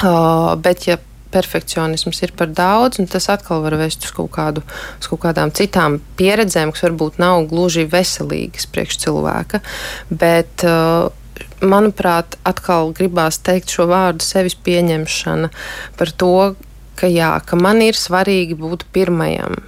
Uh, 0.00 0.56
bet, 0.60 0.86
ja 0.88 1.00
perfekcionisms 1.30 2.22
ir 2.24 2.32
par 2.36 2.50
daudz, 2.50 2.98
un 2.98 3.06
tas 3.10 3.28
atkal 3.30 3.62
var 3.62 3.76
vest 3.78 4.04
uz 4.06 4.14
kaut, 4.14 4.32
kādu, 4.34 4.64
uz 4.98 5.10
kaut 5.10 5.22
kādām 5.22 5.52
citām 5.54 6.00
pieredzēm, 6.18 6.72
kas 6.74 6.84
varbūt 6.88 7.20
nav 7.22 7.44
gluži 7.50 7.86
veselīgas 7.90 8.66
priekš 8.72 8.98
cilvēka. 9.04 9.62
Bet, 10.10 10.66
uh, 10.66 11.10
manuprāt, 11.60 12.36
atkal 12.48 12.92
gribās 12.96 13.38
teikt 13.44 13.72
šo 13.72 13.86
vārdu 13.90 14.24
sevis 14.24 14.56
pieņemšana 14.64 15.50
par 15.98 16.12
to, 16.18 16.34
ka 17.00 17.08
jā, 17.10 17.32
ka 17.46 17.56
man 17.56 17.80
ir 17.84 17.98
svarīgi 17.98 18.58
būt 18.60 18.86
pirmajam. 18.94 19.58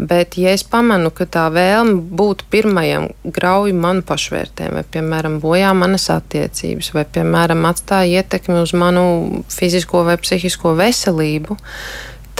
Bet, 0.00 0.38
ja 0.40 0.54
es 0.56 0.62
pamanu, 0.64 1.10
ka 1.12 1.26
tā 1.28 1.42
vēlme 1.52 1.98
būt 2.16 2.46
pirmajam 2.48 3.10
grauj 3.36 3.74
manu 3.76 4.00
pašvērtējumu, 4.08 4.78
vai, 4.78 4.84
piemēram, 4.94 5.36
bojā 5.42 5.74
manas 5.76 6.06
attiecības, 6.14 6.88
vai, 6.96 7.04
piemēram, 7.04 7.66
atstāja 7.68 8.22
ietekmi 8.22 8.62
uz 8.62 8.72
manu 8.72 9.42
fizisko 9.52 10.06
vai 10.08 10.16
psihisko 10.22 10.72
veselību, 10.78 11.58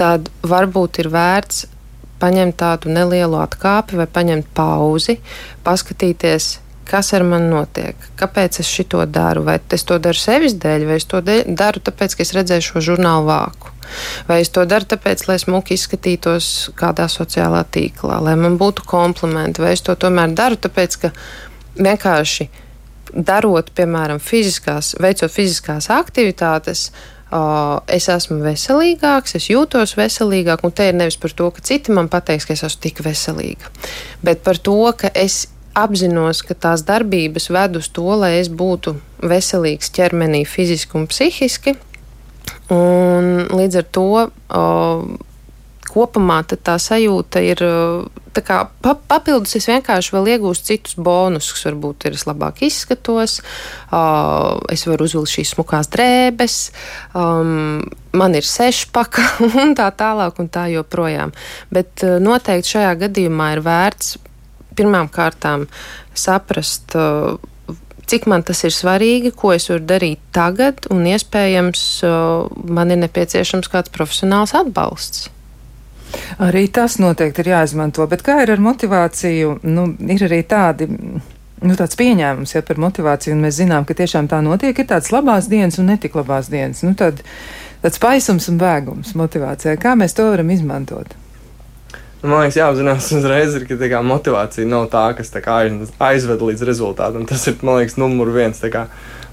tad 0.01 0.32
varbūt 0.41 1.03
ir 1.03 1.11
vērts 1.12 1.66
paņemt 2.20 2.57
tādu 2.61 2.95
nelielu 2.97 3.36
atkāpi 3.43 4.01
vai 4.01 4.09
paņemt 4.09 4.49
pauzi, 4.57 5.18
paskatīties, 5.66 6.55
kas 6.91 7.12
ar 7.14 7.22
mani 7.26 7.51
notiek, 7.53 8.09
kāpēc 8.18 8.61
es 8.62 8.70
to 8.91 9.05
daru, 9.07 9.45
vai 9.47 9.59
es 9.76 9.84
to 9.86 9.99
daru 10.03 10.18
sevis 10.18 10.57
dēļ, 10.59 10.86
vai 10.88 10.97
es 10.99 11.07
to 11.07 11.20
daru 11.22 11.82
tāpēc, 11.86 12.16
ka 12.16 12.24
es 12.26 12.34
redzēju 12.34 12.66
šo 12.66 12.82
žurnālu 12.91 13.28
vāku. 13.28 13.70
Vai 14.28 14.41
es 14.43 14.51
to 14.55 14.64
daru 14.70 14.86
tāpēc, 14.91 15.24
lai 15.26 15.38
smuki 15.43 15.74
izskatītos 15.74 16.70
kādā 16.78 17.09
sociālā 17.11 17.62
tīklā, 17.74 18.20
lai 18.22 18.36
man 18.38 18.59
būtu 18.59 18.86
komplimenti, 18.91 19.62
vai 19.62 19.74
es 19.76 19.82
to 19.86 19.95
tomēr 19.99 20.34
daru 20.38 20.59
tāpēc, 20.59 20.99
ka 21.03 21.12
vienkārši 21.78 22.49
darot, 23.14 23.72
piemēram, 23.74 24.20
fiziskās, 24.22 24.95
veicot 25.03 25.32
fiziskās 25.34 25.91
aktivitātes, 25.95 26.91
es 27.91 28.09
esmu 28.11 28.41
veselīgāks, 28.43 29.36
es 29.38 29.47
jūtos 29.51 29.95
veselīgāk, 29.99 30.64
un 30.66 30.74
te 30.74 30.88
ir 30.91 30.99
nevis 30.99 31.18
par 31.20 31.34
to, 31.34 31.51
ka 31.55 31.62
citi 31.66 31.95
man 31.95 32.11
pateiks, 32.11 32.47
ka 32.47 32.55
es 32.57 32.64
esmu 32.66 32.82
tik 32.86 33.03
veselīga, 33.07 33.70
bet 34.26 34.43
par 34.47 34.59
to, 34.59 34.78
ka 34.99 35.11
es 35.14 35.45
apzinos, 35.78 36.42
ka 36.46 36.56
tās 36.58 36.84
darbības 36.86 37.50
ved 37.52 37.78
uz 37.80 37.90
to, 37.94 38.06
lai 38.18 38.36
es 38.40 38.50
būtu 38.50 38.96
veselīgs 39.22 39.92
ķermenī, 39.94 40.44
fiziski 40.48 40.98
un 40.98 41.08
psihiski. 41.10 41.76
Un 42.70 43.50
līdz 43.50 43.80
ar 43.80 43.86
to 43.94 44.06
o, 44.22 44.64
kopumā 45.90 46.42
tā 46.46 46.78
sajūta 46.78 47.42
ir. 47.44 47.62
Kā 48.30 48.60
pa, 48.82 48.92
papildus 48.94 49.56
es 49.58 49.66
vienkārši 49.66 50.12
vēl 50.14 50.28
iegūstu 50.36 50.68
citus 50.68 50.94
bonusus, 50.94 51.64
varbūt 51.66 52.06
ir 52.06 52.14
es 52.14 52.22
labāk 52.28 52.60
izskatos, 52.62 53.40
uh, 53.90 54.54
es 54.70 54.86
varu 54.86 55.08
uzvilkt 55.08 55.32
šīs 55.32 55.50
smukās 55.56 55.90
drēbes, 55.90 56.60
um, 57.18 57.82
man 58.14 58.38
ir 58.38 58.46
sešpaka 58.46 59.26
un 59.64 59.74
tā 59.74 59.90
tālāk 59.98 60.38
un 60.38 60.46
tā 60.46 60.68
joprojām. 60.70 61.34
Bet 61.74 62.06
noteikti 62.22 62.76
šajā 62.76 62.94
gadījumā 63.02 63.56
ir 63.56 63.64
vērts 63.66 64.14
pirmām 64.80 65.12
kārtām 65.12 65.68
saprast, 66.16 66.96
uh, 66.98 67.36
cik 68.10 68.26
man 68.30 68.42
tas 68.46 68.64
ir 68.66 68.74
svarīgi, 68.74 69.30
ko 69.36 69.52
es 69.54 69.68
varu 69.70 69.84
darīt 69.86 70.22
tagad, 70.34 70.88
un 70.90 71.04
iespējams 71.06 71.84
man 72.66 72.90
ir 72.90 72.98
nepieciešams 73.04 73.70
kāds 73.70 73.92
profesionāls 73.94 74.56
atbalsts. 74.58 75.28
Arī 76.42 76.64
tas 76.74 76.98
noteikti 76.98 77.44
ir 77.44 77.52
jāizmanto, 77.52 78.06
bet 78.10 78.24
kā 78.26 78.40
ir 78.42 78.50
ar 78.56 78.62
motivāciju? 78.62 79.60
Nu, 79.62 79.86
ir 80.10 80.26
arī 80.26 80.40
tādi. 80.48 80.88
Nu, 81.60 81.76
tāds 81.76 81.98
pieņēmums 82.00 82.54
ja, 82.56 82.64
par 82.66 82.80
motivāciju, 82.80 83.36
un 83.36 83.44
mēs 83.44 83.58
zinām, 83.60 83.84
ka 83.86 83.94
tiešām 83.94 84.30
tā 84.30 84.40
notiek. 84.42 84.74
Ir 84.74 84.88
tādas 84.88 85.12
labās 85.12 85.50
dienas 85.52 85.76
un 85.78 85.90
netik 85.92 86.16
labās 86.16 86.48
dienas. 86.50 86.80
Nu, 86.86 86.96
tad, 86.98 87.20
tāds 87.84 88.00
paisums 88.00 88.48
un 88.50 88.58
bēgums 88.58 89.12
motivācijai. 89.20 89.76
Kā 89.78 89.92
mēs 90.00 90.16
to 90.16 90.30
varam 90.32 90.50
izmantot? 90.54 91.19
Man 92.20 92.42
liekas, 92.42 92.58
jāapzinās 92.58 93.06
uzreiz, 93.16 93.54
ir, 93.56 93.64
ka 93.68 93.78
kā, 93.80 94.00
motivācija 94.04 94.68
nav 94.68 94.90
tā, 94.92 95.06
kas 95.16 95.32
tā 95.32 95.40
kā, 95.44 95.62
aizved 96.10 96.42
līdz 96.44 96.66
rezultātam. 96.68 97.24
Tas 97.28 97.46
ir, 97.48 97.56
man 97.64 97.80
liekas, 97.80 97.96
numur 98.00 98.32
viens. 98.34 98.60
Kā, 98.72 98.86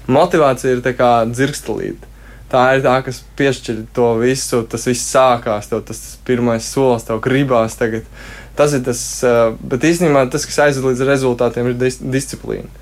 motivācija 0.08 0.78
ir 0.78 0.84
kā 0.96 1.12
dzirkstelīte. 1.28 2.08
Tā 2.48 2.62
ir 2.78 2.84
tā, 2.86 2.94
kas 3.04 3.20
piešķir 3.36 3.82
to 3.96 4.14
visu. 4.22 4.62
Tas 4.72 4.88
viss 4.88 5.10
sākās, 5.12 5.68
tev 5.68 5.84
tas 5.88 6.00
pirmais 6.24 6.64
solis, 6.64 7.04
tev 7.04 7.20
gribās 7.24 7.76
tagad. 7.76 8.08
Tas 8.56 8.72
ir 8.74 8.80
tas, 8.86 9.02
bet 9.60 9.84
īstenībā 9.84 10.24
tas, 10.32 10.48
kas 10.48 10.64
aizved 10.64 10.88
līdz 10.88 11.04
rezultātiem, 11.06 11.68
ir 11.68 11.76
dis 11.78 12.00
disciplīna. 12.00 12.72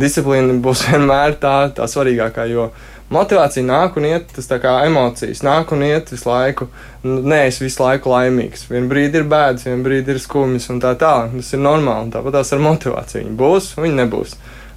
Disciplīna 0.00 0.56
būs 0.64 0.86
vienmēr 0.88 1.36
tā, 1.42 1.68
tā 1.76 1.84
svarīgākā, 1.90 2.48
jo 2.48 2.70
Motivācija 3.10 3.66
nāk 3.66 3.96
un 3.98 4.04
iet, 4.06 4.28
tas 4.30 4.46
tā 4.46 4.60
kā 4.62 4.76
emocijas 4.86 5.40
nāk 5.42 5.72
un 5.74 5.80
iet 5.82 6.12
visu 6.12 6.28
laiku. 6.28 6.68
Nē, 7.02 7.40
es 7.48 7.56
visu 7.58 7.82
laiku 7.82 8.12
laimīgs. 8.12 8.68
Vienā 8.70 8.86
brīdī 8.92 9.18
ir 9.18 9.24
bēdas, 9.30 9.64
vienā 9.66 9.82
brīdī 9.82 10.14
ir 10.14 10.20
skumjas 10.22 10.68
un 10.70 10.78
tā 10.84 10.92
tālāk. 10.98 11.32
Tas 11.40 11.48
ir 11.56 11.62
normāli. 11.64 12.12
Tāpat 12.14 12.36
tās 12.38 12.52
ar 12.54 12.62
motivāciju. 12.62 13.24
Viņi 13.24 13.34
būs, 13.40 13.72
viņi 13.82 13.98
nebūs. 13.98 14.36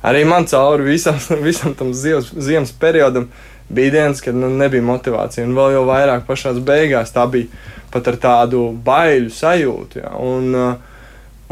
Arī 0.10 0.24
man 0.26 0.48
cauri 0.50 0.88
visam, 0.88 1.20
visam 1.48 1.76
tam 1.78 1.92
ziemas, 1.94 2.32
ziemas 2.34 2.72
periodam 2.82 3.28
bija 3.70 3.94
dienas, 4.00 4.24
kad 4.26 4.34
nu, 4.34 4.50
nebija 4.50 4.86
motivācija. 4.88 5.46
Un 5.46 5.54
vēl 5.60 5.76
jau 5.76 5.86
vairāk 5.92 6.26
pašā 6.26 6.56
beigās 6.66 7.14
tā 7.14 7.28
bija 7.30 7.70
pat 7.94 8.10
ar 8.10 8.18
tādu 8.24 8.64
baiļu 8.88 9.30
sajūtu. 9.30 10.02
Ja. 10.02 10.16
Un, 10.18 10.50
uh, 10.58 10.90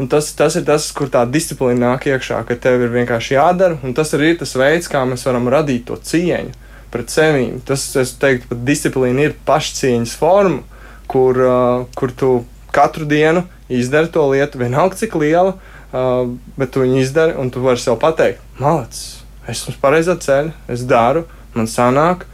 Un 0.00 0.08
tas, 0.10 0.32
tas 0.34 0.56
ir 0.58 0.64
tas, 0.66 0.86
kur 0.96 1.06
tā 1.12 1.20
disciplīna 1.30 1.92
nāk 1.92 2.08
iekšā, 2.10 2.40
ka 2.48 2.56
tev 2.58 2.80
ir 2.82 2.90
vienkārši 2.90 3.36
jādara. 3.36 3.76
Un 3.86 3.92
tas 3.94 4.10
arī 4.16 4.32
ir 4.32 4.38
tas 4.40 4.56
veids, 4.58 4.88
kā 4.90 5.04
mēs 5.06 5.22
varam 5.28 5.46
radīt 5.52 5.84
to 5.86 5.98
cieņu 6.00 6.61
pret 6.92 7.12
sevi. 7.12 7.48
Tas, 7.66 7.84
es 7.98 8.14
teiktu, 8.20 8.50
pat 8.52 8.62
disciplīna 8.68 9.28
ir 9.28 9.36
pašcieņas 9.48 10.14
forma, 10.20 10.62
kur, 11.10 11.38
uh, 11.40 11.84
kur 11.98 12.12
tu 12.16 12.32
katru 12.72 13.08
dienu 13.08 13.44
izdari 13.72 14.10
to 14.12 14.24
lietu, 14.30 14.60
vienalga 14.60 14.98
cik 15.00 15.16
liela, 15.20 15.56
uh, 15.56 16.26
bet 16.56 16.72
tu 16.74 16.84
viņu 16.84 17.00
izdari 17.02 17.36
un 17.40 17.50
tu 17.52 17.62
vari 17.64 17.80
sev 17.80 17.98
pateikt, 18.00 18.44
malacis, 18.60 19.22
esmu 19.48 19.74
uz 19.74 19.80
pareizā 19.80 20.16
ceļa, 20.20 20.52
es 20.72 20.84
daru, 20.88 21.26
man 21.56 21.68
sanāk, 21.70 22.26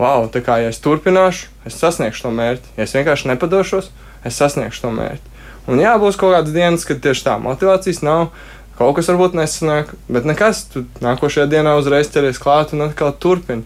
wow, 0.00 0.26
tā 0.32 0.42
kā 0.44 0.58
ja 0.62 0.72
es 0.72 0.80
turpināšu, 0.84 1.48
es 1.68 1.78
sasniegšu 1.80 2.26
to 2.26 2.34
mērķi. 2.36 2.74
Ja 2.76 2.84
es 2.84 2.94
vienkārši 2.96 3.32
nepadošos, 3.32 3.90
es 4.24 4.38
sasniegšu 4.40 4.84
to 4.84 4.92
mērķi. 4.96 5.32
Un 5.66 5.80
jā, 5.82 5.96
būs 5.98 6.18
kaut 6.20 6.36
kādas 6.36 6.54
dienas, 6.54 6.84
kad 6.86 7.00
tieši 7.02 7.24
tā 7.26 7.40
motivācijas 7.42 8.04
nav. 8.06 8.28
Kaut 8.76 8.98
kas 8.98 9.08
varbūt 9.08 9.34
nesanāk, 9.34 9.94
bet 10.12 10.28
nekas. 10.28 10.66
Tu 10.70 10.84
nākošajā 11.02 11.48
dienā 11.50 11.72
uzreiz 11.80 12.10
ķeries 12.12 12.38
klāt 12.42 12.74
un 12.76 12.84
atkal 12.86 13.14
turpini. 13.18 13.64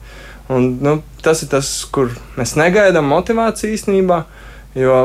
Un, 0.50 0.66
nu, 0.82 0.96
tas 1.22 1.44
ir 1.44 1.50
tas, 1.52 1.68
kur 1.94 2.10
mēs 2.34 2.56
negaidām 2.58 3.06
motivāciju 3.06 3.76
īstenībā, 3.76 4.22
jo 4.74 4.96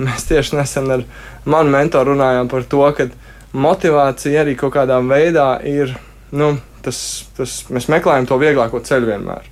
mēs 0.00 0.28
tieši 0.30 0.56
nesen 0.56 0.90
ar 0.94 1.02
manu 1.44 1.74
mentoru 1.74 2.14
runājām 2.14 2.48
par 2.48 2.64
to, 2.68 2.84
ka 2.96 3.08
motivācija 3.52 4.42
arī 4.42 4.54
kaut 4.58 4.72
kādā 4.78 4.96
veidā 5.04 5.48
ir, 5.68 5.92
nu, 6.32 6.54
tas, 6.84 6.98
tas, 7.36 7.58
mēs 7.68 7.90
meklējam 7.92 8.28
to 8.30 8.38
vieglāko 8.40 8.80
ceļu 8.84 9.10
vienmēr. 9.12 9.50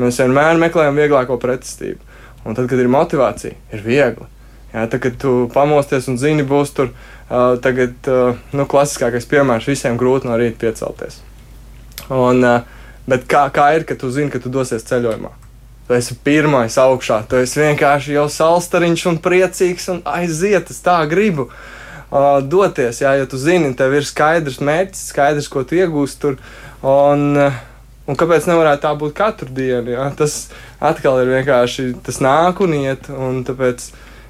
Mēs 0.00 0.20
vienmēr 0.22 0.60
meklējam 0.60 1.00
vieglāko 1.00 1.38
pretestību. 1.40 2.04
Un 2.44 2.56
tad, 2.56 2.68
kad 2.70 2.80
ir 2.80 2.88
motivācija, 2.92 3.56
ir 3.72 3.82
viegli. 3.84 4.28
Jā, 4.70 4.84
tad, 4.86 5.00
kad 5.02 5.16
tu 5.20 5.32
pamosties 5.52 6.06
un 6.12 6.18
zini, 6.20 6.44
būs 6.46 6.74
tur 6.76 6.92
uh, 6.92 7.56
tagad, 7.64 7.96
uh, 8.08 8.36
nu, 8.54 8.68
klasiskākais 8.70 9.26
piemērs 9.32 9.66
visiem 9.68 9.98
grūti 10.00 10.28
no 10.28 10.36
rīta 10.38 10.60
piecelties. 10.62 11.18
Un, 12.06 12.44
uh, 12.46 12.79
Bet 13.10 13.26
kā, 13.30 13.46
kā 13.50 13.70
ir, 13.74 13.84
ka 13.88 13.96
tu 13.98 14.10
zini, 14.14 14.30
ka 14.30 14.38
tu 14.42 14.52
dosies 14.52 14.84
ceļojumā? 14.86 15.32
Tu 15.88 15.96
esi 15.96 16.14
pirmais 16.22 16.76
augšā, 16.78 17.24
tu 17.26 17.40
esi 17.40 17.58
vienkārši 17.58 18.14
jau 18.14 18.28
salstariņš 18.30 19.06
un 19.10 19.16
priecīgs 19.24 19.88
un 19.90 19.98
aiziet, 20.06 20.70
es 20.70 20.78
tā 20.84 21.00
gribu 21.10 21.48
uh, 21.48 22.38
doties. 22.46 23.00
Jā, 23.02 23.16
ja 23.18 23.26
tu 23.26 23.40
zini, 23.40 23.72
tev 23.74 23.96
ir 23.98 24.06
skaidrs 24.06 24.60
mērķis, 24.62 25.08
skaidrs, 25.10 25.48
ko 25.50 25.64
tu 25.66 25.80
iegūsi 25.80 26.20
tur. 26.22 26.38
Un, 26.86 27.24
uh, 27.34 27.58
un 28.06 28.20
kāpēc 28.20 28.46
nevarētu 28.46 28.84
tā 28.84 28.94
būt 29.02 29.16
katru 29.18 29.50
dienu? 29.56 29.96
Jā? 29.96 30.06
Tas 30.14 30.44
atkal 30.78 31.24
ir 31.24 31.34
vienkārši 31.34 31.88
tas 32.06 32.22
nāk 32.22 32.62
un 32.62 32.76
iet. 32.78 33.10
Un 33.10 33.42
tāpēc 33.48 33.88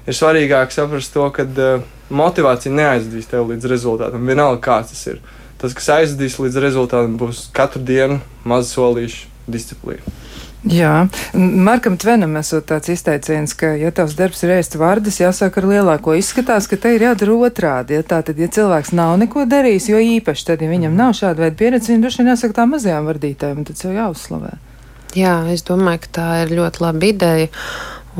ir 0.09 0.17
svarīgāk 0.17 0.73
saprast 0.73 1.13
to, 1.13 1.27
ka 1.35 1.45
uh, 1.45 1.85
motivācija 2.09 2.73
neaizdīs 2.73 3.29
tevi 3.29 3.53
līdz 3.53 3.69
rezultātam, 3.69 4.25
vienalga 4.25 4.63
kāds 4.65 4.95
tas 4.95 5.05
ir. 5.13 5.21
Tas, 5.61 5.75
kas 5.77 5.91
aizvedīs 5.93 6.39
līdz 6.41 6.57
rezultātam, 6.63 7.19
būs 7.21 7.49
katru 7.53 7.83
dienu 7.85 8.17
maza 8.49 8.71
solīša 8.73 9.51
disciplīna. 9.51 10.17
Jā, 10.61 11.07
Markam 11.33 11.95
Tvenam 11.97 12.35
esot 12.37 12.67
tāds 12.69 12.91
izteiciens, 12.93 13.55
ka, 13.57 13.71
ja 13.81 13.89
tavs 13.97 14.13
darbs 14.17 14.43
ir 14.45 14.53
ēst 14.59 14.77
vārdas, 14.77 15.17
jāsāk 15.17 15.57
ar 15.57 15.65
lielāko. 15.71 16.13
Izskatās, 16.17 16.67
ka 16.69 16.77
te 16.77 16.91
ir 16.93 17.07
jādara 17.07 17.37
otrādi. 17.47 17.97
Ja 17.97 18.05
tā 18.05 18.19
tad, 18.25 18.37
ja 18.37 18.45
cilvēks 18.45 18.93
nav 18.97 19.15
neko 19.23 19.47
darījis, 19.49 19.89
jo 19.89 20.01
īpaši 20.17 20.47
tad, 20.51 20.61
ja 20.61 20.69
viņam 20.69 20.97
nav 20.97 21.15
šāda 21.17 21.47
veida 21.47 21.57
pieredze, 21.57 21.89
viņš 21.89 22.05
droši 22.05 22.21
vien 22.21 22.31
jāsaka 22.33 22.57
tā 22.61 22.67
mazajām 22.69 23.09
vardītājiem, 23.09 23.57
un 23.57 23.69
tad 23.71 23.81
sev 23.81 23.97
jāuzslavē. 23.97 24.53
Jā, 25.17 25.35
es 25.49 25.65
domāju, 25.65 26.05
ka 26.05 26.15
tā 26.21 26.29
ir 26.45 26.55
ļoti 26.61 26.85
laba 26.85 27.09
ideja. 27.09 27.51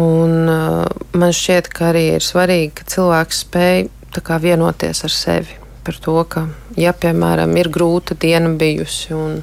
Un 0.01 0.37
uh, 0.49 1.07
man 1.13 1.37
šķiet, 1.37 1.69
ka 1.69 1.91
arī 1.91 2.07
ir 2.17 2.25
svarīgi, 2.25 2.73
ka 2.81 2.89
cilvēks 2.89 3.45
spēj 3.45 3.89
vienoties 4.41 5.05
ar 5.05 5.13
sevi 5.13 5.60
par 5.85 5.97
to, 6.01 6.17
ka, 6.29 6.45
ja, 6.79 6.93
piemēram, 6.93 7.55
ir 7.59 7.71
grūta 7.73 8.17
diena 8.19 8.51
bijusi 8.57 9.15
un, 9.17 9.39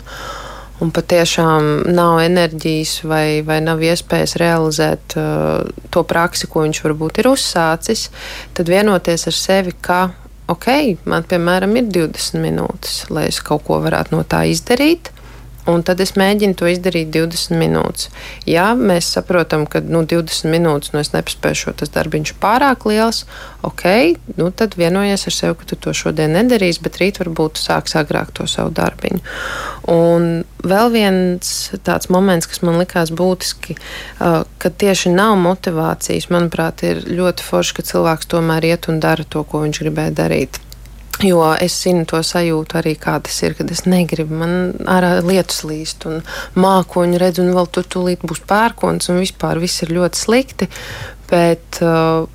un 0.83 0.93
patiešām 0.95 1.91
nav 1.91 2.21
enerģijas 2.25 2.95
vai, 3.09 3.41
vai 3.47 3.59
nav 3.65 3.83
iespējas 3.83 4.37
realizēt 4.41 5.19
uh, 5.19 5.67
to 5.91 6.05
praksi, 6.09 6.51
ko 6.51 6.65
viņš 6.67 6.83
varbūt 6.87 7.23
ir 7.23 7.31
uzsācis, 7.33 8.09
tad 8.55 8.71
vienoties 8.71 9.29
ar 9.31 9.39
sevi, 9.39 9.75
ka, 9.81 10.01
ok, 10.49 10.71
man, 11.11 11.27
piemēram, 11.29 11.77
ir 11.81 11.93
20 11.99 12.43
minūtes, 12.45 13.05
lai 13.13 13.29
es 13.33 13.43
kaut 13.45 13.67
ko 13.67 13.83
varētu 13.85 14.17
no 14.17 14.25
tā 14.29 14.47
izdarīt 14.51 15.13
un 15.69 15.85
tad 15.87 16.01
es 16.01 16.15
mēģinu 16.19 16.57
to 16.59 16.69
izdarīt 16.71 17.11
20 17.15 17.59
minūtes. 17.61 18.09
Ja 18.49 18.71
mēs 18.79 19.11
saprotam, 19.17 19.67
ka 19.71 19.83
nu, 19.85 20.03
20 20.09 20.51
minūtes 20.53 20.95
nu, 20.95 21.03
es 21.03 21.13
nespēju, 21.15 21.75
tas 21.79 21.93
darbiņš 21.95 22.35
pārāk 22.43 22.87
liels, 22.89 23.25
ok, 23.67 23.85
nu, 24.39 24.51
tad 24.55 24.79
vienojies 24.81 25.27
ar 25.29 25.37
sevi, 25.37 25.59
ka 25.61 25.69
tu 25.69 25.79
to 25.87 25.95
šodien 25.97 26.35
nedarīsi, 26.37 26.83
bet 26.85 27.01
rīt 27.03 27.21
varbūt 27.23 27.61
sāks 27.61 27.97
agrāk 27.99 28.33
to 28.37 28.49
savu 28.51 28.73
darbiņu. 28.75 29.21
Un 29.93 30.29
vēl 30.65 30.93
viens 30.95 31.53
tāds 31.87 32.11
moments, 32.13 32.49
kas 32.49 32.63
man 32.67 32.81
likās 32.81 33.13
būtiski, 33.15 33.79
uh, 33.79 34.43
ka 34.61 34.71
tieši 34.71 35.13
nav 35.15 35.37
motivācijas, 35.41 36.31
manuprāt, 36.33 36.85
ir 36.87 37.05
ļoti 37.09 37.45
forši, 37.45 37.77
ka 37.79 37.87
cilvēks 37.93 38.33
tomēr 38.33 38.69
iet 38.73 38.91
un 38.93 39.03
dara 39.05 39.25
to, 39.25 39.45
ko 39.49 39.65
viņš 39.65 39.85
gribēja 39.85 40.17
darīt. 40.25 40.63
Jo 41.25 41.43
es 41.59 41.75
zinu 41.83 42.05
to 42.07 42.21
sajūtu 42.23 42.79
arī, 42.79 42.95
kā 42.95 43.17
tas 43.27 43.35
ir, 43.43 43.57
kad 43.59 43.71
es 43.75 43.83
negribu. 43.91 44.37
Man 44.39 44.53
ārā 44.87 45.17
lietus 45.27 45.65
līst, 45.67 46.07
un 46.07 46.21
mākoņu 46.55 47.19
redzu, 47.19 47.43
un 47.43 47.57
vēl 47.57 47.71
tur 47.75 47.89
tūlīt 47.91 48.23
būs 48.23 48.45
pērkons, 48.47 49.11
un 49.11 49.19
vispār 49.25 49.59
viss 49.59 49.83
ir 49.83 49.97
ļoti 49.97 50.21
slikti. 50.21 50.69
Bet 51.29 51.81
uh, 51.83 52.29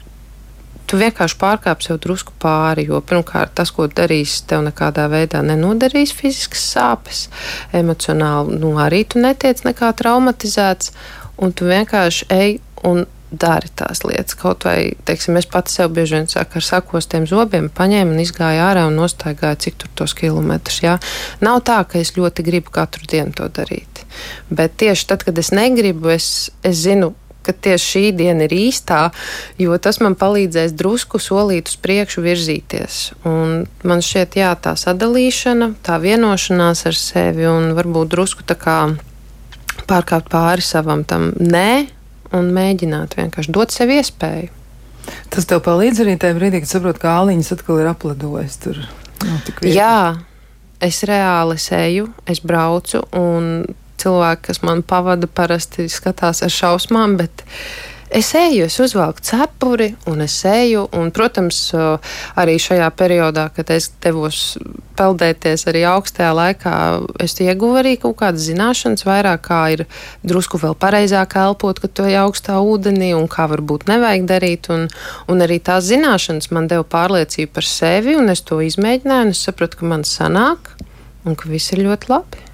tu 0.83 0.99
vienkārši 0.99 1.39
pārkāp 1.39 1.81
sev 1.85 2.01
drusku 2.03 2.35
pāri, 2.43 2.89
jo 2.91 2.99
pirmkārt 3.07 3.55
tas, 3.55 3.71
ko 3.71 3.87
darīs, 3.87 4.41
tev 4.49 4.65
nekādā 4.67 5.07
veidā 5.11 5.39
nenodarīs 5.45 6.11
fiziskas 6.13 6.67
sāpes. 6.75 7.25
Emocionāli 7.71 8.59
nu, 8.59 8.75
arī 8.83 9.05
tu 9.07 9.23
netiec 9.23 9.63
nekā 9.63 9.93
traumatizēts, 10.03 10.91
un 11.39 11.55
tu 11.55 11.71
vienkārši 11.71 12.27
ej 12.35 12.59
un 12.83 13.05
dari 13.39 13.71
tās 13.75 14.03
lietas. 14.05 14.37
Kaut 14.39 14.67
vai, 14.67 14.93
teiksim, 15.07 15.37
es 15.39 15.47
pats 15.49 15.79
sev 15.79 15.93
bieži 15.95 16.19
vien 16.19 16.29
saku 16.31 16.59
ar 16.59 16.67
sakostiem 16.67 17.27
zobiem, 17.29 17.69
paņēmu 17.73 18.15
un 18.15 18.21
izgāju 18.23 18.61
ārā 18.65 18.85
un 18.89 18.99
nostaigāju 18.99 19.61
cik 19.65 19.81
tur 19.81 19.91
tos 20.01 20.15
kilometrus. 20.17 20.83
Jā. 20.85 20.99
Nav 21.45 21.63
tā, 21.67 21.81
ka 21.89 21.99
es 22.01 22.15
ļoti 22.17 22.45
gribu 22.45 22.73
katru 22.73 23.09
dienu 23.09 23.35
to 23.35 23.49
darīt. 23.49 24.03
Bet 24.53 24.77
tieši 24.81 25.09
tad, 25.09 25.25
kad 25.25 25.37
es 25.41 25.51
negribu, 25.55 26.13
es, 26.13 26.51
es 26.65 26.83
zinu, 26.85 27.13
ka 27.43 27.51
tieši 27.51 27.87
šī 27.93 28.03
diena 28.15 28.45
ir 28.47 28.53
īstā, 28.55 28.99
jo 29.59 29.75
tas 29.81 29.99
man 30.03 30.15
palīdzēs 30.19 30.75
drusku 30.79 31.19
solīt 31.19 31.71
uz 31.71 31.79
priekšu 31.83 32.23
virzīties. 32.23 32.99
Un 33.27 33.65
man 33.83 34.03
šķiet, 34.05 34.37
jā, 34.39 34.53
tā 34.55 34.77
sadalīšana, 34.79 35.73
tā 35.83 35.99
vienošanās 36.03 36.85
ar 36.89 36.99
sevi 36.99 37.49
un 37.49 37.73
varbūt 37.77 38.13
drusku 38.15 38.47
tā 38.47 38.55
kā 38.59 38.77
pārkāpt 39.89 40.31
pāri 40.31 40.63
savam 40.63 41.03
tam 41.07 41.31
nē, 41.39 41.85
un 42.33 42.51
mēģināt 42.55 43.17
vienkārši 43.19 43.53
dot 43.53 43.73
sev 43.75 43.93
iespēju. 43.93 44.51
Tas 45.33 45.47
tev 45.49 45.63
palīdz 45.65 46.03
arī 46.03 46.15
tajā 46.19 46.37
brīdī, 46.37 46.61
kad 46.63 46.71
saproti, 46.71 47.01
ka 47.03 47.17
āliņas 47.21 47.53
atkal 47.57 47.81
ir 47.81 47.89
aplidojis 47.91 48.59
tur. 48.63 48.83
Jā, 49.67 50.19
es 50.83 51.01
reāli 51.07 51.57
eju, 51.77 52.09
es 52.29 52.39
braucu, 52.43 53.03
un 53.17 53.65
cilvēki, 54.03 54.47
kas 54.49 54.61
man 54.65 54.83
pavada, 54.87 55.27
parasti 55.27 55.87
skatās 55.91 56.43
ar 56.45 56.51
šausmām, 56.53 57.17
bet 57.19 57.43
es 58.13 58.29
eju, 58.37 58.67
es 58.69 58.77
uzvelku 58.79 59.23
cepuri 59.25 59.89
un 60.09 60.21
es 60.21 60.35
eju. 60.45 60.85
Un, 60.93 61.09
protams, 61.15 61.57
arī 62.39 62.55
šajā 62.61 62.89
periodā, 62.97 63.47
kad 63.55 63.71
es 63.73 63.89
devos 64.03 64.53
peldēties 64.97 65.65
arī 65.71 65.81
augstajā 65.89 66.29
laikā, 66.37 66.75
es 67.23 67.33
ieguvu 67.41 67.81
arī 67.81 67.95
kaut 68.01 68.19
kādas 68.21 68.45
zināšanas, 68.45 69.05
vairāk 69.07 69.43
kā 69.47 69.61
ir 69.73 69.85
drusku 70.21 70.61
vēl 70.61 70.77
pareizāk 70.77 71.35
elpot, 71.41 71.81
kad 71.81 71.95
tu 71.97 72.05
ej 72.05 72.19
augstā 72.21 72.59
ūdenī 72.61 73.13
un 73.17 73.27
kā 73.31 73.47
varbūt 73.49 73.87
nevajag 73.89 74.29
darīt. 74.29 74.69
Un, 74.73 74.87
un 75.27 75.45
arī 75.45 75.59
tās 75.59 75.89
zināšanas 75.89 76.51
man 76.53 76.69
deva 76.71 76.85
pārliecību 76.85 77.53
par 77.57 77.67
sevi, 77.67 78.17
un 78.19 78.29
es 78.33 78.45
to 78.45 78.61
izmēģināju, 78.61 79.29
un 79.29 79.35
es 79.35 79.45
sapratu, 79.49 79.81
ka 79.81 79.93
man 79.95 80.05
sanāk 80.07 80.75
un 81.25 81.39
ka 81.39 81.49
viss 81.49 81.73
ir 81.73 81.85
ļoti 81.87 82.13
labi. 82.13 82.52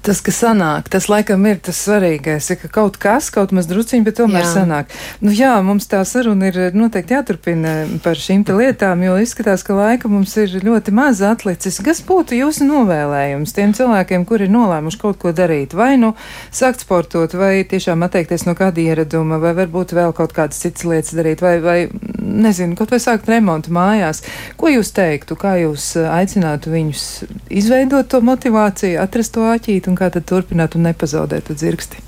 Tas, 0.00 0.22
ka 0.24 0.32
sanāk, 0.32 0.86
tas 0.88 1.10
laikam 1.12 1.42
ir 1.44 1.58
tas 1.60 1.76
svarīgais, 1.84 2.46
ka 2.62 2.70
kaut 2.72 2.94
kas, 3.00 3.26
kaut 3.34 3.50
maz 3.52 3.66
drusciņi, 3.68 4.04
bet 4.06 4.16
tomēr 4.16 4.46
jā. 4.46 4.52
sanāk. 4.54 4.94
Nu 5.20 5.28
jā, 5.36 5.52
mums 5.60 5.90
tā 5.90 6.00
saruna 6.08 6.48
ir 6.48 6.72
noteikti 6.72 7.12
jāturpina 7.18 7.74
par 8.00 8.16
šīm 8.16 8.46
lietām, 8.48 9.02
jo 9.04 9.18
izskatās, 9.20 9.60
ka 9.66 9.76
laika 9.76 10.08
mums 10.08 10.32
ir 10.40 10.54
ļoti 10.64 10.94
maz 10.96 11.20
atlicis. 11.20 11.82
Kas 11.84 12.00
būtu 12.06 12.38
jūsu 12.38 12.64
novēlējums 12.70 13.52
tiem 13.52 13.74
cilvēkiem, 13.76 14.24
kuri 14.24 14.48
ir 14.48 14.54
nolēmuši 14.54 15.00
kaut 15.02 15.20
ko 15.20 15.34
darīt? 15.36 15.76
Vai 15.76 15.98
nu 16.00 16.14
sākt 16.48 16.86
sportot, 16.86 17.36
vai 17.36 17.60
tiešām 17.68 18.00
atteikties 18.08 18.46
no 18.48 18.56
kāda 18.56 18.80
ieraduma, 18.80 19.36
vai 19.42 19.52
varbūt 19.58 19.92
vēl 20.00 20.16
kaut 20.16 20.32
kādas 20.32 20.64
citas 20.64 20.88
lietas 20.88 21.12
darīt, 21.20 21.44
vai, 21.44 21.58
vai 21.60 21.78
nezinu, 22.16 22.72
kaut 22.78 22.96
vai 22.96 23.02
sākt 23.04 23.28
remontu 23.28 23.76
mājās. 23.76 24.24
Ko 24.56 24.72
jūs 24.72 24.94
teiktu, 24.96 25.36
kā 25.36 25.58
jūs 25.60 25.92
aicinātu 26.08 26.72
viņus 26.72 27.06
izveidot 27.52 28.08
to 28.08 28.24
motivāciju, 28.24 28.96
atrast 29.04 29.36
to 29.36 29.44
āķīti? 29.52 29.89
Un 29.90 29.98
kā 29.98 30.08
tad 30.14 30.28
turpināt 30.30 30.78
un 30.78 30.86
nepazaudēt 30.88 31.50
to 31.50 31.58
dzirksti? 31.58 32.06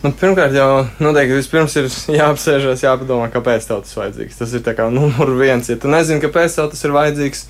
Nu, 0.00 0.14
pirmkārt, 0.16 0.54
jau 0.56 0.86
noteikti 1.04 1.36
vispirms 1.36 1.74
ir 1.76 1.90
jāapsēžas, 2.16 2.84
jāpadomā, 2.86 3.26
kāpēc 3.32 3.66
tev 3.68 3.82
tas 3.84 3.98
vajadzīgs. 3.98 4.38
Tas 4.38 4.54
ir 4.56 4.64
kā 4.64 4.86
numur 4.92 5.34
viens. 5.36 5.68
Ja 5.68 5.76
tu 5.76 5.90
nezini, 5.92 6.22
kāpēc 6.22 6.56
tev 6.56 6.70
tas 6.72 6.86
ir 6.86 6.94
vajadzīgs, 6.96 7.42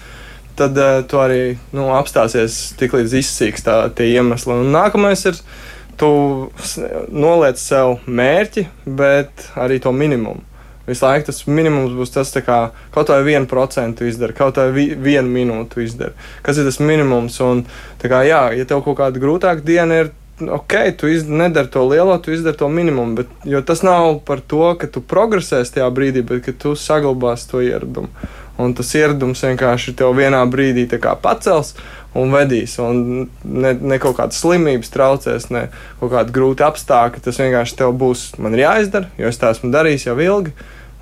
tad 0.58 0.78
uh, 0.82 0.98
tu 1.06 1.20
arī 1.22 1.42
nu, 1.76 1.86
apstāsies 1.94 2.58
tik 2.80 2.98
līdz 2.98 3.14
izsīks 3.22 3.62
tā, 3.66 3.76
tie 3.94 4.10
iemesli. 4.16 4.56
Un 4.64 4.74
nākamais 4.74 5.22
ir, 5.30 5.38
tu 6.00 6.10
noliec 7.14 7.62
sev 7.62 8.00
mērķi, 8.10 8.66
bet 8.98 9.46
arī 9.54 9.78
to 9.84 9.94
minimumu. 9.94 10.42
Visu 10.90 11.06
laiku 11.06 11.30
tas 11.30 11.42
minimums 11.46 11.94
būs 11.94 12.14
tas, 12.14 12.32
kā 12.44 12.60
kaut 12.94 13.12
vai 13.12 13.22
vienu 13.26 13.46
procentu 13.50 14.08
izdara, 14.08 14.36
kaut 14.36 14.58
vai 14.58 14.70
vi, 14.74 14.86
vienu 14.98 15.30
minūtu 15.30 15.84
izdara. 15.84 16.16
Kas 16.46 16.58
ir 16.58 16.66
tas 16.66 16.80
minimums? 16.82 17.38
Un, 17.46 17.62
kā, 18.02 18.24
jā, 18.26 18.48
ja 18.58 18.66
tev 18.66 18.82
kaut 18.86 18.98
kāda 18.98 19.22
grūtāka 19.22 19.62
diena 19.66 20.02
ir, 20.04 20.12
ok, 20.40 20.74
tu 20.98 21.10
nedari 21.28 21.68
to 21.68 21.84
lielo, 21.88 22.18
tu 22.18 22.34
izdari 22.34 22.56
to 22.56 22.68
minimumu. 22.68 23.20
Bet, 23.20 23.32
tas 23.66 23.84
nav 23.86 24.20
par 24.26 24.40
to, 24.40 24.74
ka 24.80 24.88
tu 24.90 25.02
progresēsi 25.04 25.78
tajā 25.78 25.88
brīdī, 25.94 26.24
bet 26.26 26.44
ka 26.46 26.56
tu 26.56 26.74
saglabāsi 26.74 27.50
to 27.50 27.64
ieradumu. 27.64 28.10
Un 28.60 28.74
tas 28.76 28.90
ieradums 28.92 29.40
vienkārši 29.40 29.94
tev 29.96 30.12
vienā 30.18 30.42
brīdī 30.50 30.84
pacels 31.22 31.74
un 32.14 32.32
vedīs. 32.34 32.74
Un 32.82 33.28
ne, 33.44 33.72
ne 33.72 33.98
kaut 34.02 34.18
kādas 34.18 34.40
slimības 34.42 34.92
traucēs, 34.92 35.48
ne 35.54 35.68
kaut 36.00 36.12
kāda 36.12 36.34
grūta 36.34 36.68
apstākļa. 36.68 37.22
Tas 37.24 37.40
vienkārši 37.40 37.78
tev 37.80 37.94
būs, 37.96 38.34
man 38.38 38.56
ir 38.56 38.66
jāizdara, 38.66 39.08
jo 39.18 39.30
es 39.30 39.40
tā 39.40 39.54
esmu 39.54 39.72
darījis 39.72 40.10
jau 40.10 40.18
ilgi. 40.20 40.54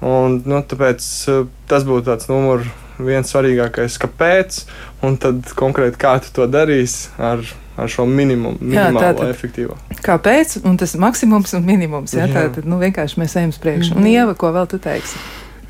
Un, 0.05 0.38
nu, 0.46 0.61
tāpēc 0.62 1.07
eh, 1.30 1.46
tas 1.70 1.86
būtu 1.86 2.07
tāds 2.11 2.28
numur 2.30 2.66
viens 3.03 3.30
svarīgākais, 3.30 3.96
kāpēc, 4.03 4.61
un 5.07 5.16
tad 5.22 5.51
konkrēti 5.59 5.99
kā 6.01 6.16
tu 6.22 6.32
to 6.34 6.46
darīsi 6.51 7.12
ar, 7.22 7.42
ar 7.78 7.90
šo 7.90 8.07
minimumu, 8.11 8.59
minimālo 8.61 9.28
efektīvo. 9.30 9.78
Kāpēc? 10.05 10.59
Un 10.66 10.78
tas 10.80 10.96
maksimums 10.99 11.55
un 11.59 11.66
minimums, 11.66 12.14
jā, 12.14 12.26
jā. 12.26 12.34
tā 12.34 12.46
tad 12.59 12.66
nu, 12.70 12.80
vienkārši 12.82 13.22
mēs 13.22 13.36
ejam 13.38 13.55
uz 13.55 13.61
priekšu. 13.62 13.94
Mm. 13.94 14.03
Un 14.03 14.11
Ieva, 14.11 14.38
ko 14.38 14.53
vēl 14.55 14.70
tu 14.70 14.80
teiksi? 14.82 15.18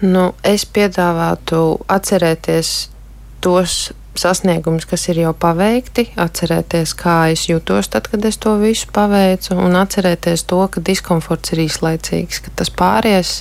Nu, 0.05 0.31
es 0.47 0.65
piedāvātu 0.65 1.81
atcerēties 1.91 2.75
tos 3.45 3.91
sasniegumus, 4.19 4.87
kas 4.89 5.05
ir 5.13 5.23
jau 5.23 5.33
paveikti, 5.37 6.09
atcerēties, 6.19 6.95
kā 6.99 7.19
es 7.33 7.45
jutos 7.49 7.91
tad, 7.93 8.09
kad 8.11 8.25
es 8.27 8.39
to 8.41 8.57
visu 8.61 8.89
paveicu, 8.95 9.55
un 9.59 9.79
atcerēties 9.79 10.47
to, 10.51 10.61
ka 10.73 10.83
diskomforts 10.85 11.55
ir 11.55 11.65
īslaicīgs, 11.69 12.43
ka 12.47 12.55
tas 12.59 12.73
pāries 12.75 13.37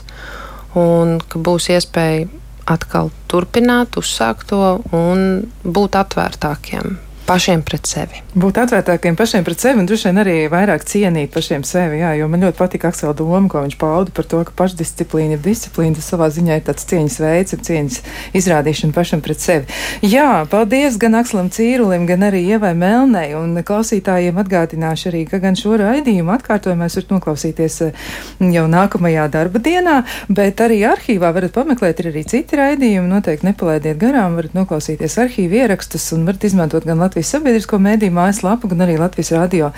un 0.75 1.17
ka 1.19 1.39
būs 1.39 1.69
iespēja 1.71 2.27
atkal 2.67 3.11
turpināt, 3.31 3.95
uzsākt 3.95 4.49
to 4.51 4.79
un 4.91 5.47
būt 5.63 5.95
atvērtākiem 5.95 6.97
pašiem 7.27 7.61
pret 7.67 7.87
sevi. 7.89 8.21
Būt 8.37 8.61
atvērtākiem 8.63 9.17
pašiem 9.19 9.43
pret 9.45 9.61
sevi 9.61 9.81
un 9.81 9.87
droši 9.89 10.07
vien 10.09 10.21
arī 10.21 10.35
vairāk 10.51 10.85
cienīt 10.87 11.33
pašiem 11.33 11.65
sevi. 11.67 11.99
Jā, 12.01 12.13
jo 12.17 12.29
man 12.31 12.45
ļoti 12.45 12.57
patīk 12.59 12.87
Aksela 12.87 13.15
doma, 13.17 13.49
ko 13.51 13.63
viņš 13.65 13.75
pauda 13.81 14.13
par 14.15 14.27
to, 14.31 14.39
ka 14.47 14.55
pašdisciplīna 14.57 15.35
ir 15.35 15.43
disciplīna. 15.43 15.97
Tas 15.97 16.07
savā 16.13 16.29
ziņā 16.33 16.59
ir 16.59 16.63
tāds 16.69 16.87
cieņas 16.87 17.17
veids, 17.23 17.55
ir 17.57 17.63
cieņas 17.67 17.99
izrādīšana 18.39 18.95
pašam 18.95 19.23
pret 19.25 19.43
sevi. 19.43 19.67
Jā, 20.05 20.45
paldies 20.51 20.95
gan 21.01 21.19
Akselam 21.19 21.51
Cīrulim, 21.53 22.07
gan 22.09 22.23
arī 22.29 22.45
Ievai 22.53 22.71
Melnei. 22.77 23.33
Un 23.37 23.59
klausītājiem 23.67 24.39
atgādināšu 24.39 25.11
arī, 25.11 25.25
ka 25.27 25.41
gan 25.43 25.59
šo 25.59 25.75
raidījumu 25.81 26.33
atkārtojumu 26.37 26.87
jūs 26.87 26.97
varat 27.01 27.13
noklausīties 27.17 27.77
eh, 27.89 28.07
jau 28.55 28.65
nākamajā 28.71 29.27
darba 29.33 29.61
dienā, 29.63 29.97
bet 30.31 30.63
arī 30.63 30.79
arhīvā 30.87 31.33
varat 31.35 31.55
pameklēt, 31.55 31.99
ir 32.01 32.11
arī 32.13 32.23
citi 32.29 32.59
raidījumi. 32.59 33.11
Noteikti 33.11 33.51
nepalaidiet 33.51 33.99
garām, 34.01 34.39
varat 34.39 34.55
noklausīties 34.57 35.19
arhīvu 35.25 35.61
ierakstus 35.61 36.11
un 36.15 36.25
varat 36.29 36.47
izmantot 36.47 36.87
gan 36.87 37.01
Latvijas. 37.03 37.16
Latvijas 37.17 37.31
sabiedrisko 37.33 37.77
mēdīju 37.81 38.13
mājaslapu, 38.13 38.69
gan 38.69 38.83
arī 38.85 38.99
Latvijas 39.01 39.31
radio 39.33 39.71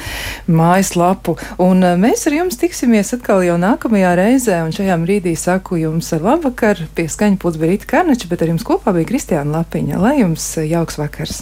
mājaslapu. 0.51 1.37
Un 1.63 1.85
eh, 1.87 1.93
mēs 1.95 2.25
ar 2.27 2.33
jums 2.35 2.59
tiksimies 2.59 3.13
atkal 3.15 3.45
jau 3.47 3.55
nākamajā 3.55 4.09
reizē, 4.19 4.57
un 4.65 4.75
šajā 4.75 4.97
brīdī 4.99 5.37
saku 5.39 5.79
jums 5.79 6.11
labvakar, 6.19 6.81
pie 6.97 7.05
skaņa 7.07 7.39
pūts 7.39 7.61
bija 7.61 7.77
Rīta 7.77 7.87
Karnača, 7.93 8.27
bet 8.27 8.43
ar 8.43 8.51
jums 8.51 8.67
kopā 8.67 8.91
bija 8.97 9.07
Kristiāna 9.13 9.61
Lapiņa. 9.61 10.01
Lai 10.03 10.17
jums 10.19 10.49
jauks 10.67 10.99
vakars! 10.99 11.39